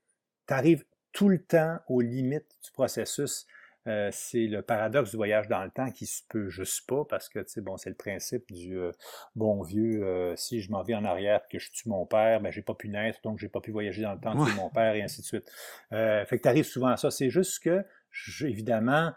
tu 0.49 0.55
arrives 0.55 0.85
tout 1.13 1.29
le 1.29 1.43
temps 1.43 1.79
aux 1.89 2.01
limites 2.01 2.57
du 2.65 2.71
processus. 2.73 3.47
Euh, 3.87 4.11
c'est 4.13 4.47
le 4.47 4.61
paradoxe 4.61 5.11
du 5.11 5.17
voyage 5.17 5.49
dans 5.49 5.65
le 5.65 5.71
temps 5.71 5.91
qui 5.91 6.05
se 6.05 6.23
peut 6.29 6.51
juste 6.51 6.87
pas 6.87 7.05
parce 7.09 7.29
que 7.31 7.41
bon, 7.61 7.79
c'est 7.79 7.89
le 7.89 7.97
principe 7.97 8.53
du 8.53 8.77
euh, 8.77 8.93
bon 9.35 9.63
vieux 9.63 10.05
euh, 10.05 10.37
si 10.37 10.61
je 10.61 10.71
m'en 10.71 10.83
vais 10.83 10.95
en 10.95 11.05
arrière 11.05 11.41
que 11.49 11.59
je 11.59 11.71
tue 11.71 11.89
mon 11.89 12.05
père, 12.05 12.41
ben 12.41 12.51
j'ai 12.51 12.61
pas 12.61 12.75
pu 12.75 12.91
naître, 12.91 13.21
donc 13.23 13.39
j'ai 13.39 13.49
pas 13.49 13.61
pu 13.61 13.71
voyager 13.71 14.03
dans 14.03 14.13
le 14.13 14.21
temps, 14.21 14.45
tuer 14.45 14.55
mon 14.57 14.69
père 14.69 14.95
et 14.95 15.03
ainsi 15.03 15.23
de 15.23 15.27
suite. 15.27 15.51
fait 15.91 16.27
que 16.31 16.43
tu 16.43 16.49
arrives 16.49 16.67
souvent 16.67 16.89
à 16.89 16.97
ça. 16.97 17.11
C'est 17.11 17.31
juste 17.31 17.63
que 17.63 17.85
évidemment, 18.43 19.13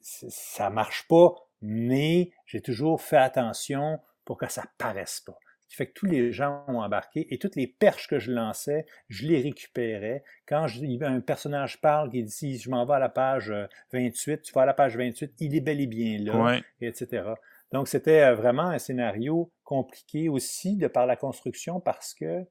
ça 0.00 0.68
marche 0.68 1.06
pas, 1.08 1.34
mais 1.62 2.32
j'ai 2.44 2.60
toujours 2.60 3.00
fait 3.00 3.16
attention 3.16 4.00
pour 4.26 4.36
que 4.36 4.50
ça 4.50 4.64
paraisse 4.78 5.20
pas 5.20 5.38
qui 5.68 5.76
fait 5.76 5.86
que 5.86 5.92
tous 5.92 6.06
les 6.06 6.32
gens 6.32 6.64
ont 6.68 6.80
embarqué 6.80 7.26
et 7.32 7.38
toutes 7.38 7.56
les 7.56 7.66
perches 7.66 8.08
que 8.08 8.18
je 8.18 8.32
lançais, 8.32 8.86
je 9.08 9.26
les 9.26 9.40
récupérais. 9.40 10.22
Quand 10.46 10.66
je, 10.66 11.04
un 11.04 11.20
personnage 11.20 11.80
parle 11.80 12.10
qui 12.10 12.22
dit 12.22 12.58
je 12.58 12.70
m'en 12.70 12.86
vais 12.86 12.94
à 12.94 12.98
la 12.98 13.08
page 13.08 13.52
28, 13.92 14.32
euh, 14.32 14.36
tu 14.42 14.52
vas 14.52 14.62
à 14.62 14.66
la 14.66 14.74
page 14.74 14.96
28, 14.96 15.34
il 15.40 15.54
est 15.56 15.60
bel 15.60 15.80
et 15.80 15.86
bien 15.86 16.18
là, 16.18 16.60
etc. 16.80 17.24
Donc 17.72 17.88
c'était 17.88 18.22
euh, 18.22 18.34
vraiment 18.34 18.68
un 18.68 18.78
scénario 18.78 19.52
compliqué 19.64 20.28
aussi 20.28 20.76
de 20.76 20.86
par 20.86 21.06
la 21.06 21.16
construction 21.16 21.80
parce 21.80 22.14
que 22.14 22.46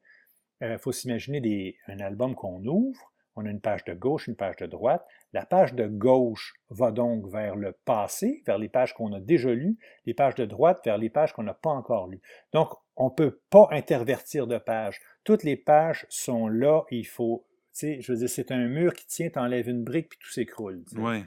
euh, 0.62 0.78
faut 0.78 0.92
s'imaginer 0.92 1.76
un 1.86 2.00
album 2.00 2.34
qu'on 2.34 2.64
ouvre, 2.64 3.12
on 3.36 3.44
a 3.44 3.50
une 3.50 3.60
page 3.60 3.84
de 3.84 3.94
gauche, 3.94 4.26
une 4.26 4.36
page 4.36 4.56
de 4.56 4.66
droite. 4.66 5.06
La 5.32 5.44
page 5.44 5.74
de 5.74 5.86
gauche 5.86 6.54
va 6.70 6.90
donc 6.90 7.28
vers 7.30 7.54
le 7.54 7.72
passé, 7.72 8.42
vers 8.46 8.58
les 8.58 8.68
pages 8.68 8.94
qu'on 8.94 9.12
a 9.12 9.20
déjà 9.20 9.52
lues, 9.52 9.78
les 10.06 10.14
pages 10.14 10.34
de 10.34 10.46
droite 10.46 10.80
vers 10.84 10.98
les 10.98 11.10
pages 11.10 11.32
qu'on 11.32 11.42
n'a 11.42 11.54
pas 11.54 11.70
encore 11.70 12.08
lues. 12.08 12.22
Donc, 12.52 12.72
on 12.96 13.06
ne 13.06 13.14
peut 13.14 13.38
pas 13.50 13.68
intervertir 13.70 14.46
de 14.46 14.58
pages. 14.58 15.00
Toutes 15.24 15.42
les 15.42 15.56
pages 15.56 16.06
sont 16.08 16.48
là 16.48 16.84
il 16.90 17.06
faut, 17.06 17.44
tu 17.72 17.80
sais, 17.80 18.00
je 18.00 18.12
veux 18.12 18.18
dire, 18.18 18.30
c'est 18.30 18.50
un 18.50 18.66
mur 18.68 18.94
qui 18.94 19.06
tient, 19.06 19.28
t'enlèves 19.28 19.68
une 19.68 19.84
brique 19.84 20.08
puis 20.08 20.18
tout 20.18 20.30
s'écroule. 20.30 20.82
Oui. 20.96 21.24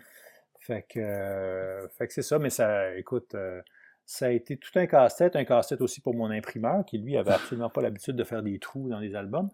Fait 0.59 0.85
que, 0.87 0.99
euh, 0.99 1.87
fait 1.89 2.07
que 2.07 2.13
c'est 2.13 2.23
ça, 2.23 2.39
mais 2.39 2.49
ça, 2.49 2.95
écoute, 2.95 3.33
euh, 3.35 3.61
ça 4.09 4.25
a 4.25 4.29
été 4.31 4.57
tout 4.57 4.71
un 4.73 4.87
casse-tête, 4.87 5.35
un 5.35 5.45
casse-tête 5.45 5.81
aussi 5.81 6.01
pour 6.01 6.15
mon 6.15 6.31
imprimeur, 6.31 6.83
qui 6.83 6.97
lui 6.97 7.15
avait 7.15 7.33
absolument 7.33 7.69
pas 7.69 7.83
l'habitude 7.83 8.15
de 8.15 8.23
faire 8.23 8.41
des 8.41 8.57
trous 8.57 8.89
dans 8.89 8.97
les 8.97 9.13
albums. 9.13 9.49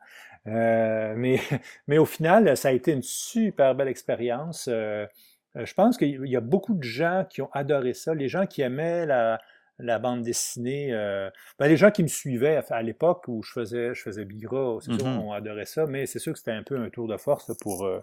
Euh, 0.48 1.14
mais, 1.18 1.40
au 2.00 2.06
final, 2.06 2.56
ça 2.56 2.70
a 2.70 2.72
été 2.72 2.94
une 2.94 3.02
super 3.02 3.76
belle 3.76 3.90
expérience. 3.90 4.70
Euh, 4.72 5.08
je 5.56 5.74
pense 5.74 5.98
qu'il 5.98 6.26
y 6.26 6.38
a 6.38 6.42
beaucoup 6.42 6.74
de 6.74 6.84
gens 6.84 7.26
qui 7.30 7.42
ont 7.42 7.50
adoré 7.52 7.94
ça. 7.94 8.16
Les 8.16 8.30
gens 8.30 8.46
qui 8.46 8.62
aimaient 8.62 9.06
la, 9.06 9.42
la 9.80 10.00
bande 10.00 10.22
dessinée. 10.22 10.94
Euh, 10.94 11.30
ben, 11.60 11.68
les 11.68 11.78
gens 11.78 11.92
qui 11.92 12.04
me 12.04 12.08
suivaient 12.08 12.62
à, 12.70 12.82
l'époque 12.82 13.28
où 13.28 13.44
je 13.44 13.52
faisais, 13.52 13.94
je 13.94 14.02
faisais 14.02 14.26
Bigra, 14.26 14.78
c'est 14.82 14.94
sûr, 14.94 15.06
mm-hmm. 15.06 15.20
on 15.20 15.34
adorait 15.34 15.66
ça, 15.66 15.86
mais 15.86 16.06
c'est 16.06 16.20
sûr 16.20 16.34
que 16.34 16.40
c'était 16.40 16.52
un 16.52 16.64
peu 16.64 16.78
un 16.78 16.90
tour 16.90 17.08
de 17.08 17.18
force 17.18 17.52
pour, 17.62 17.86
euh, 17.86 18.00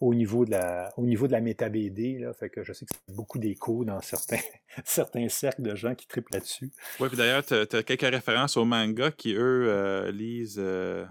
au, 0.00 0.14
niveau 0.14 0.44
de 0.44 0.52
la, 0.52 0.92
au 0.96 1.04
niveau 1.04 1.26
de 1.26 1.32
la 1.32 1.40
méta 1.40 1.68
BD. 1.68 2.18
Là, 2.18 2.32
fait 2.32 2.48
que 2.48 2.62
je 2.62 2.72
sais 2.72 2.86
que 2.86 2.92
c'est 2.94 3.14
beaucoup 3.14 3.38
d'échos 3.38 3.84
dans 3.84 4.00
certains, 4.00 4.40
certains 4.84 5.28
cercles 5.28 5.62
de 5.62 5.74
gens 5.74 5.94
qui 5.94 6.06
triplent 6.06 6.32
là-dessus. 6.32 6.70
Oui, 7.00 7.08
puis 7.08 7.18
d'ailleurs, 7.18 7.44
tu 7.44 7.54
as, 7.54 7.82
quelques 7.82 8.00
références 8.02 8.56
aux 8.56 8.64
mangas 8.64 9.10
qui, 9.12 9.34
eux, 9.34 9.66
euh, 9.68 10.10
lisent 10.10 10.56
de 10.56 11.06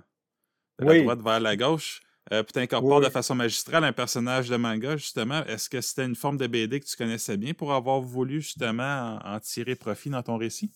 la 0.79 1.01
droite 1.01 1.21
vers 1.21 1.39
la 1.39 1.55
gauche. 1.55 2.01
Euh, 2.32 2.43
puis 2.43 2.53
tu 2.53 2.60
incorpores 2.60 3.01
de 3.01 3.10
façon 3.10 3.36
magistrale 3.36 3.84
un 3.84 3.93
personnage 3.93 4.49
de 4.49 4.55
manga, 4.55 4.97
justement. 4.97 5.43
Est-ce 5.45 5.69
que 5.69 5.82
c'était 5.82 6.05
une 6.05 6.15
forme 6.15 6.38
de 6.38 6.47
BD 6.47 6.79
que 6.79 6.86
tu 6.86 6.95
connaissais 6.95 7.38
bien 7.38 7.53
pour 7.53 7.73
avoir 7.73 8.01
voulu 8.01 8.41
justement 8.41 9.19
en, 9.23 9.39
tirer 9.39 9.75
profit 9.75 10.10
dans 10.10 10.21
ton 10.21 10.38
récit? 10.38 10.71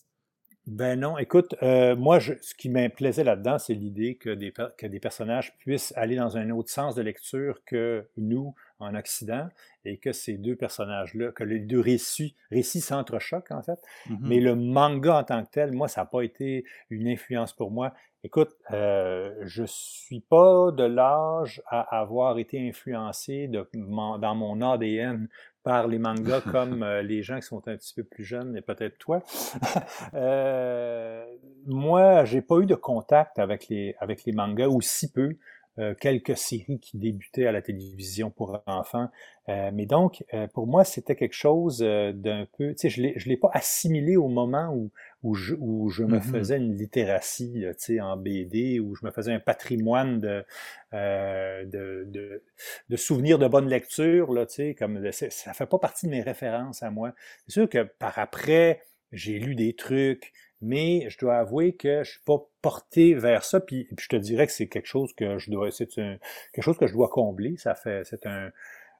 Ben 0.66 0.98
non, 0.98 1.18
écoute, 1.18 1.56
euh, 1.62 1.96
moi, 1.96 2.20
ce 2.22 2.56
qui 2.56 2.70
m'implaisait 2.70 3.26
là-dedans, 3.26 3.60
c'est 3.60 3.74
l'idée 3.74 4.16
que 4.16 4.30
des, 4.30 4.54
que 4.78 4.88
des 4.88 5.00
personnages 5.00 5.58
puissent 5.58 5.94
aller 5.98 6.16
dans 6.16 6.38
un 6.38 6.50
autre 6.52 6.70
sens 6.70 6.96
de 6.96 7.02
lecture 7.02 7.60
que 7.66 8.08
nous, 8.16 8.56
en 8.84 8.96
Occident, 8.96 9.48
et 9.86 9.98
que 9.98 10.12
ces 10.12 10.38
deux 10.38 10.56
personnages-là, 10.56 11.32
que 11.32 11.44
les 11.44 11.60
deux 11.60 11.80
récits, 11.80 12.36
récits 12.52 12.82
s'entrechoquent, 12.82 13.52
en 13.52 13.62
fait. 13.62 13.80
Mm-hmm. 14.10 14.18
Mais 14.22 14.40
le 14.40 14.56
manga 14.56 15.18
en 15.20 15.24
tant 15.24 15.44
que 15.44 15.50
tel, 15.52 15.72
moi, 15.72 15.88
ça 15.88 16.02
n'a 16.02 16.06
pas 16.06 16.22
été 16.22 16.66
une 16.90 17.08
influence 17.08 17.54
pour 17.54 17.72
moi. 17.72 17.94
Écoute, 18.26 18.56
euh, 18.72 19.34
je 19.42 19.66
suis 19.66 20.22
pas 20.22 20.72
de 20.72 20.86
l'âge 20.86 21.62
à 21.68 21.82
avoir 22.00 22.40
été 22.40 22.70
influencé 22.70 23.50
de, 23.50 23.68
dans 23.74 24.36
mon 24.36 24.62
ADN 24.62 25.28
par 25.64 25.88
les 25.88 26.00
mangas 26.00 26.40
comme 26.52 26.84
euh, 26.84 27.02
les 27.02 27.22
gens 27.22 27.36
qui 27.36 27.48
sont 27.48 27.68
un 27.68 27.76
petit 27.76 27.94
peu 27.94 28.06
plus 28.06 28.24
jeunes 28.24 28.56
et 28.56 28.62
peut-être 28.62 28.98
toi. 28.98 29.22
euh, 30.14 31.26
moi, 31.66 32.24
j'ai 32.24 32.42
pas 32.42 32.60
eu 32.60 32.66
de 32.66 32.76
contact 32.76 33.40
avec 33.40 33.68
les 33.68 33.94
avec 34.00 34.24
les 34.24 34.32
mangas 34.32 34.68
ou 34.68 34.80
si 34.80 35.12
peu. 35.12 35.36
Euh, 35.80 35.96
quelques 35.96 36.38
séries 36.38 36.80
qui 36.80 37.00
débutaient 37.00 37.48
à 37.48 37.52
la 37.52 37.64
télévision 37.64 38.30
pour 38.30 38.62
enfants. 38.68 39.10
Euh, 39.50 39.72
mais 39.74 39.88
donc, 39.88 40.24
euh, 40.34 40.46
pour 40.48 40.68
moi, 40.68 40.84
c'était 40.84 41.16
quelque 41.16 41.34
chose 41.34 41.80
d'un 41.80 42.46
peu... 42.58 42.76
Tu 42.76 42.78
sais, 42.78 42.90
je 42.90 43.02
ne 43.02 43.30
l'ai 43.30 43.38
pas 43.38 43.50
assimilé 43.54 44.16
au 44.16 44.28
moment 44.28 44.72
où, 44.72 44.92
où, 45.24 45.34
je, 45.34 45.56
où 45.58 45.90
je 45.90 46.04
me 46.04 46.20
mm-hmm. 46.20 46.22
faisais 46.22 46.58
une 46.58 46.76
littératie, 46.76 47.66
tu 47.70 47.74
sais, 47.78 48.02
en 48.02 48.18
BD, 48.18 48.80
où 48.80 48.94
je 48.94 49.04
me 49.04 49.12
faisais 49.12 49.34
un 49.34 49.40
patrimoine 49.40 50.20
de, 50.20 50.46
de, 50.92 52.04
de, 52.06 52.44
de, 52.90 52.96
souvenirs 52.96 53.40
de 53.40 53.48
bonne 53.48 53.68
lecture, 53.68 54.32
là, 54.32 54.46
tu 54.46 54.54
sais, 54.54 54.76
comme... 54.76 55.12
Ça 55.12 55.54
fait 55.54 55.66
pas 55.66 55.80
partie 55.80 56.06
de 56.06 56.12
mes 56.12 56.22
références 56.22 56.84
à 56.84 56.92
moi. 56.92 57.14
C'est 57.48 57.54
sûr 57.54 57.68
que 57.68 57.82
par 57.82 58.20
après, 58.20 58.84
j'ai 59.12 59.40
lu 59.40 59.56
des 59.56 59.74
trucs, 59.74 60.34
mais 60.64 61.10
je 61.10 61.18
dois 61.18 61.38
avouer 61.38 61.76
que 61.76 62.04
je 62.04 62.12
suis 62.12 62.24
pas 62.26 62.40
porté 62.62 63.14
vers 63.14 63.44
ça. 63.44 63.60
Puis, 63.60 63.88
je 64.00 64.08
te 64.08 64.16
dirais 64.16 64.48
que 64.48 64.54
c'est 64.54 64.68
quelque 64.68 64.88
chose 64.88 65.14
que 65.14 65.38
je 65.38 65.52
dois, 65.52 65.72
c'est 65.72 65.88
quelque 65.88 66.62
chose 66.62 66.78
que 66.78 66.88
je 66.88 66.94
dois 66.94 67.10
combler. 67.10 67.58
Ça 67.58 67.76
fait, 67.76 68.04
c'est 68.06 68.26
un, 68.26 68.52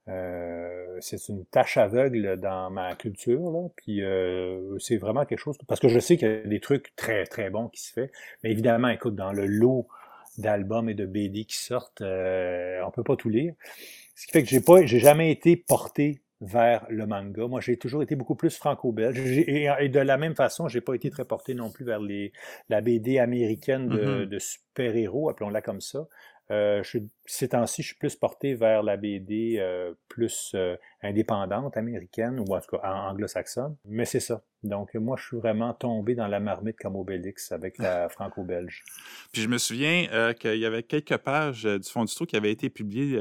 euh, 0.10 0.98
c'est 1.00 1.30
une 1.30 1.46
tâche 1.46 1.78
aveugle 1.78 2.38
dans 2.38 2.70
ma 2.70 2.96
culture. 2.96 3.52
Là. 3.52 3.70
Puis 3.76 4.04
euh, 4.04 4.78
c'est 4.80 4.98
vraiment 4.98 5.26
quelque 5.26 5.40
chose 5.40 5.58
parce 5.68 5.80
que 5.80 5.88
je 5.88 6.00
sais 6.00 6.18
qu'il 6.18 6.28
y 6.28 6.32
a 6.32 6.48
des 6.48 6.60
trucs 6.60 6.96
très 6.96 7.26
très 7.26 7.50
bons 7.50 7.70
qui 7.70 7.82
se 7.82 7.94
fait. 7.94 8.12
Mais 8.44 8.52
évidemment, 8.52 8.90
écoute, 8.90 9.16
dans 9.16 9.32
le 9.32 9.46
lot 9.46 9.88
d'albums 10.38 10.90
et 10.90 10.94
de 10.94 11.06
BD 11.06 11.46
qui 11.46 11.58
sortent, 11.58 12.02
euh, 12.02 12.82
on 12.86 12.92
peut 12.92 13.04
pas 13.04 13.16
tout 13.16 13.30
lire. 13.30 13.54
Ce 14.16 14.28
qui 14.28 14.34
fait 14.34 14.44
que 14.44 14.50
j'ai 14.50 14.62
pas, 14.62 14.86
j'ai 14.86 15.00
jamais 15.00 15.32
été 15.32 15.56
porté 15.56 16.22
vers 16.44 16.86
le 16.90 17.08
manga. 17.08 17.48
Moi, 17.48 17.62
j'ai 17.62 17.78
toujours 17.78 18.04
été 18.04 18.16
beaucoup 18.16 18.36
plus 18.36 18.56
franco-belge. 18.56 19.20
Et, 19.20 19.90
de 19.90 20.00
la 20.00 20.18
même 20.18 20.36
façon, 20.36 20.68
j'ai 20.68 20.82
pas 20.82 20.94
été 20.94 21.10
très 21.10 21.26
porté 21.26 21.54
non 21.54 21.70
plus 21.72 21.86
vers 21.86 22.00
les, 22.00 22.34
la 22.70 22.82
BD 22.82 23.18
américaine 23.20 23.88
de, 23.88 24.26
mm-hmm. 24.26 24.40
super-héros, 24.40 25.30
appelons-la 25.30 25.62
comme 25.62 25.82
ça. 25.82 26.08
Euh, 26.52 26.84
je, 26.84 26.98
ces 27.26 27.50
temps-ci, 27.50 27.82
je 27.82 27.88
suis 27.88 27.98
plus 27.98 28.18
porté 28.18 28.54
vers 28.54 28.84
la 28.84 28.98
BD 28.98 29.56
euh, 29.60 29.94
plus 30.10 30.52
euh, 30.56 30.76
indépendante 31.02 31.78
américaine, 31.78 32.38
ou 32.40 32.54
en 32.54 32.60
tout 32.60 32.78
cas 32.78 32.82
anglo-saxonne. 32.84 33.78
Mais 33.86 34.04
c'est 34.04 34.20
ça. 34.20 34.44
Donc, 34.62 34.94
moi, 34.96 35.16
je 35.18 35.26
suis 35.26 35.38
vraiment 35.38 35.74
tombé 35.74 36.16
dans 36.16 36.28
la 36.28 36.42
marmite 36.42 36.78
comme 36.78 36.98
Obélix 36.98 37.54
avec 37.54 37.78
la 37.78 38.10
franco-belge. 38.10 38.84
Puis 39.32 39.42
je 39.42 39.48
me 39.48 39.58
souviens 39.58 40.08
euh, 40.12 40.34
qu'il 40.34 40.58
y 40.58 40.66
avait 40.66 40.84
quelques 40.84 41.18
pages 41.18 41.64
du 41.64 41.90
fond 41.90 42.04
du 42.04 42.14
trou 42.14 42.26
qui 42.26 42.36
avaient 42.36 42.52
été 42.52 42.70
publiées 42.70 43.18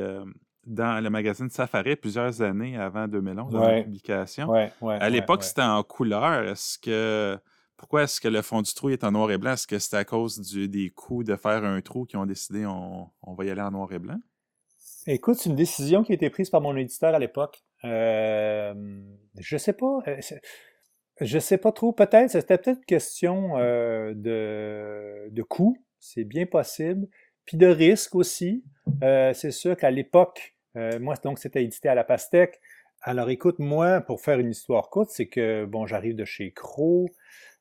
dans 0.66 1.02
le 1.02 1.10
magazine 1.10 1.50
Safari 1.50 1.96
plusieurs 1.96 2.40
années 2.42 2.76
avant 2.76 3.08
2011, 3.08 3.52
dans 3.52 3.68
la 3.68 3.82
publication. 3.82 4.52
à 4.52 5.10
l'époque, 5.10 5.44
c'était 5.44 5.62
en 5.62 5.82
couleur. 5.82 6.44
Est-ce 6.44 6.78
que 6.78 7.38
pourquoi 7.76 8.04
est-ce 8.04 8.20
que 8.20 8.28
le 8.28 8.42
fond 8.42 8.62
du 8.62 8.72
trou 8.72 8.90
est 8.90 9.02
en 9.02 9.10
noir 9.10 9.30
et 9.32 9.38
blanc? 9.38 9.52
Est-ce 9.54 9.66
que 9.66 9.78
c'était 9.78 9.96
à 9.96 10.04
cause 10.04 10.38
du, 10.40 10.68
des 10.68 10.90
coups 10.90 11.26
de 11.26 11.34
faire 11.34 11.64
un 11.64 11.80
trou 11.80 12.04
qui 12.04 12.16
ont 12.16 12.26
décidé 12.26 12.64
on, 12.64 13.10
on 13.22 13.34
va 13.34 13.44
y 13.44 13.50
aller 13.50 13.60
en 13.60 13.72
noir 13.72 13.92
et 13.92 13.98
blanc? 13.98 14.18
Écoute, 15.08 15.36
c'est 15.38 15.50
une 15.50 15.56
décision 15.56 16.04
qui 16.04 16.12
a 16.12 16.14
été 16.14 16.30
prise 16.30 16.48
par 16.48 16.60
mon 16.60 16.76
éditeur 16.76 17.12
à 17.12 17.18
l'époque. 17.18 17.64
Euh, 17.84 19.02
je 19.36 19.56
sais 19.56 19.72
pas. 19.72 19.98
Euh, 20.06 20.20
je 21.20 21.38
sais 21.38 21.58
pas 21.58 21.72
trop. 21.72 21.92
Peut-être, 21.92 22.30
c'était 22.30 22.56
peut-être 22.56 22.78
une 22.78 22.84
question 22.84 23.58
euh, 23.58 24.12
de, 24.14 25.28
de 25.30 25.42
coût. 25.42 25.76
C'est 25.98 26.24
bien 26.24 26.46
possible. 26.46 27.08
Puis 27.44 27.56
de 27.56 27.66
risque 27.66 28.14
aussi. 28.14 28.64
Euh, 29.02 29.32
c'est 29.34 29.50
sûr 29.50 29.76
qu'à 29.76 29.90
l'époque, 29.90 30.51
euh, 30.76 30.98
moi, 30.98 31.14
donc, 31.22 31.38
c'était 31.38 31.62
édité 31.62 31.88
à 31.88 31.94
la 31.94 32.04
pastèque. 32.04 32.60
Alors, 33.02 33.30
écoute, 33.30 33.58
moi, 33.58 34.00
pour 34.00 34.20
faire 34.20 34.38
une 34.38 34.50
histoire 34.50 34.88
courte, 34.90 35.10
c'est 35.10 35.26
que, 35.26 35.64
bon, 35.64 35.86
j'arrive 35.86 36.14
de 36.14 36.24
chez 36.24 36.52
Crow. 36.52 37.08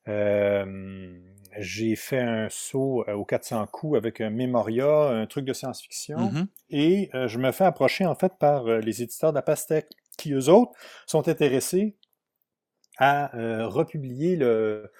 Euh, 0.08 1.18
j'ai 1.58 1.96
fait 1.96 2.20
un 2.20 2.48
saut 2.48 3.04
au 3.08 3.24
400 3.24 3.66
coups 3.66 3.96
avec 3.96 4.20
un 4.20 4.30
Memoria, 4.30 5.08
un 5.08 5.26
truc 5.26 5.44
de 5.44 5.52
science-fiction. 5.52 6.18
Mm-hmm. 6.18 6.46
Et 6.70 7.10
je 7.12 7.38
me 7.38 7.52
fais 7.52 7.64
approcher, 7.64 8.06
en 8.06 8.14
fait, 8.14 8.32
par 8.38 8.64
les 8.64 9.02
éditeurs 9.02 9.32
de 9.32 9.36
la 9.36 9.42
pastèque, 9.42 9.90
qui, 10.16 10.32
eux 10.32 10.48
autres, 10.48 10.72
sont 11.06 11.28
intéressés 11.28 11.96
à 12.98 13.30
republier 13.66 14.36
le, 14.36 14.90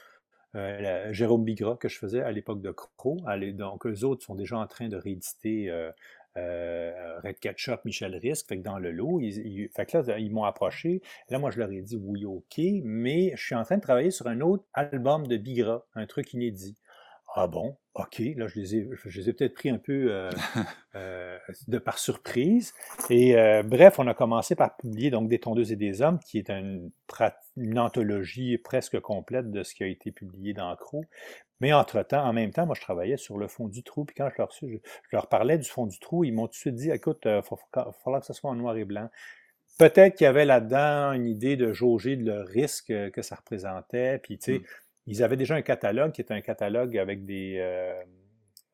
euh, 0.55 1.13
Jérôme 1.13 1.45
Bigra 1.45 1.77
que 1.77 1.89
je 1.89 1.99
faisais 1.99 2.21
à 2.21 2.31
l'époque 2.31 2.61
de 2.61 2.71
Crow. 2.73 3.17
Donc, 3.55 3.87
eux 3.87 4.05
autres 4.05 4.25
sont 4.25 4.35
déjà 4.35 4.59
en 4.59 4.67
train 4.67 4.89
de 4.89 4.97
rééditer 4.97 5.71
euh, 5.71 5.91
euh, 6.37 7.21
Red 7.23 7.39
Ketchup, 7.39 7.85
Michel 7.85 8.17
Risque. 8.17 8.49
Fait 8.49 8.59
que 8.59 8.63
dans 8.63 8.79
le 8.79 8.91
lot, 8.91 9.21
ils, 9.21 9.69
fait 9.75 9.87
que 9.87 9.99
là, 9.99 10.19
ils 10.19 10.33
m'ont 10.33 10.45
approché. 10.45 11.03
Là, 11.29 11.39
moi, 11.39 11.51
je 11.51 11.59
leur 11.59 11.71
ai 11.71 11.83
dit 11.83 11.97
oui, 12.01 12.25
OK, 12.25 12.61
mais 12.85 13.33
je 13.37 13.45
suis 13.45 13.55
en 13.55 13.65
train 13.65 13.77
de 13.77 13.83
travailler 13.83 14.11
sur 14.11 14.27
un 14.27 14.41
autre 14.41 14.65
album 14.75 15.27
de 15.27 15.37
Bigra, 15.37 15.87
un 15.95 16.07
truc 16.07 16.33
inédit. 16.33 16.77
Ah 17.35 17.47
bon, 17.47 17.77
OK, 17.95 18.19
là, 18.37 18.47
je 18.47 18.61
les 18.61 18.77
ai, 18.77 18.89
je 18.93 19.21
les 19.21 19.31
ai 19.31 19.33
peut-être 19.33 19.55
pris 19.55 19.71
un 19.71 19.79
peu 19.79 20.09
euh, 20.11 20.31
euh, 20.95 21.39
de 21.67 21.79
par 21.79 21.99
surprise. 21.99 22.75
Et 23.09 23.37
euh, 23.39 23.63
bref, 23.63 23.99
on 23.99 24.07
a 24.07 24.13
commencé 24.13 24.55
par 24.55 24.77
publier 24.77 25.11
donc 25.11 25.29
Des 25.29 25.39
tondeuses 25.39 25.73
et 25.73 25.77
des 25.77 26.03
hommes, 26.03 26.19
qui 26.19 26.39
est 26.39 26.51
une, 26.51 26.91
une, 27.57 27.79
anthologie 27.79 28.59
presque 28.59 29.01
complète 29.01 29.51
de 29.51 29.63
ce 29.63 29.75
qui 29.75 29.83
a 29.83 29.87
été 29.87 30.11
publié 30.11 30.53
dans 30.53 30.77
Crow. 30.77 31.07
Mais 31.61 31.73
entre-temps, 31.73 32.23
en 32.23 32.35
même 32.35 32.51
temps, 32.51 32.67
moi, 32.67 32.75
je 32.75 32.83
travaillais 32.83 33.17
sur 33.17 33.39
le 33.39 33.49
fond 33.49 33.67
du 33.67 33.83
trou. 33.83 34.05
Puis 34.05 34.15
quand 34.15 34.29
je 34.29 34.37
leur, 34.37 34.53
je, 34.61 34.77
leur 35.13 35.29
parlais 35.29 35.57
du 35.57 35.69
fond 35.69 35.87
du 35.87 35.99
trou, 35.99 36.25
ils 36.25 36.33
m'ont 36.33 36.49
tout 36.49 36.53
de 36.53 36.57
suite 36.57 36.75
dit, 36.75 36.91
écoute, 36.91 37.23
il 37.25 37.31
va 37.31 37.43
falloir 38.05 38.21
que 38.21 38.27
ce 38.27 38.35
soit 38.35 38.51
en 38.51 38.57
noir 38.57 38.77
et 38.77 38.85
blanc. 38.85 39.09
Peut-être 39.79 40.17
qu'il 40.17 40.27
y 40.27 40.29
avait 40.29 40.45
là-dedans 40.45 41.13
une 41.13 41.27
idée 41.27 41.57
de 41.57 41.73
jauger 41.73 42.17
le 42.17 42.43
risque 42.43 42.93
que 43.11 43.23
ça 43.23 43.37
représentait. 43.37 44.19
Puis, 44.19 44.39
tu 44.39 44.53
sais, 44.53 44.59
mmh 44.59 44.65
ils 45.07 45.23
avaient 45.23 45.37
déjà 45.37 45.55
un 45.55 45.63
catalogue 45.63 46.13
qui 46.13 46.21
est 46.21 46.33
un 46.33 46.41
catalogue 46.41 46.97
avec 46.97 47.25
des, 47.25 47.57
euh, 47.59 48.03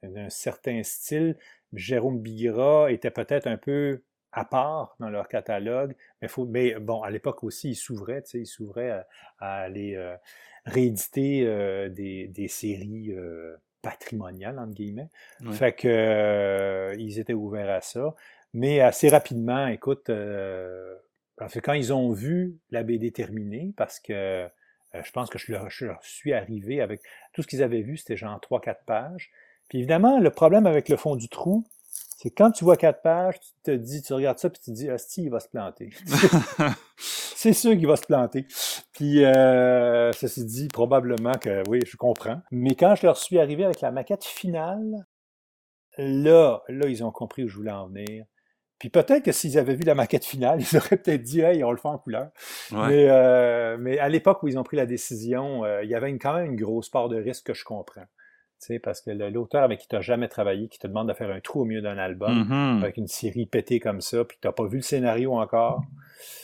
un 0.02 0.30
certain 0.30 0.82
style. 0.82 1.36
Jérôme 1.72 2.20
Bigra 2.20 2.90
était 2.90 3.10
peut-être 3.10 3.46
un 3.46 3.56
peu 3.56 4.02
à 4.32 4.44
part 4.44 4.94
dans 5.00 5.08
leur 5.08 5.28
catalogue, 5.28 5.94
mais, 6.20 6.28
faut, 6.28 6.44
mais 6.44 6.74
bon, 6.74 7.02
à 7.02 7.10
l'époque 7.10 7.42
aussi, 7.44 7.70
ils 7.70 7.76
s'ouvraient, 7.76 8.22
tu 8.22 8.30
sais, 8.30 8.40
ils 8.40 8.46
s'ouvraient 8.46 9.04
à, 9.38 9.62
aller 9.62 9.94
euh, 9.96 10.16
rééditer 10.66 11.46
euh, 11.46 11.88
des, 11.88 12.28
des, 12.28 12.48
séries 12.48 13.14
patrimoniales, 13.80 14.58
entre 14.58 14.74
guillemets. 14.74 15.08
Fait 15.52 15.72
que 15.72 16.94
ils 16.98 17.18
étaient 17.18 17.32
ouverts 17.32 17.70
à 17.70 17.80
ça. 17.80 18.14
Mais 18.52 18.80
assez 18.80 19.08
rapidement, 19.08 19.66
écoute, 19.68 20.10
parce 21.36 21.54
que 21.54 21.60
quand 21.60 21.72
ils 21.72 21.92
ont 21.92 22.12
vu 22.12 22.58
la 22.70 22.82
BD 22.82 23.12
terminée, 23.12 23.72
parce 23.76 23.98
que 23.98 24.48
euh, 24.94 25.02
je 25.04 25.12
pense 25.12 25.28
que 25.30 25.38
je 25.38 25.52
leur, 25.52 26.02
suis 26.02 26.32
arrivé 26.32 26.80
avec 26.80 27.02
tout 27.32 27.42
ce 27.42 27.46
qu'ils 27.46 27.62
avaient 27.62 27.82
vu, 27.82 27.96
c'était 27.96 28.16
genre 28.16 28.38
3-4 28.38 28.76
pages. 28.86 29.30
Puis 29.68 29.78
évidemment, 29.78 30.18
le 30.18 30.30
problème 30.30 30.66
avec 30.66 30.88
le 30.88 30.96
fond 30.96 31.16
du 31.16 31.28
trou, 31.28 31.66
c'est 32.16 32.30
quand 32.30 32.50
tu 32.50 32.64
vois 32.64 32.76
4 32.76 33.02
pages, 33.02 33.38
tu 33.40 33.50
te 33.62 33.70
dis, 33.70 34.02
tu 34.02 34.12
regardes 34.12 34.38
ça, 34.38 34.50
puis 34.50 34.60
tu 34.64 34.70
te 34.70 34.76
dis, 34.76 34.88
Asti, 34.88 35.24
il 35.24 35.30
va 35.30 35.40
se 35.40 35.48
planter. 35.48 35.90
c'est 36.96 37.52
sûr 37.52 37.72
qu'il 37.72 37.86
va 37.86 37.96
se 37.96 38.06
planter. 38.06 38.46
Puis, 38.92 39.24
euh, 39.24 40.10
ceci 40.12 40.44
dit, 40.44 40.68
probablement 40.68 41.34
que 41.34 41.62
oui, 41.68 41.80
je 41.86 41.96
comprends. 41.96 42.40
Mais 42.50 42.74
quand 42.74 42.96
je 42.96 43.06
leur 43.06 43.16
suis 43.16 43.38
arrivé 43.38 43.64
avec 43.64 43.80
la 43.80 43.92
maquette 43.92 44.24
finale, 44.24 45.06
là, 45.98 46.62
là, 46.68 46.88
ils 46.88 47.04
ont 47.04 47.12
compris 47.12 47.44
où 47.44 47.48
je 47.48 47.56
voulais 47.56 47.70
en 47.70 47.86
venir. 47.86 48.24
Puis 48.78 48.90
peut-être 48.90 49.24
que 49.24 49.32
s'ils 49.32 49.58
avaient 49.58 49.74
vu 49.74 49.82
la 49.82 49.94
maquette 49.94 50.24
finale, 50.24 50.60
ils 50.72 50.76
auraient 50.76 50.96
peut-être 50.96 51.22
dit 51.22 51.40
Hey, 51.40 51.64
on 51.64 51.70
le 51.70 51.76
fait 51.76 51.88
en 51.88 51.98
couleur. 51.98 52.28
Mais, 52.72 53.08
euh, 53.08 53.76
mais, 53.78 53.98
à 53.98 54.08
l'époque 54.08 54.42
où 54.42 54.48
ils 54.48 54.58
ont 54.58 54.64
pris 54.64 54.76
la 54.76 54.86
décision, 54.86 55.64
euh, 55.64 55.82
il 55.82 55.90
y 55.90 55.94
avait 55.94 56.10
une, 56.10 56.18
quand 56.18 56.34
même 56.34 56.52
une 56.52 56.56
grosse 56.56 56.88
part 56.88 57.08
de 57.08 57.16
risque 57.16 57.46
que 57.46 57.54
je 57.54 57.64
comprends. 57.64 58.06
Tu 58.60 58.66
sais, 58.66 58.78
parce 58.80 59.00
que 59.00 59.10
l'auteur 59.10 59.62
avec 59.62 59.80
qui 59.80 59.88
tu 59.88 59.94
n'as 59.94 60.00
jamais 60.00 60.26
travaillé, 60.26 60.68
qui 60.68 60.80
te 60.80 60.88
demande 60.88 61.08
de 61.08 61.14
faire 61.14 61.30
un 61.30 61.40
trou 61.40 61.60
au 61.60 61.64
milieu 61.64 61.80
d'un 61.80 61.96
album, 61.96 62.42
mm-hmm. 62.42 62.82
avec 62.82 62.96
une 62.96 63.06
série 63.06 63.46
pétée 63.46 63.78
comme 63.78 64.00
ça, 64.00 64.24
puis 64.24 64.36
tu 64.40 64.48
n'as 64.48 64.52
pas 64.52 64.66
vu 64.66 64.78
le 64.78 64.82
scénario 64.82 65.34
encore, 65.34 65.80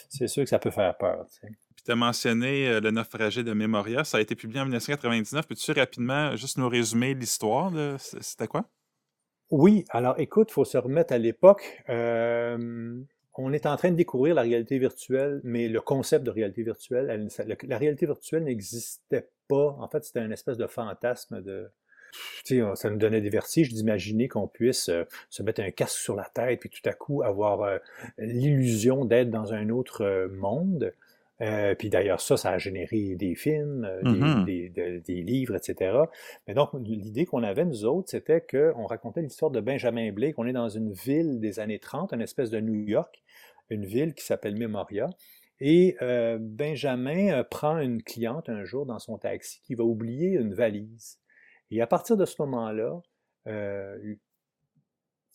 c'est 0.08 0.28
sûr 0.28 0.44
que 0.44 0.48
ça 0.48 0.60
peut 0.60 0.70
faire 0.70 0.96
peur. 0.96 1.26
Puis 1.42 1.84
tu 1.84 1.90
as 1.90 1.96
mentionné 1.96 2.68
euh, 2.68 2.80
Le 2.80 2.92
naufragé 2.92 3.42
de 3.42 3.52
Memoria. 3.52 4.04
Ça 4.04 4.18
a 4.18 4.20
été 4.20 4.36
publié 4.36 4.60
en 4.60 4.64
1999. 4.64 5.48
Peux-tu 5.48 5.72
rapidement 5.72 6.36
juste 6.36 6.56
nous 6.56 6.68
résumer 6.68 7.14
l'histoire? 7.14 7.72
C'était 7.98 8.46
quoi? 8.46 8.64
Oui, 9.50 9.84
alors 9.90 10.18
écoute, 10.18 10.48
il 10.50 10.54
faut 10.54 10.64
se 10.64 10.78
remettre 10.78 11.12
à 11.12 11.18
l'époque. 11.18 11.82
Euh, 11.88 12.98
on 13.36 13.52
est 13.52 13.66
en 13.66 13.76
train 13.76 13.90
de 13.90 13.96
découvrir 13.96 14.34
la 14.34 14.42
réalité 14.42 14.78
virtuelle, 14.78 15.40
mais 15.44 15.68
le 15.68 15.80
concept 15.80 16.24
de 16.24 16.30
réalité 16.30 16.62
virtuelle, 16.62 17.28
la 17.64 17.78
réalité 17.78 18.06
virtuelle 18.06 18.44
n'existait 18.44 19.28
pas. 19.48 19.76
En 19.78 19.88
fait, 19.88 20.04
c'était 20.04 20.24
une 20.24 20.32
espèce 20.32 20.56
de 20.56 20.66
fantasme 20.66 21.42
de, 21.42 21.70
ça 22.74 22.90
nous 22.90 22.96
donnait 22.96 23.20
des 23.20 23.30
vertiges 23.30 23.72
d'imaginer 23.72 24.28
qu'on 24.28 24.46
puisse 24.46 24.88
euh, 24.88 25.04
se 25.30 25.42
mettre 25.42 25.60
un 25.60 25.70
casque 25.70 25.98
sur 25.98 26.14
la 26.14 26.24
tête 26.32 26.60
puis 26.60 26.70
tout 26.70 26.88
à 26.88 26.92
coup 26.92 27.22
avoir 27.22 27.62
euh, 27.62 27.78
l'illusion 28.18 29.04
d'être 29.04 29.30
dans 29.30 29.52
un 29.52 29.68
autre 29.70 30.28
monde. 30.32 30.92
Euh, 31.44 31.74
puis 31.74 31.90
d'ailleurs, 31.90 32.20
ça, 32.20 32.36
ça 32.36 32.50
a 32.50 32.58
généré 32.58 33.16
des 33.16 33.34
films, 33.34 33.84
euh, 33.84 34.02
mm-hmm. 34.02 34.44
des, 34.44 35.00
des, 35.00 35.22
livres, 35.22 35.56
etc. 35.56 35.96
Mais 36.46 36.54
donc, 36.54 36.70
l'idée 36.80 37.26
qu'on 37.26 37.42
avait, 37.42 37.64
nous 37.64 37.84
autres, 37.84 38.08
c'était 38.10 38.40
qu'on 38.40 38.86
racontait 38.86 39.20
l'histoire 39.20 39.50
de 39.50 39.60
Benjamin 39.60 40.10
Blake. 40.10 40.38
On 40.38 40.46
est 40.46 40.52
dans 40.52 40.68
une 40.68 40.92
ville 40.92 41.40
des 41.40 41.60
années 41.60 41.78
30, 41.78 42.12
une 42.14 42.22
espèce 42.22 42.50
de 42.50 42.60
New 42.60 42.74
York, 42.74 43.22
une 43.68 43.84
ville 43.84 44.14
qui 44.14 44.24
s'appelle 44.24 44.56
Memoria. 44.56 45.10
Et 45.60 45.96
euh, 46.02 46.38
Benjamin 46.40 47.44
prend 47.44 47.78
une 47.78 48.02
cliente 48.02 48.48
un 48.48 48.64
jour 48.64 48.86
dans 48.86 48.98
son 48.98 49.18
taxi 49.18 49.60
qui 49.62 49.74
va 49.74 49.84
oublier 49.84 50.30
une 50.30 50.54
valise. 50.54 51.18
Et 51.70 51.82
à 51.82 51.86
partir 51.86 52.16
de 52.16 52.24
ce 52.24 52.40
moment-là, 52.40 53.00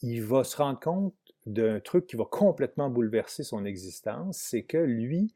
il 0.01 0.23
va 0.23 0.43
se 0.43 0.57
rendre 0.57 0.79
compte 0.79 1.13
d'un 1.45 1.79
truc 1.79 2.07
qui 2.07 2.15
va 2.15 2.25
complètement 2.25 2.89
bouleverser 2.89 3.43
son 3.43 3.65
existence, 3.65 4.37
c'est 4.37 4.63
que 4.63 4.77
lui 4.77 5.33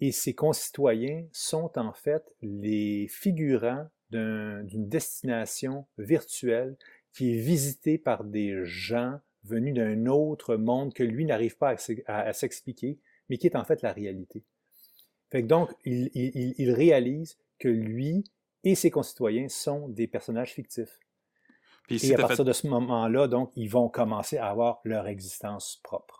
et 0.00 0.12
ses 0.12 0.34
concitoyens 0.34 1.24
sont 1.32 1.78
en 1.78 1.92
fait 1.92 2.34
les 2.42 3.06
figurants 3.08 3.86
d'une 4.10 4.88
destination 4.88 5.86
virtuelle 5.98 6.76
qui 7.12 7.34
est 7.34 7.40
visitée 7.40 7.98
par 7.98 8.24
des 8.24 8.64
gens 8.64 9.20
venus 9.44 9.74
d'un 9.74 10.06
autre 10.06 10.56
monde 10.56 10.92
que 10.92 11.02
lui 11.02 11.24
n'arrive 11.24 11.56
pas 11.56 11.76
à, 12.06 12.32
s'expliquer, 12.32 12.98
mais 13.28 13.38
qui 13.38 13.46
est 13.46 13.56
en 13.56 13.64
fait 13.64 13.82
la 13.82 13.92
réalité. 13.92 14.42
Fait 15.30 15.42
donc, 15.42 15.70
il 15.84 16.72
réalise 16.72 17.38
que 17.58 17.68
lui 17.68 18.24
et 18.64 18.74
ses 18.74 18.90
concitoyens 18.90 19.48
sont 19.48 19.88
des 19.88 20.06
personnages 20.06 20.52
fictifs 20.52 20.98
et 21.90 22.14
à 22.14 22.18
partir 22.18 22.44
de 22.44 22.52
ce 22.52 22.66
moment-là, 22.68 23.26
donc, 23.26 23.50
ils 23.56 23.68
vont 23.68 23.88
commencer 23.88 24.38
à 24.38 24.48
avoir 24.48 24.80
leur 24.84 25.08
existence 25.08 25.80
propre. 25.82 26.19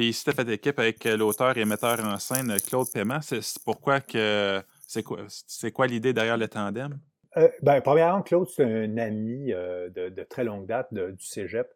Puis 0.00 0.14
si 0.14 0.24
tu 0.24 0.30
as 0.30 0.32
fait 0.32 0.48
équipe 0.48 0.78
avec 0.78 1.04
euh, 1.04 1.14
l'auteur 1.14 1.58
et 1.58 1.64
metteur 1.66 2.02
en 2.02 2.18
scène 2.18 2.56
Claude 2.66 2.90
Paiement, 2.90 3.20
c'est 3.20 3.42
pourquoi 3.62 4.00
que 4.00 4.62
c'est 4.86 5.02
quoi, 5.02 5.26
quoi 5.74 5.86
l'idée 5.86 6.14
derrière 6.14 6.38
le 6.38 6.48
tandem? 6.48 6.98
Euh, 7.36 7.50
ben, 7.60 7.82
premièrement, 7.82 8.22
Claude, 8.22 8.48
c'est 8.48 8.64
un 8.64 8.96
ami 8.96 9.52
euh, 9.52 9.90
de, 9.90 10.22
très 10.22 10.42
longue 10.42 10.64
date 10.64 10.94
du 10.94 11.22
Cégep. 11.22 11.68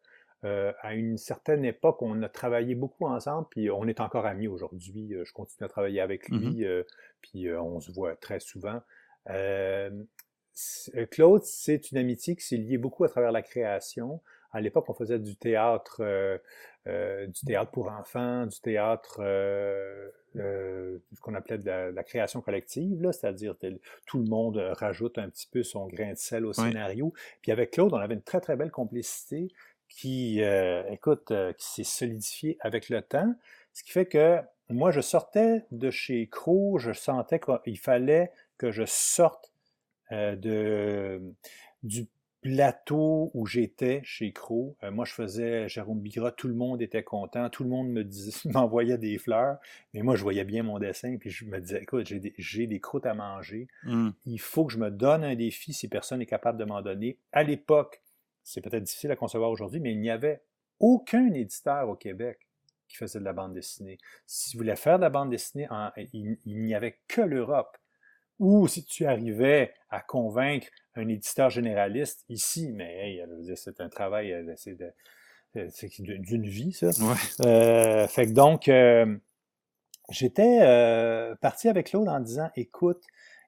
à 0.43 0.95
une 0.95 1.18
certaine 1.18 1.66
époque, 1.66 2.01
on 2.01 2.22
a 2.22 2.31
travaillé 2.31 2.75
beaucoup 2.75 3.05
ensemble, 3.05 3.47
puis 3.51 3.70
on 3.70 3.87
est 3.89 4.01
encore 4.01 4.25
amis 4.25 4.49
aujourd'hui. 4.49 5.14
Je 5.22 5.33
continue 5.35 5.66
à 5.66 5.68
travailler 5.68 6.01
avec 6.01 6.31
lui, 6.31 6.64
puis 7.20 7.53
on 7.53 7.79
se 7.79 7.93
voit 7.93 8.16
très 8.16 8.41
souvent. 8.41 8.81
Euh, 9.29 9.91
Claude, 11.11 11.43
c'est 11.45 11.91
une 11.91 11.99
amitié 11.99 12.37
qui 12.37 12.47
s'est 12.47 12.57
liée 12.57 12.79
beaucoup 12.79 13.05
à 13.05 13.09
travers 13.09 13.33
la 13.33 13.43
création. 13.43 14.22
À 14.55 14.61
l'époque, 14.61 14.88
on 14.88 14.94
faisait 14.94 15.18
du 15.18 15.36
théâtre, 15.36 15.98
euh, 16.00 16.38
euh, 16.86 17.26
du 17.26 17.44
théâtre 17.44 17.70
pour 17.70 17.90
enfants, 17.90 18.46
du 18.46 18.59
théâtre, 18.61 19.16
ce 20.34 21.20
qu'on 21.20 21.34
appelait 21.34 21.59
de 21.59 21.70
la, 21.94 22.05
création 22.05 22.40
collective, 22.40 23.11
c'est-à-dire 23.12 23.55
tout 24.07 24.18
le 24.18 24.24
monde 24.24 24.57
rajoute 24.78 25.18
un 25.18 25.28
petit 25.28 25.46
peu 25.46 25.62
son 25.62 25.86
grain 25.86 26.12
de 26.12 26.18
sel 26.18 26.46
au 26.46 26.52
scénario. 26.52 27.12
Puis 27.42 27.52
avec 27.52 27.72
Claude, 27.72 27.92
on 27.92 27.98
avait 27.98 28.14
une 28.14 28.22
très 28.22 28.40
très 28.40 28.57
belle 28.57 28.70
complicité 28.70 29.48
qui, 29.88 30.40
écoute, 30.88 31.32
qui 31.59 31.66
s'est 31.66 31.84
solidifiée 31.84 32.57
avec 32.61 32.88
le 32.88 33.02
temps, 33.02 33.34
ce 33.74 33.82
qui 33.82 33.90
fait 33.90 34.07
que 34.07 34.40
moi, 34.70 34.90
je 34.90 35.00
sortais 35.00 35.64
de 35.72 35.90
chez 35.90 36.26
Crow, 36.28 36.78
je 36.78 36.92
sentais 36.92 37.38
qu'il 37.38 37.78
fallait 37.78 38.32
que 38.57 38.70
je 38.70 38.84
sorte 38.86 39.52
euh, 40.12 40.36
de, 40.36 41.20
du 41.82 42.07
plateau 42.45 43.30
où 43.32 43.47
j'étais 43.47 44.03
chez 44.05 44.30
Crow. 44.32 44.76
Euh, 44.82 44.90
moi, 44.90 45.07
je 45.07 45.14
faisais 45.14 45.66
Jérôme 45.66 46.01
Bigra, 46.01 46.30
tout 46.30 46.47
le 46.47 46.55
monde 46.55 46.82
était 46.82 47.03
content, 47.03 47.49
tout 47.49 47.64
le 47.64 47.70
monde 47.70 47.88
me 47.88 48.05
m'envoyait 48.53 48.99
des 48.99 49.16
fleurs, 49.16 49.57
mais 49.95 50.03
moi, 50.03 50.14
je 50.14 50.22
voyais 50.22 50.45
bien 50.45 50.62
mon 50.62 50.78
dessin, 50.78 51.16
puis 51.16 51.30
je 51.30 51.47
me 51.47 51.59
disais, 51.59 51.82
écoute, 51.82 52.07
j'ai 52.07 52.20
des, 52.20 52.66
des, 52.66 52.80
croûtes 52.80 53.07
à 53.07 53.14
manger, 53.14 53.66
mmh. 53.84 54.11
il 54.26 54.38
faut 54.38 54.66
que 54.66 54.74
je 54.74 54.78
me 54.78 54.90
donne 54.90 55.24
un 55.24 55.34
défi 55.34 55.72
si 55.72 55.88
personne 55.88 56.18
n'est 56.18 56.26
capable 56.26 56.59
de 56.59 56.64
m'en 56.66 56.82
donner. 56.82 57.18
À 57.32 57.45
l'époque, 57.45 58.03
c'est 58.42 58.61
peut-être 58.61 58.84
difficile 58.84 59.11
à 59.11 59.16
concevoir 59.16 59.51
aujourd'hui, 59.51 59.80
mais 59.80 59.92
il 59.92 60.01
n'y 60.01 60.11
avait 60.11 60.42
aucun 60.80 61.32
éditeur 61.32 61.88
au 61.88 61.97
Québec 61.97 62.47
qui 62.88 62.99
faisait 62.99 63.20
de 63.20 63.24
la 63.24 63.32
bande 63.32 63.55
dessinée. 63.55 63.97
Si 64.26 64.55
vous 64.55 64.64
voulez 64.64 64.76
faire 64.76 64.99
de 64.99 65.05
la 65.05 65.11
bande 65.11 65.30
dessinée, 65.30 65.66
il 66.12 66.36
n'y 66.45 66.74
avait 66.74 66.99
que 67.09 67.22
l'Europe 67.22 67.78
ou 68.39 68.66
si 68.68 68.85
tu 68.85 69.07
arrivais 69.07 69.72
à 69.91 70.01
convaincre 70.01 70.68
un 70.97 71.09
éditeur 71.09 71.51
généraliste 71.51 72.24
ici, 72.28 72.72
mais 72.72 73.24
c'est 73.57 73.80
un 73.80 73.89
travail 73.89 74.32
euh, 74.32 74.55
euh, 75.57 75.68
d'une 75.99 76.47
vie, 76.47 76.72
ça. 76.72 76.91
Euh, 77.41 78.07
fait 78.07 78.26
que 78.26 78.32
donc, 78.32 78.70
j'étais 80.11 81.37
parti 81.41 81.68
avec 81.68 81.89
Claude 81.89 82.09
en 82.09 82.20
disant, 82.20 82.51
écoute, 82.57 83.03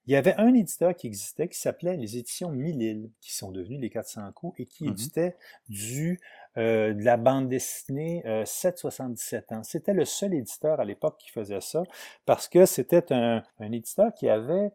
il 0.06 0.12
y 0.12 0.16
avait 0.16 0.36
un 0.36 0.54
éditeur 0.54 0.94
qui 0.94 1.08
existait 1.08 1.48
qui 1.48 1.58
s'appelait 1.58 1.96
les 1.96 2.16
éditions 2.16 2.50
Mille 2.50 3.10
qui 3.20 3.34
sont 3.34 3.50
devenues 3.50 3.78
les 3.78 3.90
400 3.90 4.30
coups 4.32 4.60
et 4.60 4.66
qui 4.66 4.84
mmh 4.84 4.90
éditait 4.90 5.36
du, 5.68 6.20
de 6.56 7.04
la 7.04 7.16
bande 7.16 7.48
dessinée 7.48 8.22
777 8.44 9.52
ans. 9.52 9.62
C'était 9.62 9.92
le 9.92 10.04
seul 10.04 10.34
éditeur 10.34 10.80
à 10.80 10.84
l'époque 10.84 11.16
qui 11.18 11.30
faisait 11.30 11.60
ça 11.60 11.82
parce 12.24 12.48
que 12.48 12.66
c'était 12.66 13.12
un, 13.12 13.42
éditeur 13.60 14.12
qui 14.14 14.28
avait 14.28 14.70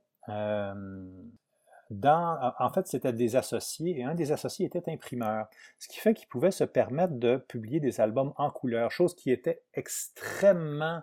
dans, 1.92 2.54
en 2.58 2.70
fait, 2.70 2.88
c'était 2.88 3.12
des 3.12 3.36
associés 3.36 4.00
et 4.00 4.04
un 4.04 4.16
des 4.16 4.32
associés 4.32 4.66
était 4.66 4.90
imprimeur, 4.90 5.48
ce 5.78 5.90
qui 5.90 6.00
fait 6.00 6.14
qu'il 6.14 6.28
pouvait 6.30 6.52
se 6.52 6.64
permettre 6.64 7.16
de 7.16 7.36
publier 7.36 7.80
des 7.82 8.00
albums 8.00 8.34
en 8.38 8.50
couleur, 8.50 8.92
chose 8.92 9.14
qui 9.14 9.30
était 9.30 9.62
extrêmement 9.74 11.02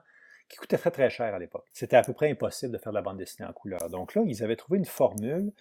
qui 0.48 0.56
coûtait 0.56 0.78
très 0.78 0.90
très 0.90 1.10
cher 1.10 1.34
à 1.34 1.38
l'époque. 1.38 1.66
C'était 1.72 1.96
à 1.96 2.02
peu 2.02 2.12
près 2.12 2.30
impossible 2.30 2.72
de 2.72 2.78
faire 2.78 2.92
de 2.92 2.96
la 2.96 3.02
bande 3.02 3.18
dessinée 3.18 3.48
en 3.48 3.52
couleur. 3.52 3.90
Donc 3.90 4.14
là, 4.14 4.22
ils 4.26 4.42
avaient 4.42 4.56
trouvé 4.56 4.78
une 4.78 4.84
formule, 4.84 5.52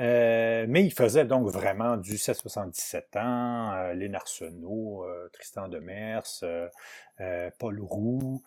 euh, 0.00 0.66
mais 0.68 0.84
ils 0.84 0.92
faisaient 0.92 1.24
donc 1.24 1.48
vraiment 1.48 1.96
du 1.96 2.16
777 2.16 3.16
ans, 3.16 3.72
euh, 3.72 3.92
Lénard 3.92 4.24
euh, 4.42 5.28
Tristan 5.32 5.68
Demers, 5.68 6.22
euh, 6.42 7.50
Paul 7.58 7.80
Roux. 7.80 8.42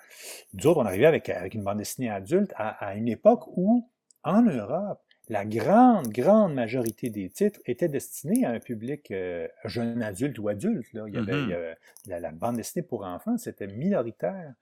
Nous 0.54 0.68
autres, 0.68 0.80
on 0.80 0.86
arrivait 0.86 1.06
avec, 1.06 1.30
avec 1.30 1.54
une 1.54 1.64
bande 1.64 1.78
dessinée 1.78 2.10
adulte 2.10 2.52
à, 2.56 2.70
à 2.70 2.96
une 2.96 3.08
époque 3.08 3.46
où 3.56 3.88
en 4.24 4.41
Europe, 4.41 5.02
la 5.30 5.46
grande, 5.46 6.10
grande 6.10 6.54
majorité 6.54 7.10
des 7.10 7.30
titres 7.30 7.60
étaient 7.66 7.88
destinés 7.88 8.46
à 8.46 8.52
un 8.52 8.60
public 8.60 9.12
euh, 9.12 9.48
jeune 9.66 10.02
adulte 10.02 10.38
ou 10.39 10.50
adulte. 10.50 10.91
Là. 10.94 11.06
Il, 11.08 11.14
y 11.14 11.18
avait, 11.18 11.32
mm-hmm. 11.32 12.20
la, 12.20 12.32
bande 12.32 12.58
dessinée 12.58 12.84
pour 12.84 13.06
enfants, 13.06 13.38
c'était 13.38 13.68
minoritaire. 13.68 14.54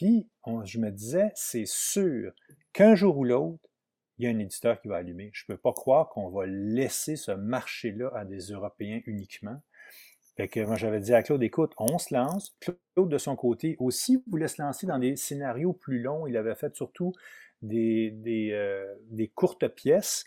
Puis, 0.00 0.26
je 0.64 0.78
me 0.78 0.90
disais, 0.90 1.30
c'est 1.34 1.66
sûr 1.66 2.32
qu'un 2.72 2.94
jour 2.94 3.18
ou 3.18 3.24
l'autre, 3.24 3.68
il 4.16 4.24
y 4.24 4.28
a 4.28 4.30
un 4.30 4.38
éditeur 4.38 4.80
qui 4.80 4.88
va 4.88 4.96
allumer. 4.96 5.28
Je 5.34 5.44
ne 5.46 5.54
peux 5.54 5.60
pas 5.60 5.74
croire 5.74 6.08
qu'on 6.08 6.30
va 6.30 6.46
laisser 6.46 7.16
ce 7.16 7.32
marché-là 7.32 8.10
à 8.14 8.24
des 8.24 8.50
Européens 8.50 9.02
uniquement. 9.04 9.60
Fait 10.38 10.48
que 10.48 10.60
moi, 10.60 10.76
j'avais 10.76 11.00
dit 11.00 11.12
à 11.12 11.22
Claude, 11.22 11.42
écoute, 11.42 11.74
on 11.76 11.98
se 11.98 12.14
lance. 12.14 12.56
Claude, 12.60 13.10
de 13.10 13.18
son 13.18 13.36
côté, 13.36 13.76
aussi 13.78 14.24
voulait 14.26 14.48
se 14.48 14.62
lancer 14.62 14.86
dans 14.86 14.98
des 14.98 15.16
scénarios 15.16 15.74
plus 15.74 16.00
longs. 16.00 16.26
Il 16.26 16.38
avait 16.38 16.54
fait 16.54 16.74
surtout 16.74 17.12
des, 17.60 18.50
euh, 18.54 19.26
courtes 19.34 19.68
pièces. 19.68 20.24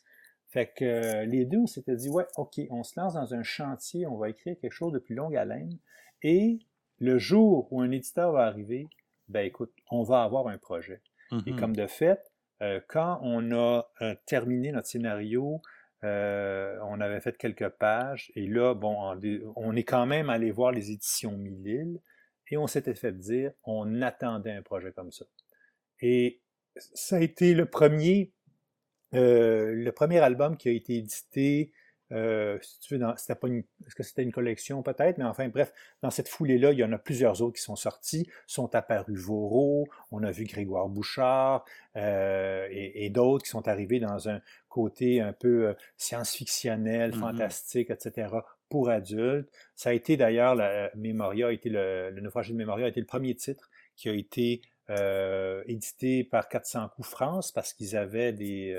Fait 0.50 0.72
que 0.72 0.86
euh, 0.86 1.26
les 1.26 1.46
deux, 1.46 1.62
on 1.62 1.68
s'était 1.68 1.96
dit, 1.96 2.10
ouais, 2.10 2.28
OK, 2.38 2.62
on 2.70 2.84
se 2.84 3.00
lance 3.00 3.16
dans 3.16 3.34
un 3.34 3.42
chantier, 3.42 4.06
on 4.06 4.18
va 4.18 4.30
écrire 4.30 4.56
quelque 4.62 4.72
chose 4.72 4.94
de 4.94 5.00
plus 5.00 5.16
longue 5.16 5.36
haleine. 5.36 5.80
Et 6.22 6.60
le 7.00 7.18
jour 7.18 7.68
où 7.72 7.82
un 7.82 7.90
éditeur 7.90 8.34
va 8.34 8.46
arriver, 8.46 8.88
ben 9.34 9.46
écoute, 9.46 9.74
on 9.92 10.04
va 10.04 10.24
avoir 10.24 10.48
un 10.48 10.58
projet. 10.58 11.02
Et 11.32 11.36
mm-hmm. 11.36 11.60
comme 11.60 11.76
de 11.76 11.88
fait, 11.88 12.32
euh, 12.62 12.80
quand 12.88 13.20
on 13.22 13.52
a 13.52 13.86
terminé 14.26 14.72
notre 14.72 14.88
scénario, 14.88 15.62
on 16.04 17.02
avait 17.02 17.22
fait 17.22 17.38
quelques 17.38 17.70
pages, 17.70 18.32
et 18.36 18.46
là, 18.46 18.74
bon, 18.74 18.98
on, 19.56 19.76
est 19.76 19.84
quand 19.84 20.06
même 20.06 20.30
allé 20.30 20.52
voir 20.52 20.72
les 20.72 20.92
éditions 20.92 21.38
Mille 21.38 22.02
et 22.54 22.58
on 22.58 22.68
s'était 22.68 22.94
fait 22.94 23.18
dire, 23.18 23.52
on 23.64 24.04
attendait 24.04 24.52
un 24.52 24.62
projet 24.62 24.92
comme 24.92 25.12
ça. 25.12 25.26
Et 26.02 26.42
ça 26.76 27.16
a 27.16 27.20
été 27.20 27.56
le 27.56 27.66
premier, 27.66 28.32
euh, 29.16 29.74
le 29.74 29.92
premier 29.92 30.20
album 30.20 30.56
qui 30.56 30.70
a 30.70 30.72
été 30.72 30.98
édité. 30.98 31.72
Euh, 32.14 32.58
si 32.62 32.78
c'était 33.18 33.36
pas 33.36 33.48
est-ce 33.48 33.96
que 33.96 34.04
c'était 34.04 34.24
une 34.24 34.32
collection 34.32 34.84
peut-être, 34.84 35.18
mais 35.18 35.24
enfin 35.24 35.48
bref, 35.50 35.74
dans 36.02 36.10
cette 36.10 36.30
foulée-là, 36.30 36.72
il 36.72 36.80
y 36.80 36.84
en 36.84 36.92
a 36.92 36.98
plusieurs 36.98 37.42
autres 37.42 37.58
qui 37.58 37.62
sont 37.62 37.76
sortis, 37.76 38.30
sont 38.48 38.74
apparus 38.76 39.20
Vaureau, 39.20 39.88
on 40.12 40.24
a 40.24 40.32
vu 40.32 40.46
Grégoire 40.46 40.88
Bouchard 40.90 41.66
euh, 41.96 42.68
et, 42.72 43.10
d'autres 43.10 43.44
qui 43.44 43.50
sont 43.50 43.68
arrivés 43.68 44.00
dans 44.00 44.30
un 44.30 44.42
côté 44.70 45.22
un 45.22 45.34
peu 45.34 45.76
science-fictionnel, 45.98 47.12
mm-hmm. 47.12 47.20
fantastique, 47.20 47.90
etc. 47.90 48.30
pour 48.70 48.90
adultes. 48.90 49.50
Ça 49.76 49.90
a 49.90 49.94
été 49.94 50.18
d'ailleurs, 50.18 50.56
Memoria 50.96 51.48
a 51.48 51.52
été 51.52 51.70
le, 51.70 52.12
le 52.12 52.22
naufrage 52.22 52.50
de 52.50 52.56
Memoria 52.56 52.86
a 52.86 52.90
été 52.90 53.00
le 53.00 53.06
premier 53.06 53.36
titre 53.36 53.70
qui 53.96 54.10
a 54.10 54.14
été 54.14 54.62
euh, 54.90 55.64
édité 55.66 56.26
par 56.26 56.50
400 56.50 56.90
coups 56.90 57.08
France 57.08 57.54
parce 57.54 57.74
qu'ils 57.74 57.96
avaient 57.96 58.34
des 58.34 58.74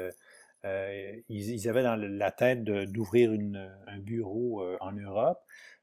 euh, 0.64 1.12
euh, 1.14 1.20
ils, 1.28 1.68
avaient 1.68 1.82
dans 1.82 1.96
la 1.96 2.30
tête 2.30 2.64
d'ouvrir 2.64 3.30
un 3.86 3.98
bureau 3.98 4.64
en 4.80 4.92
Europe. 4.92 5.38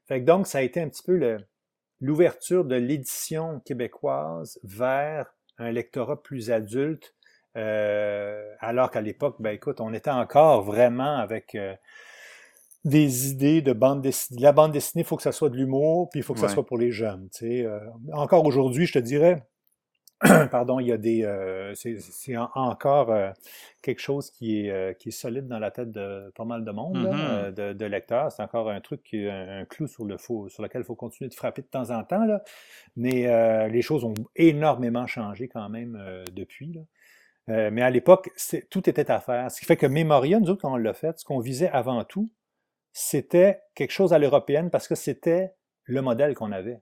Fait 0.06 0.20
donc, 0.20 0.46
ça 0.46 0.58
a 0.58 0.62
été 0.62 0.80
un 0.80 0.88
petit 0.88 1.02
peu 1.02 1.38
l'ouverture 2.00 2.64
de 2.64 2.74
l'édition 2.74 3.60
québécoise 3.60 4.58
vers 4.64 5.34
un 5.58 5.70
lectorat 5.70 6.22
plus 6.22 6.50
adulte, 6.50 7.14
alors 7.54 8.90
qu'à 8.90 9.00
l'époque, 9.00 9.36
ben 9.40 9.50
écoute, 9.50 9.80
on 9.80 9.92
était 9.94 10.10
encore 10.10 10.62
vraiment 10.62 11.16
avec 11.16 11.56
des 12.84 13.30
idées 13.30 13.62
de 13.62 13.72
bande 13.72 14.02
dessinée. 14.02 14.40
La 14.40 14.52
bande 14.52 14.72
dessinée, 14.72 15.02
il 15.02 15.06
faut 15.06 15.16
que 15.16 15.22
ça 15.22 15.32
soit 15.32 15.50
de 15.50 15.56
l'humour, 15.56 16.08
puis 16.10 16.20
il 16.20 16.22
faut 16.24 16.34
que 16.34 16.40
ça 16.40 16.48
soit 16.48 16.66
pour 16.66 16.78
les 16.78 16.90
jeunes. 16.90 17.28
encore 18.12 18.44
aujourd'hui, 18.44 18.86
je 18.86 18.94
te 18.94 18.98
dirais, 18.98 19.44
pardon, 20.50 20.78
il 20.78 20.86
y 20.86 20.92
a 20.92 20.96
des, 20.96 21.24
euh, 21.24 21.74
c'est 21.74 22.36
encore 22.36 23.10
euh, 23.10 23.30
quelque 23.82 23.98
chose 23.98 24.30
qui 24.30 24.60
est, 24.60 24.70
euh, 24.70 24.92
qui 24.92 25.08
est 25.08 25.12
solide 25.12 25.48
dans 25.48 25.58
la 25.58 25.72
tête 25.72 25.90
de 25.90 26.30
pas 26.36 26.44
mal 26.44 26.64
de 26.64 26.70
monde, 26.70 26.96
mm-hmm. 26.96 27.52
de, 27.52 27.72
de, 27.72 27.86
lecteurs. 27.86 28.30
C'est 28.30 28.42
encore 28.42 28.70
un 28.70 28.80
truc, 28.80 29.02
qui, 29.02 29.26
un, 29.28 29.60
un 29.60 29.64
clou 29.64 29.88
sur, 29.88 30.04
le 30.04 30.16
faux, 30.18 30.48
sur 30.48 30.62
lequel 30.62 30.82
il 30.82 30.84
faut 30.84 30.94
continuer 30.94 31.28
de 31.28 31.34
frapper 31.34 31.62
de 31.62 31.66
temps 31.66 31.90
en 31.90 32.04
temps. 32.04 32.24
Là. 32.24 32.42
Mais 32.96 33.68
les 33.68 33.82
choses 33.82 34.04
ont 34.04 34.14
énormément 34.36 35.06
changé 35.06 35.48
quand 35.48 35.68
même 35.68 35.98
depuis. 36.32 36.72
Là. 36.72 37.70
mais 37.70 37.82
à 37.82 37.90
l'époque, 37.90 38.30
tout 38.70 38.88
était 38.88 39.10
à 39.10 39.18
faire. 39.20 39.50
Ce 39.50 39.58
qui 39.58 39.66
fait 39.66 39.76
que 39.76 39.86
Memoria, 39.86 40.38
nous 40.38 40.50
autres, 40.50 40.62
quand 40.62 40.72
on 40.72 40.76
l'a 40.76 40.94
fait, 40.94 41.18
ce 41.18 41.24
qu'on 41.24 41.40
visait 41.40 41.70
avant 41.70 42.04
tout, 42.04 42.30
c'était 42.92 43.62
quelque 43.74 43.92
chose 43.92 44.12
à 44.12 44.18
l'européenne 44.18 44.70
parce 44.70 44.86
que 44.86 44.94
c'était 44.94 45.52
le 45.84 46.02
modèle 46.02 46.34
qu'on 46.34 46.52
avait. 46.52 46.80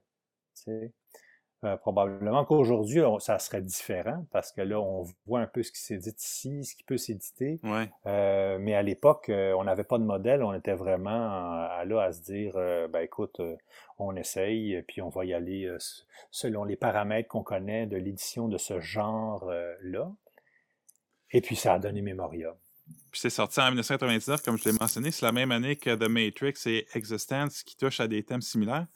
Euh, 1.63 1.77
probablement 1.77 2.43
qu'aujourd'hui, 2.43 3.01
ça 3.19 3.37
serait 3.37 3.61
différent 3.61 4.25
parce 4.31 4.51
que 4.51 4.61
là, 4.61 4.79
on 4.81 5.05
voit 5.27 5.41
un 5.41 5.45
peu 5.45 5.61
ce 5.61 5.71
qui 5.71 5.79
s'édite 5.79 6.19
ici, 6.23 6.65
ce 6.65 6.75
qui 6.75 6.83
peut 6.83 6.97
s'éditer. 6.97 7.59
Euh, 8.07 8.57
mais 8.59 8.73
à 8.73 8.81
l'époque, 8.81 9.29
euh, 9.29 9.53
on 9.53 9.65
n'avait 9.65 9.83
pas 9.83 9.99
de 9.99 10.03
modèle. 10.03 10.41
On 10.41 10.53
était 10.53 10.73
vraiment 10.73 11.29
à, 11.69 11.85
là 11.85 12.01
à 12.01 12.11
se 12.13 12.21
dire, 12.21 12.53
ben 12.89 13.01
écoute, 13.01 13.39
on 13.99 14.15
essaye, 14.15 14.81
puis 14.87 15.03
on 15.03 15.09
va 15.09 15.23
y 15.25 15.35
aller 15.35 15.71
selon 16.31 16.63
les 16.63 16.75
paramètres 16.75 17.29
qu'on 17.29 17.43
connaît 17.43 17.85
de 17.85 17.97
l'édition 17.97 18.47
de 18.47 18.57
ce 18.57 18.79
genre-là. 18.79 20.11
Et 21.29 21.41
puis, 21.41 21.55
ça 21.55 21.75
a 21.75 21.79
donné 21.79 22.01
Memoria. 22.01 22.55
Puis 23.11 23.21
c'est 23.21 23.29
sorti 23.29 23.59
en 23.59 23.67
1999, 23.67 24.41
comme 24.41 24.57
je 24.57 24.67
l'ai 24.67 24.77
mentionné. 24.79 25.11
C'est 25.11 25.25
la 25.25 25.31
même 25.31 25.51
année 25.51 25.75
que 25.75 25.93
The 25.93 26.09
Matrix 26.09 26.55
et 26.65 26.87
Existence 26.95 27.61
qui 27.61 27.77
touchent 27.77 27.99
à 27.99 28.07
des 28.07 28.23
thèmes 28.23 28.41
similaires. 28.41 28.87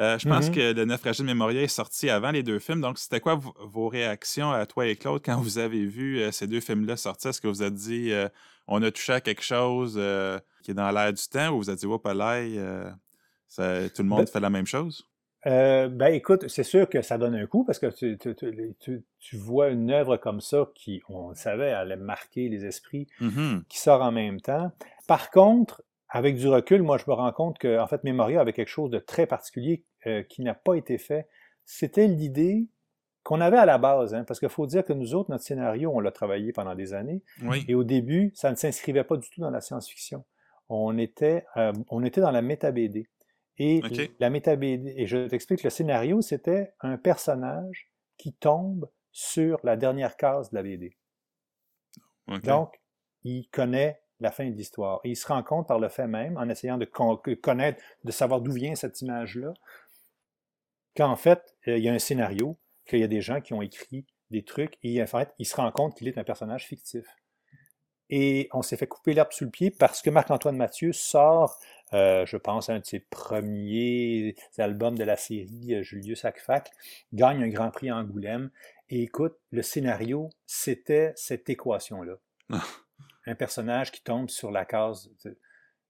Euh, 0.00 0.18
je 0.18 0.28
pense 0.28 0.48
mm-hmm. 0.48 0.54
que 0.54 0.72
Le 0.74 0.84
Naufragé 0.84 1.22
de 1.22 1.26
Mémorial 1.26 1.64
est 1.64 1.68
sorti 1.68 2.08
avant 2.08 2.30
les 2.30 2.42
deux 2.42 2.58
films. 2.58 2.80
Donc, 2.80 2.98
c'était 2.98 3.20
quoi 3.20 3.34
vos 3.34 3.88
réactions 3.88 4.50
à 4.52 4.64
toi 4.66 4.86
et 4.86 4.96
Claude 4.96 5.22
quand 5.24 5.40
vous 5.40 5.58
avez 5.58 5.84
vu 5.86 6.20
euh, 6.20 6.30
ces 6.30 6.46
deux 6.46 6.60
films-là 6.60 6.96
sortir? 6.96 7.30
Est-ce 7.30 7.40
que 7.40 7.48
vous 7.48 7.62
avez 7.62 7.72
dit 7.72 8.12
euh, 8.12 8.28
on 8.68 8.82
a 8.82 8.90
touché 8.90 9.14
à 9.14 9.20
quelque 9.20 9.42
chose 9.42 9.94
qui 10.62 10.70
est 10.70 10.74
dans 10.74 10.90
l'air 10.90 11.12
du 11.12 11.26
temps 11.28 11.50
ou 11.50 11.58
vous 11.58 11.70
avez 11.70 11.78
dit 11.78 11.86
oh, 11.86 12.00
là, 12.04 12.90
tout 13.88 14.02
le 14.02 14.08
monde 14.08 14.20
ben 14.20 14.26
fait 14.26 14.40
la 14.40 14.50
même 14.50 14.66
chose? 14.66 15.04
ben 15.44 16.12
écoute, 16.12 16.48
c'est 16.48 16.64
sûr 16.64 16.86
que 16.88 17.00
ça 17.00 17.16
donne 17.16 17.34
un 17.34 17.46
coup 17.46 17.64
parce 17.64 17.78
que 17.78 17.86
tu, 17.86 19.36
vois 19.36 19.68
une 19.68 19.90
œuvre 19.90 20.18
comme 20.18 20.42
ça 20.42 20.68
qui, 20.74 21.00
on 21.08 21.34
savait, 21.34 21.70
allait 21.70 21.96
marquer 21.96 22.50
les 22.50 22.66
esprits, 22.66 23.06
mm-hmm. 23.22 23.62
qui 23.68 23.78
sort 23.78 24.02
en 24.02 24.12
même 24.12 24.40
temps. 24.42 24.70
Par 25.06 25.30
contre, 25.30 25.82
avec 26.08 26.36
du 26.36 26.48
recul, 26.48 26.82
moi, 26.82 26.98
je 26.98 27.04
me 27.06 27.14
rends 27.14 27.32
compte 27.32 27.58
que, 27.58 27.78
en 27.78 27.86
fait, 27.86 28.02
Memoria 28.04 28.40
avait 28.40 28.52
quelque 28.52 28.68
chose 28.68 28.90
de 28.90 28.98
très 28.98 29.26
particulier 29.26 29.84
euh, 30.06 30.22
qui 30.22 30.42
n'a 30.42 30.54
pas 30.54 30.74
été 30.74 30.98
fait. 30.98 31.28
C'était 31.64 32.06
l'idée 32.06 32.66
qu'on 33.22 33.42
avait 33.42 33.58
à 33.58 33.66
la 33.66 33.76
base, 33.76 34.14
hein, 34.14 34.24
parce 34.24 34.40
qu'il 34.40 34.48
faut 34.48 34.66
dire 34.66 34.84
que 34.84 34.94
nous 34.94 35.14
autres, 35.14 35.30
notre 35.30 35.44
scénario, 35.44 35.90
on 35.94 36.00
l'a 36.00 36.10
travaillé 36.10 36.52
pendant 36.52 36.74
des 36.74 36.94
années, 36.94 37.22
et 37.68 37.74
au 37.74 37.84
début, 37.84 38.32
ça 38.34 38.50
ne 38.50 38.56
s'inscrivait 38.56 39.04
pas 39.04 39.18
du 39.18 39.28
tout 39.28 39.42
dans 39.42 39.50
la 39.50 39.60
science-fiction. 39.60 40.24
On 40.70 40.96
était, 40.96 41.44
euh, 41.58 41.72
on 41.90 42.02
était 42.04 42.22
dans 42.22 42.30
la 42.30 42.40
méta-BD. 42.40 43.08
Et 43.58 43.82
la 44.18 44.30
méta-BD, 44.30 44.94
et 44.96 45.06
je 45.06 45.26
t'explique, 45.28 45.62
le 45.62 45.68
scénario, 45.70 46.22
c'était 46.22 46.72
un 46.80 46.96
personnage 46.96 47.90
qui 48.16 48.32
tombe 48.32 48.88
sur 49.12 49.58
la 49.62 49.76
dernière 49.76 50.16
case 50.16 50.50
de 50.50 50.54
la 50.54 50.62
BD. 50.62 50.96
Donc, 52.44 52.80
il 53.24 53.48
connaît 53.50 54.00
la 54.20 54.30
fin 54.30 54.48
de 54.48 54.54
l'histoire. 54.54 55.00
Et 55.04 55.10
il 55.10 55.16
se 55.16 55.26
rend 55.26 55.42
compte 55.42 55.68
par 55.68 55.78
le 55.78 55.88
fait 55.88 56.06
même, 56.06 56.36
en 56.36 56.48
essayant 56.48 56.78
de 56.78 56.84
connaître, 56.84 57.82
de 58.04 58.10
savoir 58.12 58.40
d'où 58.40 58.52
vient 58.52 58.74
cette 58.74 59.00
image-là, 59.00 59.54
qu'en 60.96 61.16
fait, 61.16 61.54
euh, 61.68 61.78
il 61.78 61.84
y 61.84 61.88
a 61.88 61.92
un 61.92 61.98
scénario, 61.98 62.56
qu'il 62.86 62.98
y 62.98 63.04
a 63.04 63.08
des 63.08 63.20
gens 63.20 63.40
qui 63.40 63.52
ont 63.54 63.62
écrit 63.62 64.06
des 64.30 64.42
trucs, 64.42 64.78
et 64.82 65.02
en 65.02 65.06
fait, 65.06 65.32
il 65.38 65.46
se 65.46 65.56
rend 65.56 65.70
compte 65.70 65.96
qu'il 65.96 66.08
est 66.08 66.18
un 66.18 66.24
personnage 66.24 66.66
fictif. 66.66 67.06
Et 68.10 68.48
on 68.52 68.62
s'est 68.62 68.76
fait 68.76 68.86
couper 68.86 69.12
l'herbe 69.12 69.32
sous 69.32 69.44
le 69.44 69.50
pied 69.50 69.70
parce 69.70 70.00
que 70.00 70.08
Marc-Antoine 70.08 70.56
Mathieu 70.56 70.92
sort, 70.92 71.58
euh, 71.92 72.24
je 72.24 72.38
pense, 72.38 72.70
un 72.70 72.78
de 72.78 72.86
ses 72.86 73.00
premiers 73.00 74.34
albums 74.56 74.96
de 74.96 75.04
la 75.04 75.16
série, 75.16 75.74
euh, 75.74 75.82
Julius 75.82 76.24
Akfak, 76.24 76.70
gagne 77.12 77.42
un 77.42 77.48
grand 77.48 77.70
prix 77.70 77.90
à 77.90 77.96
Angoulême. 77.96 78.50
Et 78.88 79.02
écoute, 79.02 79.36
le 79.50 79.60
scénario, 79.60 80.30
c'était 80.46 81.12
cette 81.16 81.50
équation-là. 81.50 82.14
Un 83.28 83.34
personnage 83.34 83.92
qui 83.92 84.02
tombe 84.02 84.30
sur 84.30 84.50
la 84.50 84.64
case. 84.64 85.10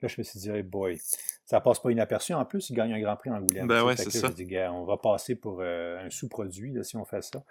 Là, 0.00 0.08
je 0.08 0.14
me 0.18 0.22
suis 0.22 0.38
dit, 0.38 0.62
boy, 0.62 0.98
ça 1.44 1.60
passe 1.60 1.80
pas 1.80 1.90
inaperçu. 1.90 2.32
En 2.34 2.44
plus, 2.44 2.70
il 2.70 2.74
gagne 2.74 2.92
un 2.92 3.00
grand 3.00 3.16
prix 3.16 3.30
en 3.30 3.36
Angoulême. 3.36 3.66
Ben 3.66 3.84
ouais, 3.84 3.96
c'est 3.96 4.10
ça. 4.10 4.28
on 4.72 4.84
va 4.84 4.96
passer 4.96 5.34
pour 5.34 5.60
euh, 5.60 6.04
un 6.04 6.10
sous-produit 6.10 6.76
si 6.84 6.96
on 6.96 7.04
fait 7.04 7.22
ça. 7.22 7.42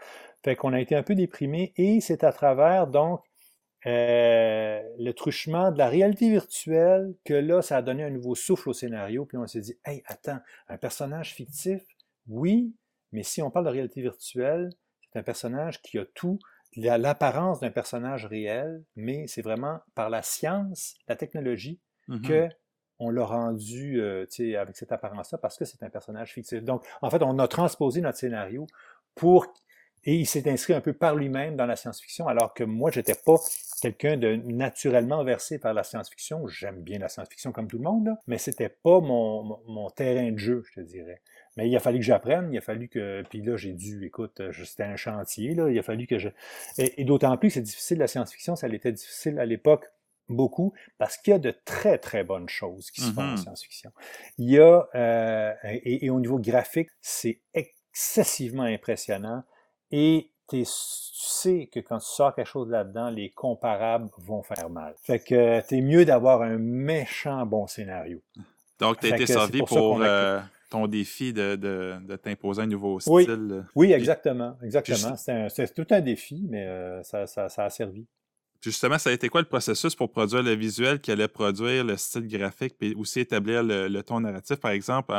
Fait 0.44 0.56
qu'on 0.56 0.74
a 0.74 0.80
été 0.80 0.96
un 0.96 1.04
peu 1.04 1.16
déprimé 1.16 1.74
et 1.76 2.00
c'est 2.00 2.24
à 2.24 2.32
travers, 2.32 2.88
donc, 2.88 3.22
euh, 3.86 4.82
le 4.98 5.12
truchement 5.12 5.72
de 5.72 5.78
la 5.78 5.88
réalité 5.88 6.30
virtuelle 6.30 7.16
que 7.24 7.34
là, 7.34 7.62
ça 7.62 7.78
a 7.78 7.82
donné 7.82 8.04
un 8.04 8.10
nouveau 8.10 8.36
souffle 8.36 8.70
au 8.70 8.74
scénario. 8.74 9.26
Puis 9.26 9.38
on 9.38 9.46
s'est 9.48 9.62
dit, 9.62 9.78
hey, 9.86 10.04
attends, 10.06 10.40
un 10.68 10.78
personnage 10.78 11.34
fictif, 11.34 11.82
oui, 12.28 12.74
mais 13.12 13.24
si 13.24 13.42
on 13.42 13.52
parle 13.52 13.66
de 13.66 13.72
réalité 13.72 14.02
virtuelle, 14.02 14.70
c'est 15.02 15.20
un 15.20 15.24
personnage 15.24 15.82
qui 15.82 16.00
a 16.00 16.06
tout 16.06 16.40
il 16.78 16.88
a 16.88 16.98
l'apparence 17.00 17.60
d'un 17.60 17.72
personnage 17.72 18.28
réel, 18.28 18.84
mais 18.96 19.26
c'est 19.28 19.42
vraiment 19.42 19.80
par 19.96 20.12
la 20.12 20.22
science, 20.22 20.96
la 21.08 21.16
technologie, 21.16 21.82
qu'on 22.08 22.16
mm-hmm. 22.16 22.28
que 22.28 22.50
on 23.00 23.10
l'a 23.10 23.26
rendu 23.26 24.00
euh, 24.00 24.26
avec 24.60 24.76
cette 24.78 24.92
apparence-là 24.92 25.38
parce 25.40 25.58
que 25.58 25.66
c'est 25.66 25.84
un 25.84 25.90
personnage 25.90 26.34
fictif. 26.34 26.64
Donc, 26.64 26.86
en 27.02 27.10
fait, 27.10 27.22
on 27.22 27.38
a 27.40 27.48
transposé 27.48 28.02
notre 28.02 28.18
scénario 28.18 28.66
pour 29.16 29.54
et 30.08 30.16
il 30.16 30.26
s'est 30.26 30.50
inscrit 30.50 30.74
un 30.74 30.80
peu 30.80 30.94
par 30.94 31.16
lui-même 31.16 31.58
dans 31.58 31.66
la 31.66 31.76
science-fiction, 31.76 32.30
alors 32.30 32.54
que 32.54 32.64
moi, 32.64 32.92
j'étais 32.92 33.14
pas 33.14 33.36
quelqu'un 33.82 34.16
de 34.16 34.38
naturellement 34.38 35.22
versé 35.26 35.60
par 35.60 35.74
la 35.74 35.84
science-fiction. 35.84 36.48
J'aime 36.48 36.82
bien 36.82 36.98
la 36.98 37.10
science-fiction 37.10 37.52
comme 37.52 37.68
tout 37.68 37.78
le 37.78 37.84
monde, 37.84 38.06
là, 38.06 38.18
mais 38.26 38.38
c'était 38.38 38.70
pas 38.70 39.02
mon, 39.02 39.60
mon, 39.68 39.90
terrain 39.90 40.32
de 40.32 40.38
jeu, 40.38 40.64
je 40.66 40.80
te 40.80 40.86
dirais. 40.86 41.22
Mais 41.58 41.68
il 41.68 41.76
a 41.76 41.82
fallu 41.82 42.00
que 42.00 42.06
j'apprenne, 42.06 42.54
il 42.54 42.58
a 42.58 42.62
fallu 42.62 42.88
que. 42.88 43.22
Puis 43.30 43.42
là, 43.42 43.58
j'ai 43.58 43.74
dû, 43.74 44.06
écoute, 44.06 44.42
c'était 44.64 44.84
un 44.84 44.96
chantier, 44.96 45.54
là. 45.56 45.70
Il 45.70 45.78
a 45.78 45.84
fallu 45.84 46.08
que 46.08 46.18
je. 46.18 46.30
Et, 46.78 47.04
d'autant 47.04 47.36
plus 47.38 47.50
que 47.50 47.56
c'est 47.56 47.62
difficile 47.62 47.98
la 47.98 48.08
science-fiction, 48.08 48.56
ça 48.56 48.70
l'était 48.70 48.94
difficile 48.94 49.38
à 49.40 49.46
l'époque 49.46 49.88
beaucoup, 50.30 50.74
parce 50.98 51.18
qu'il 51.18 51.32
y 51.32 51.36
a 51.36 51.40
de 51.40 51.54
très, 51.66 51.98
très 51.98 52.24
bonnes 52.24 52.48
choses 52.48 52.92
qui 52.92 53.02
se 53.02 53.12
font 53.12 53.24
en 53.24 53.34
mm-hmm. 53.34 53.38
science-fiction. 53.44 53.92
Il 54.38 54.52
y 54.52 54.60
a, 54.60 54.88
euh, 54.96 55.54
et, 55.84 56.10
au 56.10 56.20
niveau 56.22 56.40
graphique, 56.40 56.90
c'est 57.02 57.42
excessivement 57.54 58.64
impressionnant. 58.64 59.44
Et 59.92 60.32
tu 60.50 60.64
sais 60.66 61.70
que 61.72 61.80
quand 61.80 62.00
tu 62.00 62.06
sors 62.06 62.34
quelque 62.34 62.48
chose 62.48 62.70
là-dedans, 62.70 63.10
les 63.10 63.30
comparables 63.30 64.10
vont 64.18 64.44
faire 64.44 64.70
mal. 64.70 64.94
Fait 65.04 65.20
que 65.20 65.62
t'es 65.68 65.82
mieux 65.82 66.06
d'avoir 66.06 66.42
un 66.42 66.58
méchant 66.58 67.46
bon 67.46 67.68
scénario. 67.68 68.22
Donc, 68.80 69.00
tu 69.00 69.12
as 69.12 69.16
été 69.16 69.26
servi 69.26 69.60
pour, 69.60 70.02
ton 70.70 70.88
défi 70.88 71.34
de, 71.34 71.56
de, 71.56 72.16
t'imposer 72.18 72.62
un 72.62 72.68
nouveau 72.68 73.00
style. 73.00 73.66
Oui, 73.76 73.92
exactement. 73.92 74.58
exactement. 74.62 75.16
C'est 75.16 75.74
tout 75.74 75.88
un 75.92 76.02
défi, 76.02 76.46
mais 76.50 76.66
euh, 76.66 77.04
ça, 77.04 77.28
ça, 77.28 77.50
ça, 77.50 77.66
a 77.66 77.70
servi. 77.70 78.06
Justement, 78.62 78.98
ça 78.98 79.10
a 79.10 79.14
été 79.14 79.30
quoi 79.30 79.42
le 79.42 79.48
processus 79.48 79.96
pour 79.96 80.12
produire 80.12 80.44
le 80.44 80.54
visuel 80.54 81.00
qui 81.00 81.12
allait 81.12 81.28
produire 81.28 81.84
le 81.84 81.98
style 81.98 82.28
graphique 82.28 82.76
et 82.82 82.94
aussi 82.96 83.22
établir 83.22 83.64
le, 83.64 84.02
ton 84.02 84.20
narratif? 84.20 84.58
Par 84.58 84.72
exemple, 84.72 85.14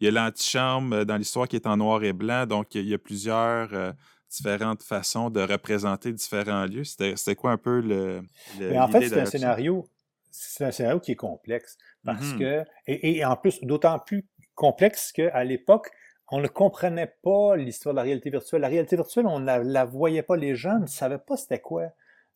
il 0.00 0.06
y 0.06 0.08
a 0.08 0.10
l'antichambre 0.10 0.96
euh, 0.96 1.04
dans 1.04 1.16
l'histoire 1.16 1.48
qui 1.48 1.56
est 1.56 1.66
en 1.66 1.76
noir 1.76 2.02
et 2.04 2.12
blanc, 2.12 2.46
donc 2.46 2.74
il 2.74 2.88
y 2.88 2.94
a, 2.94 2.98
plusieurs 2.98 3.72
euh, 3.72 3.92
différentes 4.30 4.82
façons 4.82 5.30
de 5.30 5.40
représenter 5.40 6.12
différents 6.12 6.66
lieux. 6.66 6.84
C'était 6.84 7.34
quoi 7.34 7.52
un 7.52 7.58
peu 7.58 7.80
le. 7.80 8.22
le 8.58 8.78
en 8.78 8.88
fait, 8.88 9.08
c'est 9.08 9.20
un 9.20 9.26
scénario. 9.26 9.86
C'est 10.30 10.64
un 10.64 10.72
scénario 10.72 10.98
qui 10.98 11.12
est 11.12 11.16
complexe 11.16 11.76
parce 12.04 12.24
mm-hmm. 12.24 12.38
que 12.38 12.64
et, 12.86 13.18
et, 13.18 13.24
en 13.24 13.36
plus 13.36 13.60
d'autant 13.62 13.98
plus 13.98 14.26
complexe 14.54 15.12
qu'à 15.12 15.44
l'époque, 15.44 15.90
on 16.32 16.40
ne 16.40 16.48
comprenait 16.48 17.14
pas 17.22 17.56
l'histoire 17.56 17.94
de 17.94 17.98
la 17.98 18.02
réalité 18.02 18.30
virtuelle. 18.30 18.62
La 18.62 18.68
réalité 18.68 18.96
virtuelle, 18.96 19.26
on 19.26 19.38
ne 19.38 19.62
la, 19.62 19.84
voyait 19.84 20.22
pas, 20.22 20.34
les 20.34 20.56
gens 20.56 20.78
ne 20.78 20.86
savaient 20.86 21.18
pas 21.18 21.36
c'était 21.36 21.60
quoi. 21.60 21.88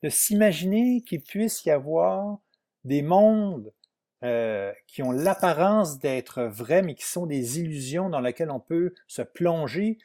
De 0.02 0.08
s'imaginer 0.08 1.02
qu'il 1.02 1.22
puisse 1.22 1.64
y 1.64 1.70
avoir 1.70 2.38
des 2.84 3.02
mondes 3.02 3.72
euh, 4.24 4.72
qui 4.86 5.02
ont 5.02 5.12
l'apparence 5.12 5.98
d'être 5.98 6.44
vrais, 6.44 6.82
mais 6.82 6.94
qui 6.94 7.04
sont 7.04 7.26
des 7.26 7.60
illusions 7.60 8.08
dans 8.08 8.20
lesquelles 8.20 8.50
on 8.50 8.60
peut 8.60 8.94
se 9.06 9.22
plonger. 9.22 9.98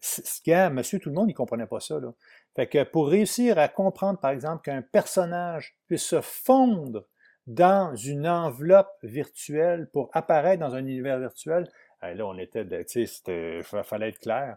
Ce 0.00 0.40
gars, 0.46 0.70
monsieur 0.70 0.98
tout 0.98 1.10
le 1.10 1.14
monde, 1.14 1.28
il 1.28 1.34
comprenait 1.34 1.66
pas 1.66 1.80
ça. 1.80 1.98
Là. 2.00 2.14
Fait 2.56 2.66
que 2.66 2.82
pour 2.84 3.08
réussir 3.08 3.58
à 3.58 3.68
comprendre, 3.68 4.18
par 4.20 4.30
exemple, 4.30 4.62
qu'un 4.62 4.82
personnage 4.82 5.76
puisse 5.86 6.04
se 6.04 6.20
fondre 6.20 7.06
dans 7.46 7.94
une 7.94 8.26
enveloppe 8.26 8.96
virtuelle 9.02 9.88
pour 9.92 10.10
apparaître 10.12 10.60
dans 10.60 10.74
un 10.74 10.80
univers 10.80 11.18
virtuel, 11.18 11.68
là, 12.02 12.26
on 12.26 12.38
était, 12.38 12.66
tu 12.84 13.06
sais, 13.06 13.22
il 13.28 13.62
fallait 13.84 14.08
être 14.08 14.18
clair. 14.18 14.56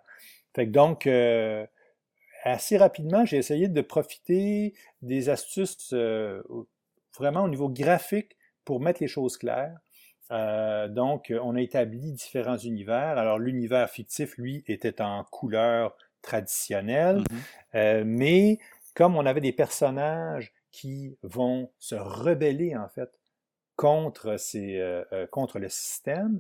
Fait 0.55 0.67
que 0.67 0.71
donc, 0.71 1.05
euh, 1.07 1.65
assez 2.43 2.77
rapidement, 2.77 3.25
j'ai 3.25 3.37
essayé 3.37 3.67
de 3.67 3.81
profiter 3.81 4.73
des 5.01 5.29
astuces 5.29 5.93
euh, 5.93 6.41
vraiment 7.17 7.43
au 7.43 7.49
niveau 7.49 7.69
graphique 7.69 8.37
pour 8.65 8.79
mettre 8.79 9.01
les 9.01 9.07
choses 9.07 9.37
claires. 9.37 9.77
Euh, 10.31 10.87
donc, 10.87 11.33
on 11.41 11.55
a 11.55 11.61
établi 11.61 12.13
différents 12.13 12.57
univers. 12.57 13.17
Alors, 13.17 13.37
l'univers 13.37 13.89
fictif, 13.89 14.37
lui, 14.37 14.63
était 14.67 15.01
en 15.01 15.23
couleur 15.25 15.95
traditionnelle. 16.21 17.23
Mm-hmm. 17.73 18.03
mais 18.03 18.59
comme 18.93 19.15
on 19.15 19.25
avait 19.25 19.41
des 19.41 19.53
personnages 19.53 20.53
qui 20.71 21.17
vont 21.23 21.71
se 21.79 21.95
rebeller, 21.95 22.75
en 22.75 22.87
fait, 22.87 23.09
contre, 23.75 24.37
ces, 24.37 25.03
contre 25.31 25.59
le 25.59 25.69
système, 25.69 26.39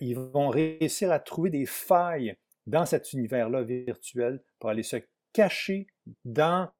ils 0.00 0.18
vont 0.18 0.48
réussir 0.48 1.10
à 1.10 1.18
trouver 1.18 1.50
des 1.50 1.66
failles 1.66 2.36
dans 2.66 2.84
cet 2.84 3.12
univers-là 3.12 3.62
virtuel 3.62 4.42
pour 4.58 4.70
aller 4.70 4.82
se 4.82 4.96
cacher 5.36 5.86
dans, 6.24 6.70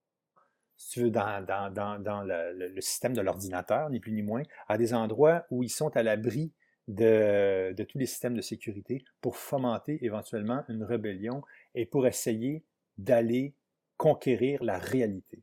dans, 0.94 2.24
le, 2.24 2.80
système 2.80 3.12
de 3.12 3.20
l'ordinateur, 3.20 3.90
ni 3.90 4.00
plus 4.00 4.12
ni 4.12 4.22
moins, 4.22 4.42
à 4.66 4.78
des 4.78 4.94
endroits 4.94 5.44
où 5.50 5.62
ils 5.62 5.68
sont 5.68 5.94
à 5.94 6.02
l'abri 6.02 6.54
de, 6.88 7.74
de, 7.76 7.84
tous 7.84 7.98
les 7.98 8.06
systèmes 8.06 8.34
de 8.34 8.40
sécurité 8.40 9.04
pour 9.20 9.36
fomenter 9.36 9.98
éventuellement 10.02 10.64
une 10.68 10.84
rébellion 10.84 11.42
et 11.74 11.84
pour 11.84 12.06
essayer 12.06 12.64
d'aller 12.96 13.54
conquérir 13.98 14.64
la 14.64 14.78
réalité. 14.78 15.42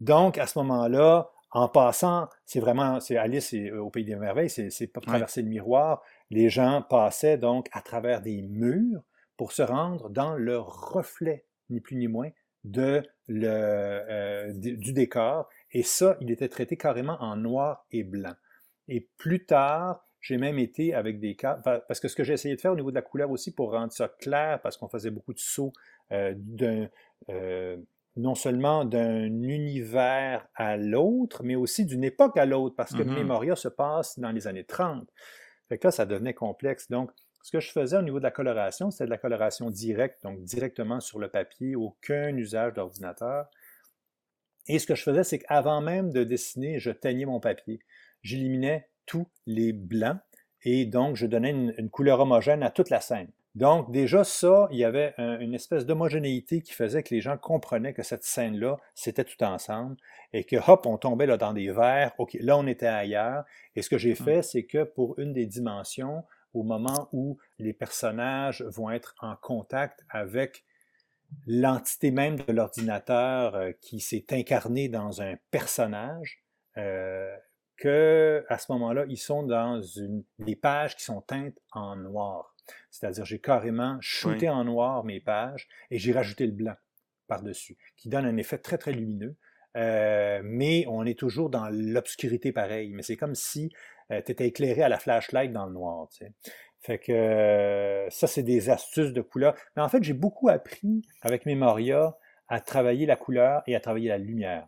Donc, 0.00 0.38
à 0.38 0.46
ce 0.46 0.60
moment-là, 0.60 1.30
en 1.50 1.68
passant, 1.68 2.28
c'est 2.44 2.60
vraiment, 2.60 3.00
c'est 3.00 3.16
Alice 3.16 3.52
au 3.76 3.90
Pays 3.90 4.04
des 4.04 4.14
Merveilles, 4.14 4.50
c'est 4.50 4.86
pas 4.86 5.00
traverser 5.00 5.42
le 5.42 5.48
miroir. 5.48 6.02
Les 6.30 6.50
gens 6.50 6.82
passaient 6.82 7.38
donc 7.38 7.68
à 7.72 7.80
travers 7.80 8.20
des 8.20 8.42
murs 8.42 9.02
pour 9.36 9.52
se 9.52 9.62
rendre 9.62 10.10
dans 10.10 10.34
le 10.34 10.58
reflet, 10.58 11.46
ni 11.70 11.80
plus 11.80 11.96
ni 11.96 12.08
moins, 12.08 12.30
de 12.64 13.02
le, 13.26 13.48
euh, 13.48 14.52
du 14.54 14.92
décor. 14.92 15.48
Et 15.72 15.82
ça, 15.82 16.16
il 16.20 16.30
était 16.30 16.48
traité 16.48 16.76
carrément 16.76 17.16
en 17.20 17.36
noir 17.36 17.86
et 17.90 18.04
blanc. 18.04 18.34
Et 18.88 19.08
plus 19.18 19.44
tard, 19.44 20.04
j'ai 20.20 20.38
même 20.38 20.58
été 20.58 20.94
avec 20.94 21.20
des 21.20 21.36
cas, 21.36 21.54
parce 21.54 22.00
que 22.00 22.08
ce 22.08 22.16
que 22.16 22.24
j'ai 22.24 22.32
essayé 22.32 22.56
de 22.56 22.60
faire 22.60 22.72
au 22.72 22.76
niveau 22.76 22.90
de 22.90 22.96
la 22.96 23.02
couleur 23.02 23.30
aussi 23.30 23.54
pour 23.54 23.72
rendre 23.72 23.92
ça 23.92 24.08
clair, 24.08 24.60
parce 24.62 24.76
qu'on 24.76 24.88
faisait 24.88 25.10
beaucoup 25.10 25.32
de 25.32 25.38
sauts 25.38 25.72
euh, 26.10 26.34
d'un, 26.36 26.88
euh, 27.28 27.76
non 28.16 28.34
seulement 28.34 28.84
d'un 28.84 29.26
univers 29.26 30.48
à 30.54 30.76
l'autre, 30.76 31.42
mais 31.44 31.54
aussi 31.54 31.84
d'une 31.84 32.02
époque 32.02 32.36
à 32.36 32.46
l'autre, 32.46 32.74
parce 32.74 32.92
que 32.92 33.02
mm-hmm. 33.02 33.14
Memoria 33.14 33.56
se 33.56 33.68
passe 33.68 34.18
dans 34.18 34.32
les 34.32 34.46
années 34.46 34.64
30. 34.64 35.08
Fait 35.68 35.78
que 35.78 35.86
là, 35.86 35.90
ça 35.92 36.06
devenait 36.06 36.34
complexe. 36.34 36.90
Donc, 36.90 37.10
ce 37.48 37.52
que 37.52 37.60
je 37.60 37.72
faisais 37.72 37.96
au 37.96 38.02
niveau 38.02 38.18
de 38.18 38.24
la 38.24 38.30
coloration, 38.30 38.90
c'était 38.90 39.06
de 39.06 39.10
la 39.10 39.16
coloration 39.16 39.70
directe, 39.70 40.22
donc 40.22 40.42
directement 40.42 41.00
sur 41.00 41.18
le 41.18 41.28
papier, 41.28 41.76
aucun 41.76 42.36
usage 42.36 42.74
d'ordinateur. 42.74 43.46
Et 44.66 44.78
ce 44.78 44.86
que 44.86 44.94
je 44.94 45.02
faisais, 45.02 45.24
c'est 45.24 45.38
qu'avant 45.38 45.80
même 45.80 46.12
de 46.12 46.24
dessiner, 46.24 46.78
je 46.78 46.90
teignais 46.90 47.24
mon 47.24 47.40
papier. 47.40 47.80
J'éliminais 48.20 48.90
tous 49.06 49.26
les 49.46 49.72
blancs 49.72 50.18
et 50.62 50.84
donc 50.84 51.16
je 51.16 51.24
donnais 51.24 51.52
une, 51.52 51.88
couleur 51.88 52.20
homogène 52.20 52.62
à 52.62 52.70
toute 52.70 52.90
la 52.90 53.00
scène. 53.00 53.30
Donc 53.54 53.90
déjà 53.92 54.24
ça, 54.24 54.68
il 54.70 54.76
y 54.76 54.84
avait 54.84 55.14
une 55.16 55.54
espèce 55.54 55.86
d'homogénéité 55.86 56.60
qui 56.60 56.74
faisait 56.74 57.02
que 57.02 57.14
les 57.14 57.22
gens 57.22 57.38
comprenaient 57.38 57.94
que 57.94 58.02
cette 58.02 58.24
scène-là, 58.24 58.76
c'était 58.94 59.24
tout 59.24 59.42
ensemble 59.42 59.96
et 60.34 60.44
que 60.44 60.56
hop, 60.70 60.84
on 60.84 60.98
tombait 60.98 61.24
là 61.24 61.38
dans 61.38 61.54
des 61.54 61.72
verres, 61.72 62.12
ok, 62.18 62.36
là 62.40 62.58
on 62.58 62.66
était 62.66 62.86
ailleurs. 62.86 63.44
Et 63.74 63.80
ce 63.80 63.88
que 63.88 63.96
j'ai 63.96 64.12
mmh. 64.12 64.16
fait, 64.16 64.42
c'est 64.42 64.64
que 64.64 64.84
pour 64.84 65.18
une 65.18 65.32
des 65.32 65.46
dimensions, 65.46 66.24
au 66.54 66.62
moment 66.62 67.08
où 67.12 67.38
les 67.58 67.72
personnages 67.72 68.62
vont 68.62 68.90
être 68.90 69.14
en 69.20 69.36
contact 69.36 70.04
avec 70.08 70.64
l'entité 71.46 72.10
même 72.10 72.36
de 72.36 72.52
l'ordinateur 72.52 73.54
euh, 73.54 73.72
qui 73.80 74.00
s'est 74.00 74.26
incarné 74.30 74.88
dans 74.88 75.20
un 75.20 75.36
personnage, 75.50 76.42
euh, 76.76 77.36
que 77.76 78.44
à 78.48 78.58
ce 78.58 78.72
moment-là, 78.72 79.04
ils 79.08 79.18
sont 79.18 79.42
dans 79.42 79.80
une, 79.80 80.24
des 80.38 80.56
pages 80.56 80.96
qui 80.96 81.04
sont 81.04 81.20
teintes 81.20 81.58
en 81.72 81.96
noir. 81.96 82.54
C'est-à-dire, 82.90 83.24
j'ai 83.24 83.38
carrément 83.38 83.98
shooté 84.00 84.48
en 84.48 84.64
noir 84.64 85.04
mes 85.04 85.20
pages 85.20 85.68
et 85.90 85.98
j'ai 85.98 86.12
rajouté 86.12 86.46
le 86.46 86.52
blanc 86.52 86.74
par-dessus, 87.26 87.76
qui 87.96 88.08
donne 88.08 88.26
un 88.26 88.36
effet 88.36 88.58
très, 88.58 88.78
très 88.78 88.92
lumineux. 88.92 89.36
Euh, 89.76 90.40
mais 90.42 90.84
on 90.88 91.04
est 91.04 91.18
toujours 91.18 91.50
dans 91.50 91.68
l'obscurité 91.70 92.52
pareil. 92.52 92.92
Mais 92.92 93.02
c'est 93.02 93.16
comme 93.16 93.34
si 93.34 93.70
euh, 94.10 94.22
tu 94.24 94.32
étais 94.32 94.46
éclairé 94.46 94.82
à 94.82 94.88
la 94.88 94.98
flashlight 94.98 95.52
dans 95.52 95.66
le 95.66 95.72
noir. 95.72 96.08
Tu 96.10 96.24
sais. 96.24 96.32
Fait 96.80 96.98
que 96.98 97.12
euh, 97.12 98.10
ça, 98.10 98.26
c'est 98.26 98.42
des 98.42 98.70
astuces 98.70 99.12
de 99.12 99.20
couleur. 99.20 99.54
Mais 99.76 99.82
en 99.82 99.88
fait, 99.88 100.02
j'ai 100.02 100.12
beaucoup 100.12 100.48
appris 100.48 101.02
avec 101.22 101.46
Memoria 101.46 102.16
à 102.48 102.60
travailler 102.60 103.06
la 103.06 103.16
couleur 103.16 103.62
et 103.66 103.74
à 103.74 103.80
travailler 103.80 104.08
la 104.08 104.18
lumière. 104.18 104.66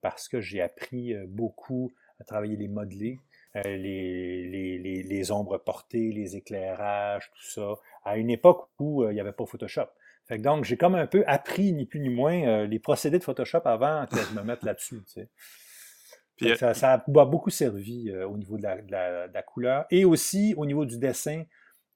Parce 0.00 0.28
que 0.28 0.40
j'ai 0.40 0.60
appris 0.60 1.14
beaucoup 1.28 1.92
à 2.20 2.24
travailler 2.24 2.56
les 2.56 2.68
modelés, 2.68 3.20
les, 3.64 4.48
les, 4.48 4.78
les, 4.78 5.02
les, 5.02 5.30
ombres 5.30 5.58
portées, 5.58 6.10
les 6.12 6.36
éclairages, 6.36 7.30
tout 7.30 7.50
ça, 7.50 7.74
à 8.04 8.16
une 8.16 8.28
époque 8.28 8.68
où 8.80 9.08
il 9.08 9.14
n'y 9.14 9.20
avait 9.20 9.32
pas 9.32 9.46
Photoshop 9.46 9.86
donc, 10.38 10.64
j'ai 10.64 10.76
comme 10.76 10.94
un 10.94 11.06
peu 11.06 11.24
appris, 11.26 11.72
ni 11.72 11.84
plus 11.84 12.00
ni 12.00 12.08
moins, 12.08 12.42
euh, 12.46 12.66
les 12.66 12.78
procédés 12.78 13.18
de 13.18 13.24
Photoshop 13.24 13.62
avant 13.64 14.06
que 14.06 14.16
je 14.16 14.34
me 14.34 14.42
mette 14.42 14.62
là-dessus. 14.62 15.02
Euh, 16.44 16.56
ça, 16.56 16.74
ça, 16.74 16.92
a 16.92 17.24
beaucoup 17.24 17.50
servi 17.50 18.10
euh, 18.10 18.26
au 18.26 18.36
niveau 18.36 18.56
de 18.56 18.62
la, 18.62 19.42
couleur 19.42 19.86
et 19.90 20.04
aussi 20.04 20.54
au 20.56 20.66
niveau 20.66 20.84
du 20.84 20.98
dessin. 20.98 21.44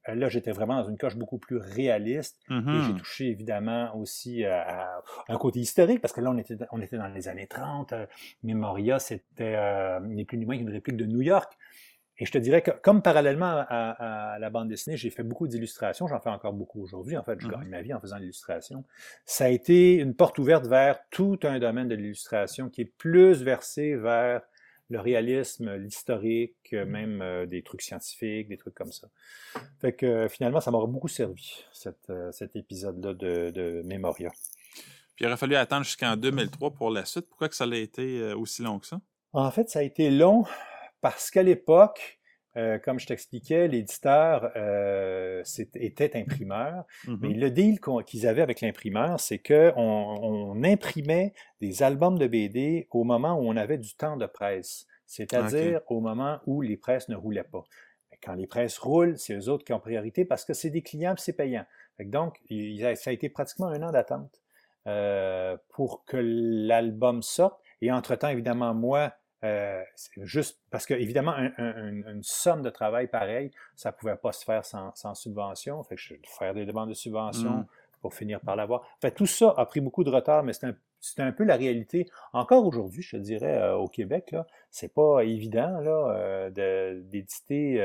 là, 0.06 0.28
j'étais 0.28 0.52
vraiment 0.52 0.80
dans 0.80 0.88
une 0.88 0.98
coche 0.98 1.16
beaucoup 1.16 1.38
plus 1.38 1.56
réaliste 1.56 2.38
et 2.50 2.54
j'ai 2.54 2.60
mm-hmm. 2.60 2.96
touché 2.96 3.26
évidemment 3.28 3.96
aussi 3.96 4.44
à, 4.44 5.02
un 5.28 5.36
côté 5.36 5.60
historique 5.60 6.00
parce 6.00 6.12
que 6.12 6.20
là, 6.20 6.30
on 6.30 6.38
était, 6.38 6.56
on 6.70 6.80
était 6.80 6.98
dans 6.98 7.08
les 7.08 7.28
années 7.28 7.46
30. 7.46 7.94
Memoria, 8.42 8.98
c'était 8.98 10.00
ni 10.02 10.24
plus 10.24 10.38
ni 10.38 10.46
moins 10.46 10.56
qu'une 10.56 10.70
réplique 10.70 10.96
de 10.96 11.06
New 11.06 11.22
York. 11.22 11.56
Et 12.18 12.24
je 12.24 12.32
te 12.32 12.38
dirais 12.38 12.62
que, 12.62 12.70
comme 12.70 13.02
parallèlement 13.02 13.64
à, 13.68 14.36
la 14.40 14.50
bande 14.50 14.68
dessinée, 14.68 14.96
j'ai 14.96 15.10
fait 15.10 15.22
beaucoup 15.22 15.48
d'illustrations, 15.48 16.06
j'en 16.06 16.20
fais 16.20 16.30
encore 16.30 16.54
beaucoup 16.54 16.82
aujourd'hui, 16.82 17.16
en 17.16 17.22
fait, 17.22 17.38
je 17.40 17.46
mmh 17.46 17.50
gagne 17.50 17.68
ma 17.68 17.82
vie 17.82 17.92
en 17.92 18.00
faisant 18.00 18.16
de 18.16 18.22
l'illustration. 18.22 18.84
Ça 19.26 19.44
a 19.44 19.48
été 19.48 19.94
une 19.94 20.14
porte 20.14 20.38
ouverte 20.38 20.66
vers 20.66 20.98
tout 21.10 21.38
un 21.42 21.58
domaine 21.58 21.88
de 21.88 21.94
l'illustration 21.94 22.70
qui 22.70 22.82
est 22.82 22.92
plus 22.96 23.42
versé 23.42 23.96
vers 23.96 24.40
le 24.88 25.00
réalisme, 25.00 25.74
l'historique, 25.74 26.72
mmh 26.72 26.84
même 26.84 27.20
euh, 27.20 27.46
des 27.46 27.62
trucs 27.62 27.82
scientifiques, 27.82 28.48
des 28.48 28.56
trucs 28.56 28.74
comme 28.74 28.92
ça. 28.92 29.08
Fait 29.80 29.92
que 29.92 30.28
finalement, 30.28 30.60
ça 30.60 30.70
m'aura 30.70 30.86
beaucoup 30.86 31.08
servi, 31.08 31.64
euh, 32.08 32.32
cet 32.32 32.56
épisode-là 32.56 33.12
de, 33.12 33.50
de 33.50 33.82
Memoria. 33.84 34.30
Puis 35.16 35.24
il 35.24 35.26
aurait 35.28 35.38
fallu 35.38 35.56
attendre 35.56 35.84
jusqu'en 35.84 36.16
2003 36.16 36.72
pour 36.72 36.90
la 36.90 37.04
suite. 37.04 37.26
Pourquoi 37.26 37.48
que 37.48 37.56
ça 37.56 37.64
a 37.64 37.74
été 37.74 38.20
euh, 38.20 38.36
aussi 38.36 38.62
long 38.62 38.78
que 38.78 38.86
ça? 38.86 39.00
En 39.32 39.50
fait, 39.50 39.68
ça 39.68 39.80
a 39.80 39.82
été 39.82 40.10
long 40.10 40.44
parce 41.00 41.30
qu'à 41.30 41.42
l'époque, 41.42 42.18
euh, 42.56 42.78
comme 42.78 42.98
je 42.98 43.06
t'expliquais, 43.06 43.68
l'éditeur 43.68 44.50
euh, 44.56 45.42
était 45.74 46.18
imprimeur. 46.18 46.84
Mm-hmm. 47.04 47.18
Mais 47.20 47.34
le 47.34 47.50
deal 47.50 47.80
qu'ils 48.06 48.26
avaient 48.26 48.42
avec 48.42 48.62
l'imprimeur, 48.62 49.20
c'est 49.20 49.38
qu'on 49.38 49.74
on 49.76 50.64
imprimait 50.64 51.34
des 51.60 51.82
albums 51.82 52.18
de 52.18 52.26
BD 52.26 52.88
au 52.90 53.04
moment 53.04 53.38
où 53.38 53.46
on 53.46 53.56
avait 53.56 53.78
du 53.78 53.94
temps 53.94 54.16
de 54.16 54.26
presse, 54.26 54.86
c'est-à-dire 55.06 55.82
au 55.88 56.00
moment 56.00 56.40
où 56.46 56.62
les 56.62 56.78
presses 56.78 57.08
ne 57.08 57.16
roulaient 57.16 57.44
pas. 57.44 57.64
Quand 58.22 58.34
les 58.34 58.46
presses 58.46 58.78
roulent, 58.78 59.18
c'est 59.18 59.34
eux 59.34 59.48
autres 59.50 59.64
qui 59.64 59.74
ont 59.74 59.80
priorité 59.80 60.24
parce 60.24 60.46
que 60.46 60.54
c'est 60.54 60.70
des 60.70 60.82
clients 60.82 61.12
et 61.12 61.20
c'est 61.20 61.34
payant. 61.34 61.66
Donc, 62.00 62.40
ça 62.48 63.10
a 63.10 63.12
été 63.12 63.28
pratiquement 63.28 63.66
un 63.66 63.82
an 63.82 63.92
d'attente 63.92 64.40
euh, 64.86 65.56
pour 65.70 66.04
que 66.04 66.16
l'album 66.16 67.22
sorte. 67.22 67.60
Et 67.82 67.92
entre-temps, 67.92 68.28
évidemment, 68.28 68.72
moi, 68.72 69.12
euh, 69.46 69.82
juste 70.22 70.60
parce 70.70 70.86
que, 70.86 70.94
évidemment, 70.94 71.34
une 71.36 72.20
somme 72.22 72.62
de 72.62 72.70
travail 72.70 73.06
pareille, 73.06 73.50
ça 73.74 73.90
ne 73.90 73.94
pouvait 73.94 74.16
pas 74.16 74.32
se 74.32 74.44
faire 74.44 74.64
sans, 74.64 75.14
subvention. 75.14 75.82
Fait 75.84 75.96
que 75.96 76.00
je 76.00 76.14
faire 76.38 76.54
des 76.54 76.66
demandes 76.66 76.88
de 76.88 76.94
subvention 76.94 77.50
mmh. 77.50 77.66
pour 78.02 78.14
finir 78.14 78.40
par 78.40 78.56
l'avoir. 78.56 78.82
fait, 79.00 79.10
tout 79.10 79.26
ça 79.26 79.54
a 79.56 79.66
pris 79.66 79.80
beaucoup 79.80 80.04
de 80.04 80.10
retard, 80.10 80.42
mais 80.42 80.52
c'est 80.52 81.20
un, 81.20 81.32
peu 81.32 81.44
la 81.44 81.56
réalité. 81.56 82.08
Encore 82.32 82.66
aujourd'hui, 82.66 83.02
je 83.02 83.16
te 83.16 83.22
dirais, 83.22 83.58
euh, 83.58 83.76
au 83.76 83.88
Québec, 83.88 84.34
c'est 84.70 84.92
pas 84.92 85.22
évident 85.22 85.80
là, 85.80 86.16
euh, 86.16 87.00
d'éditer 87.02 87.82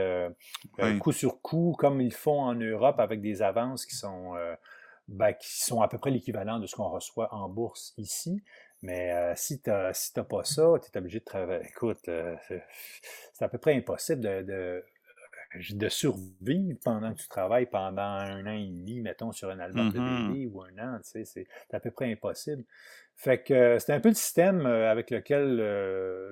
coup 1.00 1.12
sur 1.12 1.42
coup 1.42 1.76
comme 1.78 2.02
ils 2.02 2.14
font 2.14 2.42
en 2.42 2.56
Europe 2.56 3.00
avec 3.00 3.22
des 3.22 3.42
avances 3.42 3.86
qui 3.86 3.96
sont, 3.96 4.34
ben, 5.08 5.34
qui 5.34 5.64
sont 5.64 5.82
à 5.82 5.88
peu 5.88 5.98
près 5.98 6.12
l'équivalent 6.12 6.60
de 6.60 6.66
ce 6.66 6.76
qu'on 6.76 6.90
reçoit 6.90 7.34
en 7.34 7.50
bourse 7.50 7.94
ici. 7.98 8.42
Mais 8.82 9.12
euh, 9.12 9.34
si 9.36 9.62
tu 9.62 9.70
n'as 9.70 9.94
si 9.94 10.12
pas 10.14 10.44
ça, 10.44 10.64
tu 10.82 10.90
es 10.92 10.98
obligé 10.98 11.20
de 11.20 11.26
travailler. 11.26 11.68
Écoute, 11.68 12.08
euh, 12.08 12.36
c'est 13.34 13.46
à 13.46 13.48
peu 13.48 13.60
près 13.60 13.76
impossible 13.76 14.22
de, 14.22 14.42
de, 14.42 14.84
de, 15.76 15.90
survivre 15.90 16.80
pendant 16.84 17.14
que 17.14 17.20
tu 17.20 17.28
travailles 17.28 17.68
pendant 17.68 18.02
un 18.02 18.46
an 18.48 18.54
et 18.54 18.66
demi, 18.66 19.00
mettons, 19.02 19.32
sur 19.32 19.50
un 19.50 19.60
album 19.60 19.92
de 19.92 20.00
mm-hmm. 20.00 20.34
BD 20.34 20.46
ou 20.48 20.64
un 20.64 20.78
an. 20.80 20.98
Tu 21.04 21.24
sais, 21.24 21.26
c'est 21.26 21.76
à 21.76 21.80
peu 21.80 21.92
près 21.92 22.12
impossible. 22.12 22.64
Fait 23.16 23.44
que 23.44 23.54
euh, 23.54 23.80
c'était 23.80 23.94
un 23.94 24.00
peu 24.00 24.10
le 24.10 24.16
système 24.16 24.66
avec 24.66 25.12
lequel 25.12 25.58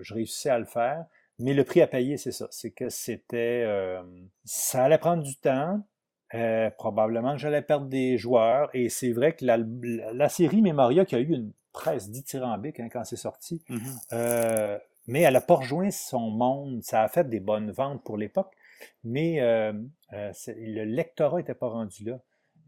je 0.01 0.13
réussissais 0.13 0.49
à 0.49 0.57
le 0.57 0.65
faire. 0.65 1.05
Mais 1.37 1.53
le 1.53 1.63
prix 1.63 1.81
à 1.81 1.87
payer, 1.87 2.17
c'est 2.17 2.31
ça. 2.31 2.47
C'est 2.49 2.71
que 2.71 2.89
c'était. 2.89 3.65
ça 4.43 4.85
allait 4.85 4.97
prendre 4.97 5.21
du 5.21 5.37
temps. 5.37 5.85
probablement 6.79 7.33
que 7.33 7.39
j'allais 7.39 7.61
perdre 7.61 7.85
des 7.85 8.17
joueurs. 8.17 8.71
Et 8.73 8.89
c'est 8.89 9.11
vrai 9.11 9.35
que 9.35 9.45
la, 9.45 9.57
la, 10.13 10.29
série 10.29 10.61
Memoria, 10.63 11.05
qui 11.05 11.15
a 11.15 11.19
eu 11.19 11.31
une 11.31 11.53
presse 11.71 12.09
dithyrambique 12.09 12.79
hein, 12.79 12.89
quand 12.91 13.03
c'est 13.03 13.15
sorti. 13.15 13.61
Mmh 13.69 13.77
euh, 14.13 14.77
mais 15.07 15.21
elle 15.21 15.33
n'a 15.33 15.41
pas 15.41 15.55
rejoint 15.55 15.89
son 15.89 16.29
monde. 16.29 16.83
Ça 16.83 17.01
a 17.01 17.07
fait 17.07 17.27
des 17.27 17.39
bonnes 17.39 17.71
ventes 17.71 18.03
pour 18.03 18.15
l'époque, 18.15 18.53
mais 19.03 19.41
euh, 19.41 19.73
euh, 20.13 20.31
le 20.47 20.83
lectorat 20.83 21.37
n'était 21.37 21.55
pas 21.55 21.69
rendu 21.69 22.03
là. 22.03 22.19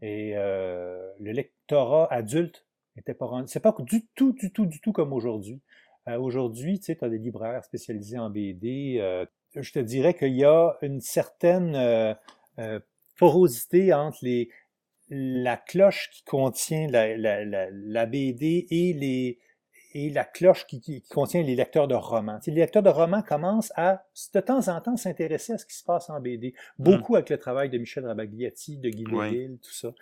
Et 0.04 0.34
le 0.34 1.30
lectorat 1.30 2.12
adulte 2.12 2.66
n'était 2.96 3.14
pas 3.14 3.26
rendu. 3.26 3.46
C'est 3.46 3.60
pas 3.60 3.72
du 3.78 4.06
tout, 4.16 4.32
du 4.32 4.50
tout, 4.50 4.66
du 4.66 4.80
tout 4.80 4.90
comme 4.90 5.12
aujourd'hui. 5.12 5.60
Aujourd'hui, 6.08 6.80
tu 6.80 6.86
sais, 6.86 6.96
tu 6.96 7.04
as 7.04 7.08
des 7.08 7.18
libraires 7.18 7.62
spécialisés 7.62 8.18
en 8.18 8.28
BD. 8.28 8.98
Je 9.54 9.72
te 9.72 9.78
dirais 9.78 10.14
qu'il 10.14 10.34
y 10.34 10.44
a 10.44 10.76
une 10.82 11.00
certaine 11.00 12.16
porosité 13.16 13.94
entre 13.94 14.18
les, 14.22 14.50
la 15.14 15.58
cloche 15.58 16.08
qui 16.10 16.24
contient 16.24 16.88
la, 16.88 17.16
la, 17.18 17.44
la, 17.44 17.68
la 17.70 18.06
BD 18.06 18.66
et 18.70 18.94
les, 18.94 19.38
et 19.94 20.08
la 20.08 20.24
cloche 20.24 20.66
qui, 20.66 21.02
contient 21.10 21.42
les 21.42 21.54
lecteurs 21.54 21.86
de 21.86 21.94
romans. 21.94 22.40
les 22.46 22.54
lecteurs 22.54 22.82
de 22.82 22.88
romans 22.88 23.22
commencent 23.22 23.72
à, 23.76 24.06
de 24.32 24.40
temps 24.40 24.68
en 24.68 24.80
temps, 24.80 24.96
s'intéresser 24.96 25.52
à 25.52 25.58
ce 25.58 25.66
qui 25.66 25.76
se 25.76 25.84
passe 25.84 26.08
en 26.08 26.18
BD. 26.18 26.54
Mmh. 26.78 26.82
Beaucoup 26.82 27.16
avec 27.16 27.28
le 27.28 27.36
travail 27.36 27.68
de 27.68 27.76
Michel 27.76 28.06
Rabagliati, 28.06 28.78
de 28.78 28.88
Guy 28.88 29.04
oui. 29.12 29.58
tout 29.62 29.72
ça. 29.72 29.92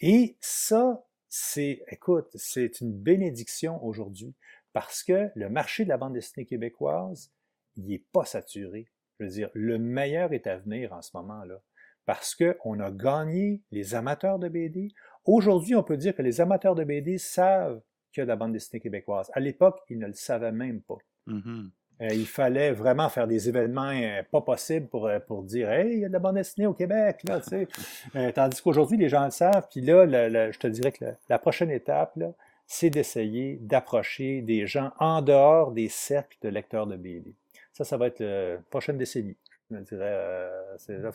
Et 0.00 0.36
ça, 0.40 1.04
c'est, 1.28 1.84
écoute, 1.88 2.30
c'est 2.34 2.80
une 2.80 2.92
bénédiction 2.92 3.84
aujourd'hui 3.84 4.34
parce 4.72 5.02
que 5.02 5.30
le 5.34 5.50
marché 5.50 5.84
de 5.84 5.90
la 5.90 5.98
bande 5.98 6.14
dessinée 6.14 6.46
québécoise, 6.46 7.30
il 7.76 7.86
n'est 7.88 8.02
pas 8.12 8.24
saturé. 8.24 8.86
Je 9.18 9.24
veux 9.24 9.30
dire, 9.30 9.50
le 9.52 9.78
meilleur 9.78 10.32
est 10.32 10.46
à 10.46 10.56
venir 10.56 10.94
en 10.94 11.02
ce 11.02 11.10
moment-là 11.18 11.60
parce 12.06 12.34
qu'on 12.34 12.80
a 12.80 12.90
gagné 12.90 13.62
les 13.70 13.94
amateurs 13.94 14.38
de 14.38 14.48
BD. 14.48 14.88
Aujourd'hui, 15.24 15.74
on 15.74 15.82
peut 15.82 15.96
dire 15.96 16.14
que 16.14 16.22
les 16.22 16.40
amateurs 16.40 16.74
de 16.74 16.84
BD 16.84 17.18
savent 17.18 17.80
que 18.12 18.22
de 18.22 18.26
la 18.26 18.36
bande 18.36 18.52
dessinée 18.52 18.80
québécoise. 18.80 19.30
À 19.32 19.40
l'époque, 19.40 19.80
ils 19.88 19.98
ne 19.98 20.06
le 20.06 20.12
savaient 20.12 20.52
même 20.52 20.80
pas. 20.82 20.98
Mm-hmm. 21.26 21.70
Euh, 22.02 22.08
il 22.10 22.26
fallait 22.26 22.72
vraiment 22.72 23.08
faire 23.08 23.26
des 23.28 23.48
événements 23.48 23.92
euh, 23.92 24.22
pas 24.30 24.40
possibles 24.40 24.88
pour, 24.88 25.06
euh, 25.06 25.20
pour 25.20 25.42
dire 25.44 25.70
Hey, 25.70 25.94
il 25.94 26.00
y 26.00 26.04
a 26.04 26.08
de 26.08 26.12
la 26.12 26.18
bande 26.18 26.34
dessinée 26.34 26.66
au 26.66 26.74
Québec. 26.74 27.20
Là, 27.24 27.40
tandis 28.32 28.60
qu'aujourd'hui, 28.60 28.98
les 28.98 29.08
gens 29.08 29.24
le 29.24 29.30
savent. 29.30 29.66
Puis 29.70 29.80
là, 29.80 30.06
je 30.50 30.58
te 30.58 30.66
dirais 30.66 30.92
que 30.92 31.04
la, 31.28 31.38
prochaine 31.38 31.70
étape, 31.70 32.18
c'est 32.66 32.90
d'essayer 32.90 33.58
d'approcher 33.60 34.42
des 34.42 34.66
gens 34.66 34.92
en 34.98 35.22
dehors 35.22 35.70
des 35.70 35.88
cercles 35.88 36.36
de 36.42 36.48
lecteurs 36.48 36.86
de 36.86 36.96
BD. 36.96 37.34
Ça, 37.72 37.84
ça 37.84 37.96
va 37.96 38.08
être 38.08 38.20
la 38.20 38.58
prochaine 38.70 38.98
décennie. 38.98 39.36
Je 39.80 39.94
dirais, 39.94 40.50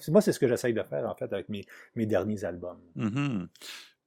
moi, 0.09 0.21
c'est 0.21 0.31
ce 0.31 0.39
que 0.39 0.47
j'essaye 0.47 0.73
de 0.73 0.83
faire, 0.83 1.07
en 1.07 1.15
fait, 1.15 1.31
avec 1.33 1.49
mes, 1.49 1.65
mes 1.95 2.05
derniers 2.05 2.43
albums. 2.43 2.79
Mm-hmm. 2.97 3.47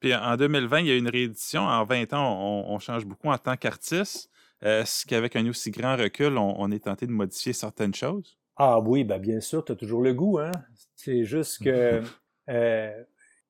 Puis 0.02 0.12
en 0.16 0.36
2020, 0.36 0.80
il 0.80 0.86
y 0.88 0.90
a 0.90 0.96
une 0.96 1.08
réédition. 1.08 1.62
En 1.62 1.84
20 1.84 2.12
ans, 2.12 2.66
on, 2.68 2.78
change 2.80 3.06
beaucoup 3.06 3.28
en 3.28 3.38
tant 3.38 3.56
qu'artiste. 3.56 4.30
Est-ce 4.60 5.06
qu'avec 5.06 5.36
un 5.36 5.48
aussi 5.48 5.70
grand 5.70 5.96
recul, 5.96 6.36
on, 6.38 6.70
est 6.72 6.84
tenté 6.84 7.06
de 7.06 7.12
modifier 7.12 7.52
certaines 7.52 7.94
choses? 7.94 8.36
Ah 8.56 8.80
oui, 8.80 9.04
ben 9.04 9.18
bien 9.18 9.40
sûr, 9.40 9.64
tu 9.64 9.70
as 9.70 9.76
toujours 9.76 10.02
le 10.02 10.12
goût. 10.12 10.40
Hein? 10.40 10.50
C'est 10.96 11.24
juste 11.24 11.62
que 11.62 12.02
euh, 12.48 13.04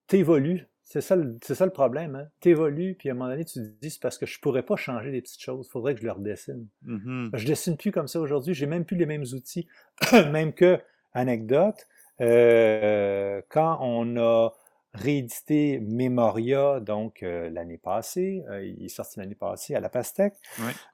tu 0.09 0.17
évolues. 0.17 0.69
C'est 0.83 1.01
ça, 1.01 1.17
ça, 1.41 1.65
le 1.65 1.73
problème. 1.73 2.17
Hein? 2.17 2.29
Tu 2.41 2.51
évolues, 2.51 2.97
puis 2.99 3.09
à 3.09 3.13
un 3.13 3.15
moment 3.15 3.31
donné, 3.31 3.47
tu 3.47 3.55
te 3.55 3.81
dis, 3.81 3.91
c'est 3.91 4.03
parce 4.03 4.19
que 4.19 4.27
je 4.27 4.39
pourrais 4.39 4.63
pas 4.63 4.77
changer 4.77 5.11
des 5.11 5.23
petites 5.23 5.41
choses. 5.41 5.67
Il 5.67 5.71
faudrait 5.71 5.95
que 5.95 6.03
je 6.03 6.07
le 6.07 6.13
redessine. 6.13 6.69
Mm-hmm. 6.87 7.31
Je 7.33 7.47
dessine 7.47 7.79
plus 7.79 7.93
comme 7.93 8.09
ça 8.09 8.21
aujourd'hui. 8.21 8.53
J'ai 8.53 8.67
même 8.67 8.85
plus 8.85 8.99
les 8.99 9.07
mêmes 9.07 9.25
outils. 9.33 9.67
même 10.33 10.53
que, 10.53 10.79
anecdote, 11.15 11.87
euh, 12.21 13.43
quand 13.49 13.79
on 13.81 14.17
a 14.17 14.51
réédité 14.95 15.81
Memoria, 15.81 16.81
donc 16.81 17.23
euh, 17.23 17.49
l'année 17.51 17.79
passée. 17.79 18.45
Euh, 18.51 18.65
il 18.65 18.85
est 18.85 18.89
sorti 18.89 19.19
l'année 19.19 19.35
passée 19.35 19.75
à 19.75 19.81
la 19.81 19.89
Pastèque. 19.89 20.35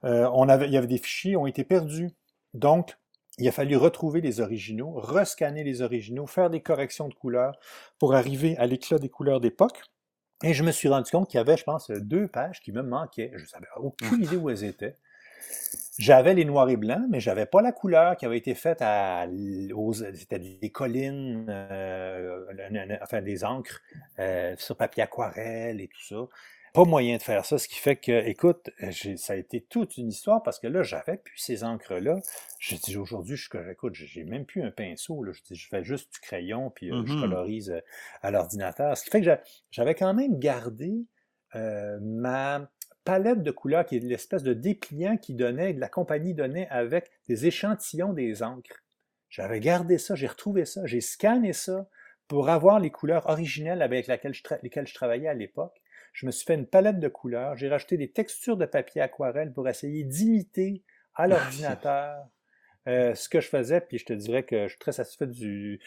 On 0.02 0.48
avait, 0.48 0.66
il 0.66 0.72
y 0.72 0.76
avait 0.76 0.86
des 0.86 0.98
fichiers, 0.98 1.36
ont 1.36 1.46
été 1.46 1.64
perdus. 1.64 2.10
Donc, 2.54 2.96
il 3.38 3.46
a 3.48 3.52
fallu 3.52 3.76
retrouver 3.76 4.20
les 4.20 4.40
originaux, 4.40 4.92
rescanner 4.94 5.64
les 5.64 5.82
originaux, 5.82 6.26
faire 6.26 6.50
des 6.50 6.60
corrections 6.60 7.08
de 7.08 7.14
couleurs 7.14 7.58
pour 7.98 8.14
arriver 8.14 8.56
à 8.58 8.66
l'éclat 8.66 8.98
des 8.98 9.08
couleurs 9.08 9.40
d'époque. 9.40 9.82
Et 10.44 10.54
je 10.54 10.62
me 10.62 10.70
suis 10.70 10.88
rendu 10.88 11.10
compte 11.10 11.28
qu'il 11.28 11.38
y 11.38 11.40
avait, 11.40 11.56
je 11.56 11.64
pense, 11.64 11.90
deux 11.90 12.28
pages 12.28 12.60
qui 12.60 12.70
me 12.70 12.82
manquaient. 12.82 13.32
Je 13.34 13.44
n'avais 13.52 13.66
aucune 13.76 14.22
idée 14.22 14.36
où 14.36 14.50
elles 14.50 14.64
étaient. 14.64 14.96
J'avais 15.98 16.32
les 16.32 16.44
noirs 16.44 16.70
et 16.70 16.76
blancs, 16.76 17.06
mais 17.10 17.18
j'avais 17.18 17.46
pas 17.46 17.60
la 17.60 17.72
couleur 17.72 18.16
qui 18.16 18.24
avait 18.24 18.38
été 18.38 18.54
faite 18.54 18.78
à 18.80 19.26
c'était 20.14 20.38
des 20.38 20.70
collines, 20.70 21.46
euh, 21.48 22.44
enfin 23.02 23.20
des 23.20 23.44
encres 23.44 23.82
euh, 24.20 24.54
sur 24.58 24.76
papier 24.76 25.02
aquarelle 25.02 25.80
et 25.80 25.88
tout 25.88 26.00
ça. 26.00 26.28
Pas 26.72 26.84
moyen 26.84 27.16
de 27.16 27.22
faire 27.22 27.44
ça, 27.44 27.58
ce 27.58 27.66
qui 27.66 27.76
fait 27.76 27.96
que, 27.96 28.12
écoute, 28.28 28.70
ça 29.16 29.32
a 29.32 29.36
été 29.36 29.60
toute 29.60 29.96
une 29.96 30.08
histoire 30.08 30.42
parce 30.44 30.60
que 30.60 30.68
là, 30.68 30.84
j'avais 30.84 31.16
plus 31.16 31.38
ces 31.38 31.64
encres-là. 31.64 32.20
Je 32.60 32.76
dis 32.76 32.96
aujourd'hui, 32.96 33.36
je 33.36 33.48
écoute, 33.70 33.94
j'ai 33.94 34.22
même 34.22 34.44
plus 34.44 34.62
un 34.62 34.70
pinceau. 34.70 35.24
Là. 35.24 35.32
Je, 35.32 35.54
je 35.54 35.68
fais 35.68 35.82
juste 35.82 36.12
du 36.12 36.20
crayon 36.20 36.70
puis 36.70 36.92
euh, 36.92 37.02
je 37.04 37.12
mm-hmm. 37.12 37.20
colorise 37.20 37.82
à 38.22 38.30
l'ordinateur. 38.30 38.96
Ce 38.96 39.02
qui 39.02 39.10
fait 39.10 39.20
que 39.20 39.36
j'avais 39.72 39.94
quand 39.96 40.14
même 40.14 40.38
gardé 40.38 41.06
ma 41.54 42.68
palette 43.08 43.42
de 43.42 43.50
couleurs 43.50 43.86
qui 43.86 43.96
est 43.96 44.00
l'espèce 44.00 44.42
de 44.42 44.52
dépliant 44.52 45.16
qui 45.16 45.32
donnait, 45.32 45.74
que 45.74 45.80
la 45.80 45.88
compagnie 45.88 46.34
donnait 46.34 46.68
avec 46.68 47.10
des 47.26 47.46
échantillons 47.46 48.12
des 48.12 48.42
encres. 48.42 48.84
J'avais 49.30 49.60
gardé 49.60 49.96
ça, 49.96 50.14
j'ai 50.14 50.26
retrouvé 50.26 50.66
ça, 50.66 50.84
j'ai 50.84 51.00
scanné 51.00 51.54
ça 51.54 51.88
pour 52.26 52.50
avoir 52.50 52.80
les 52.80 52.90
couleurs 52.90 53.26
originelles 53.30 53.80
avec 53.80 54.08
lesquelles 54.08 54.86
je 54.86 54.94
travaillais 54.94 55.26
à 55.26 55.32
l'époque. 55.32 55.80
Je 56.12 56.26
me 56.26 56.30
suis 56.30 56.44
fait 56.44 56.56
une 56.56 56.66
palette 56.66 57.00
de 57.00 57.08
couleurs, 57.08 57.56
j'ai 57.56 57.70
rajouté 57.70 57.96
des 57.96 58.10
textures 58.10 58.58
de 58.58 58.66
papier 58.66 59.00
aquarelle 59.00 59.54
pour 59.54 59.66
essayer 59.70 60.04
d'imiter 60.04 60.82
à 61.14 61.22
ah, 61.22 61.28
l'ordinateur 61.28 62.26
euh, 62.88 63.14
ce 63.14 63.30
que 63.30 63.40
je 63.40 63.48
faisais, 63.48 63.80
puis 63.80 63.96
je 63.96 64.04
te 64.04 64.12
dirais 64.12 64.42
que 64.42 64.64
je 64.64 64.72
suis 64.72 64.78
très 64.78 64.92
satisfait 64.92 65.26
du, 65.26 65.80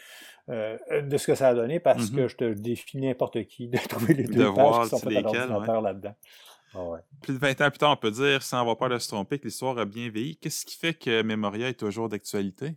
euh, 0.48 0.76
de 1.02 1.16
ce 1.16 1.28
que 1.28 1.36
ça 1.36 1.50
a 1.50 1.54
donné 1.54 1.78
parce 1.78 2.10
mm-hmm. 2.10 2.16
que 2.16 2.26
je 2.26 2.36
te 2.36 2.52
défie 2.52 2.98
n'importe 2.98 3.44
qui 3.44 3.68
de 3.68 3.78
trouver 3.88 4.14
les 4.14 4.24
deux 4.24 4.52
pages 4.52 4.82
qui 4.82 4.88
sont 4.88 4.98
faites 4.98 5.18
à 5.18 5.20
l'ordinateur 5.20 5.80
là-dedans. 5.80 6.16
Ah 6.74 7.00
plus 7.20 7.34
de 7.34 7.38
20 7.38 7.60
ans 7.60 7.70
plus 7.70 7.78
tard, 7.78 7.92
on 7.92 7.96
peut 7.96 8.10
dire, 8.10 8.42
sans 8.42 8.60
avoir 8.60 8.76
peur 8.76 8.88
de 8.88 8.98
se 8.98 9.08
tromper, 9.08 9.38
que 9.38 9.44
l'histoire 9.44 9.78
a 9.78 9.84
bien 9.84 10.08
vieilli. 10.08 10.36
Qu'est-ce 10.36 10.64
qui 10.64 10.76
fait 10.76 10.94
que 10.94 11.22
Memoria 11.22 11.68
est 11.68 11.78
toujours 11.78 12.08
d'actualité? 12.08 12.76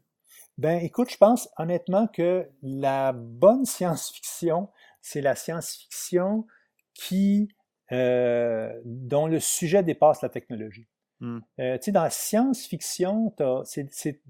Ben, 0.57 0.81
écoute, 0.81 1.09
je 1.11 1.17
pense 1.17 1.49
honnêtement 1.57 2.07
que 2.07 2.47
la 2.61 3.13
bonne 3.13 3.65
science-fiction, 3.65 4.69
c'est 5.01 5.21
la 5.21 5.35
science-fiction 5.35 6.45
qui, 6.93 7.49
euh, 7.91 8.71
dont 8.85 9.27
le 9.27 9.39
sujet 9.39 9.83
dépasse 9.83 10.21
la 10.21 10.29
technologie. 10.29 10.87
Hmm. 11.19 11.39
Euh, 11.59 11.77
tu 11.77 11.85
sais, 11.85 11.91
dans 11.91 12.03
la 12.03 12.09
science-fiction, 12.09 13.35
c'est 13.63 14.21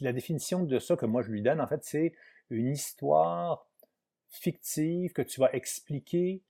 la 0.00 0.12
définition 0.12 0.64
de 0.64 0.78
ça 0.78 0.96
que 0.96 1.06
moi 1.06 1.22
je 1.22 1.30
lui 1.30 1.42
donne, 1.42 1.60
en 1.60 1.66
fait, 1.66 1.84
c'est 1.84 2.14
une 2.50 2.68
histoire 2.68 3.66
fictive 4.28 5.12
que 5.12 5.22
tu 5.22 5.40
vas 5.40 5.52
expliquer 5.52 6.42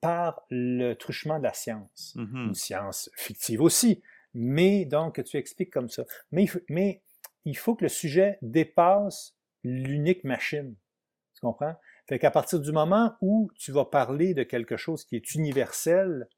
par 0.00 0.42
le 0.50 0.94
truchement 0.94 1.38
de 1.38 1.44
la 1.44 1.52
science. 1.52 2.14
Mm-hmm. 2.16 2.46
Une 2.48 2.54
science 2.54 3.10
fictive 3.14 3.60
aussi, 3.60 4.02
mais 4.34 4.84
donc 4.84 5.22
tu 5.24 5.36
expliques 5.36 5.72
comme 5.72 5.88
ça. 5.88 6.04
Mais, 6.32 6.46
mais 6.68 7.02
il 7.44 7.56
faut 7.56 7.74
que 7.74 7.84
le 7.84 7.88
sujet 7.88 8.38
dépasse 8.42 9.36
l'unique 9.62 10.24
machine. 10.24 10.74
Tu 11.34 11.40
comprends? 11.40 11.76
Fait 12.08 12.18
qu'à 12.18 12.30
partir 12.30 12.60
du 12.60 12.72
moment 12.72 13.14
où 13.20 13.50
tu 13.56 13.72
vas 13.72 13.84
parler 13.84 14.34
de 14.34 14.42
quelque 14.42 14.76
chose 14.76 15.04
qui 15.04 15.16
est 15.16 15.34
universel, 15.34 16.28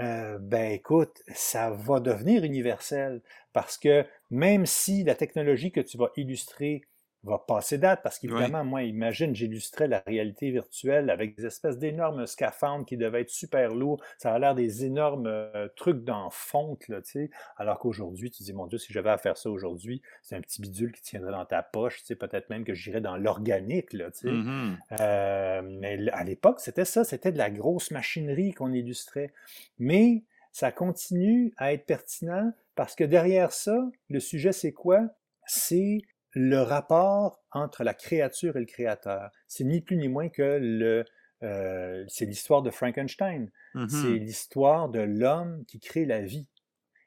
euh, 0.00 0.38
ben 0.38 0.72
écoute, 0.72 1.22
ça 1.34 1.70
va 1.70 2.00
devenir 2.00 2.44
universel 2.44 3.22
parce 3.52 3.76
que 3.76 4.06
même 4.30 4.64
si 4.64 5.04
la 5.04 5.14
technologie 5.14 5.70
que 5.70 5.80
tu 5.80 5.98
vas 5.98 6.10
illustrer 6.16 6.82
va 7.24 7.38
passer 7.38 7.78
date 7.78 8.00
parce 8.02 8.18
qu'évidemment, 8.18 8.64
moi, 8.64 8.82
imagine, 8.82 9.34
j'illustrais 9.34 9.86
la 9.86 10.02
réalité 10.06 10.50
virtuelle 10.50 11.08
avec 11.08 11.36
des 11.36 11.46
espèces 11.46 11.78
d'énormes 11.78 12.26
scaphandres 12.26 12.84
qui 12.84 12.96
devaient 12.96 13.20
être 13.20 13.30
super 13.30 13.74
lourds. 13.74 14.02
Ça 14.18 14.34
a 14.34 14.38
l'air 14.38 14.54
des 14.54 14.84
énormes 14.84 15.26
euh, 15.26 15.68
trucs 15.76 16.02
dans 16.04 16.30
fonte, 16.30 16.88
là, 16.88 17.00
tu 17.00 17.12
sais. 17.12 17.30
Alors 17.56 17.78
qu'aujourd'hui, 17.78 18.30
tu 18.30 18.42
dis, 18.42 18.52
mon 18.52 18.66
Dieu, 18.66 18.78
si 18.78 18.92
j'avais 18.92 19.10
à 19.10 19.18
faire 19.18 19.36
ça 19.36 19.50
aujourd'hui, 19.50 20.02
c'est 20.22 20.34
un 20.34 20.40
petit 20.40 20.60
bidule 20.60 20.92
qui 20.92 21.02
tiendrait 21.02 21.32
dans 21.32 21.44
ta 21.44 21.62
poche, 21.62 22.00
tu 22.00 22.06
sais, 22.06 22.16
peut-être 22.16 22.50
même 22.50 22.64
que 22.64 22.74
j'irais 22.74 23.00
dans 23.00 23.16
l'organique, 23.16 23.92
là, 23.92 24.10
tu 24.10 24.18
sais. 24.20 24.28
Mm-hmm. 24.28 24.76
Euh, 25.00 25.62
mais 25.62 26.10
à 26.10 26.24
l'époque, 26.24 26.60
c'était 26.60 26.84
ça, 26.84 27.04
c'était 27.04 27.30
de 27.30 27.38
la 27.38 27.50
grosse 27.50 27.92
machinerie 27.92 28.52
qu'on 28.52 28.72
illustrait. 28.72 29.32
Mais 29.78 30.24
ça 30.50 30.72
continue 30.72 31.54
à 31.56 31.72
être 31.72 31.86
pertinent 31.86 32.52
parce 32.74 32.94
que 32.94 33.04
derrière 33.04 33.52
ça, 33.52 33.78
le 34.08 34.20
sujet, 34.20 34.52
c'est 34.52 34.72
quoi? 34.72 35.00
C'est 35.46 36.02
le 36.32 36.60
rapport 36.60 37.40
entre 37.50 37.84
la 37.84 37.94
créature 37.94 38.56
et 38.56 38.60
le 38.60 38.66
créateur. 38.66 39.30
C'est 39.48 39.64
ni 39.64 39.80
plus 39.80 39.96
ni 39.96 40.08
moins 40.08 40.28
que 40.28 40.58
le, 40.60 41.04
euh, 41.42 42.04
c'est 42.08 42.26
l'histoire 42.26 42.62
de 42.62 42.70
Frankenstein. 42.70 43.50
C'est 43.74 43.78
mm-hmm. 43.78 44.18
l'histoire 44.18 44.88
de 44.88 45.00
l'homme 45.00 45.64
qui 45.66 45.80
crée 45.80 46.04
la 46.04 46.20
vie 46.20 46.48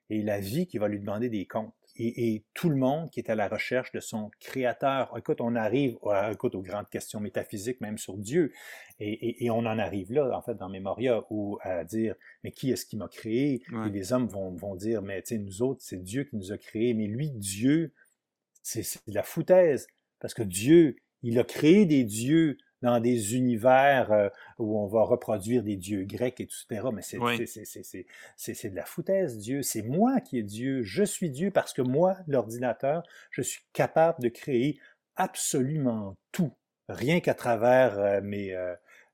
et 0.10 0.22
la 0.22 0.40
vie 0.40 0.68
qui 0.68 0.78
va 0.78 0.88
lui 0.88 1.00
demander 1.00 1.30
des 1.30 1.46
comptes. 1.46 1.74
Et, 1.98 2.44
tout 2.54 2.70
le 2.70 2.76
monde 2.76 3.10
qui 3.10 3.22
est 3.22 3.30
à 3.30 3.36
la 3.36 3.48
recherche 3.48 3.94
de 3.94 4.02
son 4.02 4.30
créateur. 4.42 5.14
Écoute, 5.18 5.40
on 5.40 5.56
arrive 5.56 5.98
écoute, 6.30 6.54
aux 6.54 6.62
grandes 6.62 6.90
questions 6.90 7.22
métaphysiques, 7.22 7.80
même 7.80 7.98
sur 7.98 8.18
Dieu. 8.18 8.52
Et, 9.00 9.50
on 9.50 9.60
en 9.60 9.80
arrive 9.80 10.12
là, 10.12 10.38
en 10.38 10.42
fait, 10.42 10.56
dans 10.56 10.68
Memoria, 10.68 11.24
où 11.30 11.58
à 11.62 11.86
dire, 11.86 12.16
mais 12.44 12.52
qui 12.52 12.70
est-ce 12.70 12.86
qui 12.86 12.98
m'a 12.98 13.08
créé? 13.08 13.64
Et 13.88 13.90
les 13.90 14.12
hommes 14.12 14.28
vont, 14.28 14.54
vont 14.56 14.76
dire, 14.76 15.02
mais 15.02 15.22
tu 15.22 15.36
sais, 15.36 15.38
nous 15.38 15.62
autres, 15.62 15.82
c'est 15.82 16.04
Dieu 16.04 16.26
qui 16.26 16.36
nous 16.36 16.52
a 16.52 16.58
créés. 16.58 16.94
Mais 16.94 17.08
lui, 17.08 17.32
Dieu, 17.32 17.94
c'est 18.66 19.08
de 19.08 19.14
la 19.14 19.24
foutaise. 19.24 19.88
Parce 20.20 20.34
que 20.34 20.44
Dieu, 20.44 20.96
il 21.22 21.40
a 21.40 21.44
créé 21.44 21.86
des 21.86 22.04
dieux 22.04 22.58
dans 22.82 23.00
des 23.00 23.36
univers 23.36 24.12
euh, 24.12 24.30
où 24.60 24.80
on 24.80 24.88
va 24.88 25.04
reproduire 25.04 25.64
des 25.64 25.76
dieux 25.76 26.04
grecs, 26.04 26.40
etc. 26.40 26.66
Mais 26.94 27.02
c'est 27.02 27.18
c'est 28.36 28.70
de 28.70 28.76
la 28.76 28.86
foutaise, 28.86 29.38
Dieu. 29.38 29.62
C'est 29.62 29.82
moi 29.82 30.20
qui 30.20 30.40
est 30.40 30.44
Dieu. 30.44 30.84
Je 30.84 31.04
suis 31.04 31.30
Dieu 31.30 31.52
parce 31.52 31.74
que 31.74 31.82
moi, 31.82 32.18
l'ordinateur, 32.28 33.04
je 33.32 33.42
suis 33.42 33.64
capable 33.74 34.22
de 34.22 34.30
créer 34.30 34.80
absolument 35.16 36.18
tout, 36.32 36.52
rien 36.90 37.22
qu'à 37.22 37.34
travers 37.34 37.98
euh, 37.98 38.22
mes, 38.22 38.54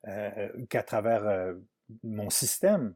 euh, 0.07 0.49
qu'à 0.69 0.83
travers 0.83 1.55
mon 2.03 2.29
système. 2.29 2.95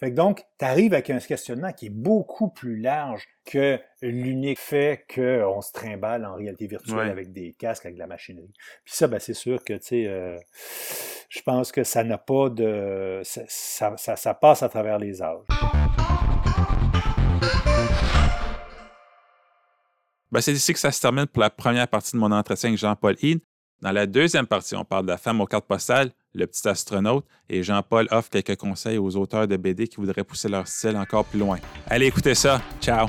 Fait 0.00 0.10
que 0.10 0.16
donc, 0.16 0.44
tu 0.58 0.64
arrives 0.64 0.92
avec 0.92 1.08
un 1.10 1.18
questionnement 1.18 1.72
qui 1.72 1.86
est 1.86 1.90
beaucoup 1.90 2.48
plus 2.48 2.80
large 2.80 3.28
que 3.44 3.78
l'unique 4.02 4.58
fait 4.58 5.06
qu'on 5.14 5.60
se 5.60 5.72
trimballe 5.72 6.24
en 6.24 6.34
réalité 6.34 6.66
virtuelle 6.66 7.10
avec 7.10 7.32
des 7.32 7.52
casques, 7.52 7.86
avec 7.86 7.94
de 7.94 8.00
la 8.00 8.08
machinerie. 8.08 8.52
Puis 8.84 8.94
ça, 8.94 9.06
ben, 9.06 9.20
c'est 9.20 9.34
sûr 9.34 9.62
que, 9.62 9.74
tu 9.74 9.82
sais, 9.82 10.06
euh, 10.08 10.36
je 11.28 11.40
pense 11.42 11.70
que 11.70 11.84
ça 11.84 12.02
n'a 12.02 12.18
pas 12.18 12.48
de... 12.50 13.20
Ça, 13.22 13.42
ça, 13.96 14.16
ça, 14.16 14.34
passe 14.34 14.64
à 14.64 14.68
travers 14.68 14.98
les 14.98 15.22
âges. 15.22 15.46
Ben, 20.32 20.40
c'est 20.40 20.52
ici 20.52 20.72
que 20.72 20.80
ça 20.80 20.90
se 20.90 21.00
termine 21.00 21.26
pour 21.26 21.40
la 21.40 21.50
première 21.50 21.86
partie 21.86 22.12
de 22.12 22.18
mon 22.18 22.32
entretien 22.32 22.70
avec 22.70 22.80
Jean-Paul 22.80 23.14
Hine. 23.22 23.38
Dans 23.80 23.92
la 23.92 24.06
deuxième 24.06 24.46
partie, 24.46 24.74
on 24.76 24.84
parle 24.84 25.04
de 25.04 25.10
la 25.10 25.18
femme 25.18 25.40
aux 25.40 25.46
cartes 25.46 25.66
postales, 25.66 26.10
le 26.32 26.46
petit 26.46 26.66
astronaute, 26.66 27.26
et 27.48 27.62
Jean-Paul 27.62 28.08
offre 28.10 28.30
quelques 28.30 28.56
conseils 28.56 28.98
aux 28.98 29.16
auteurs 29.16 29.46
de 29.46 29.56
BD 29.56 29.88
qui 29.88 29.96
voudraient 29.96 30.24
pousser 30.24 30.48
leur 30.48 30.66
style 30.66 30.96
encore 30.96 31.24
plus 31.24 31.38
loin. 31.38 31.58
Allez 31.88 32.06
écoutez 32.06 32.34
ça. 32.34 32.62
Ciao! 32.80 33.08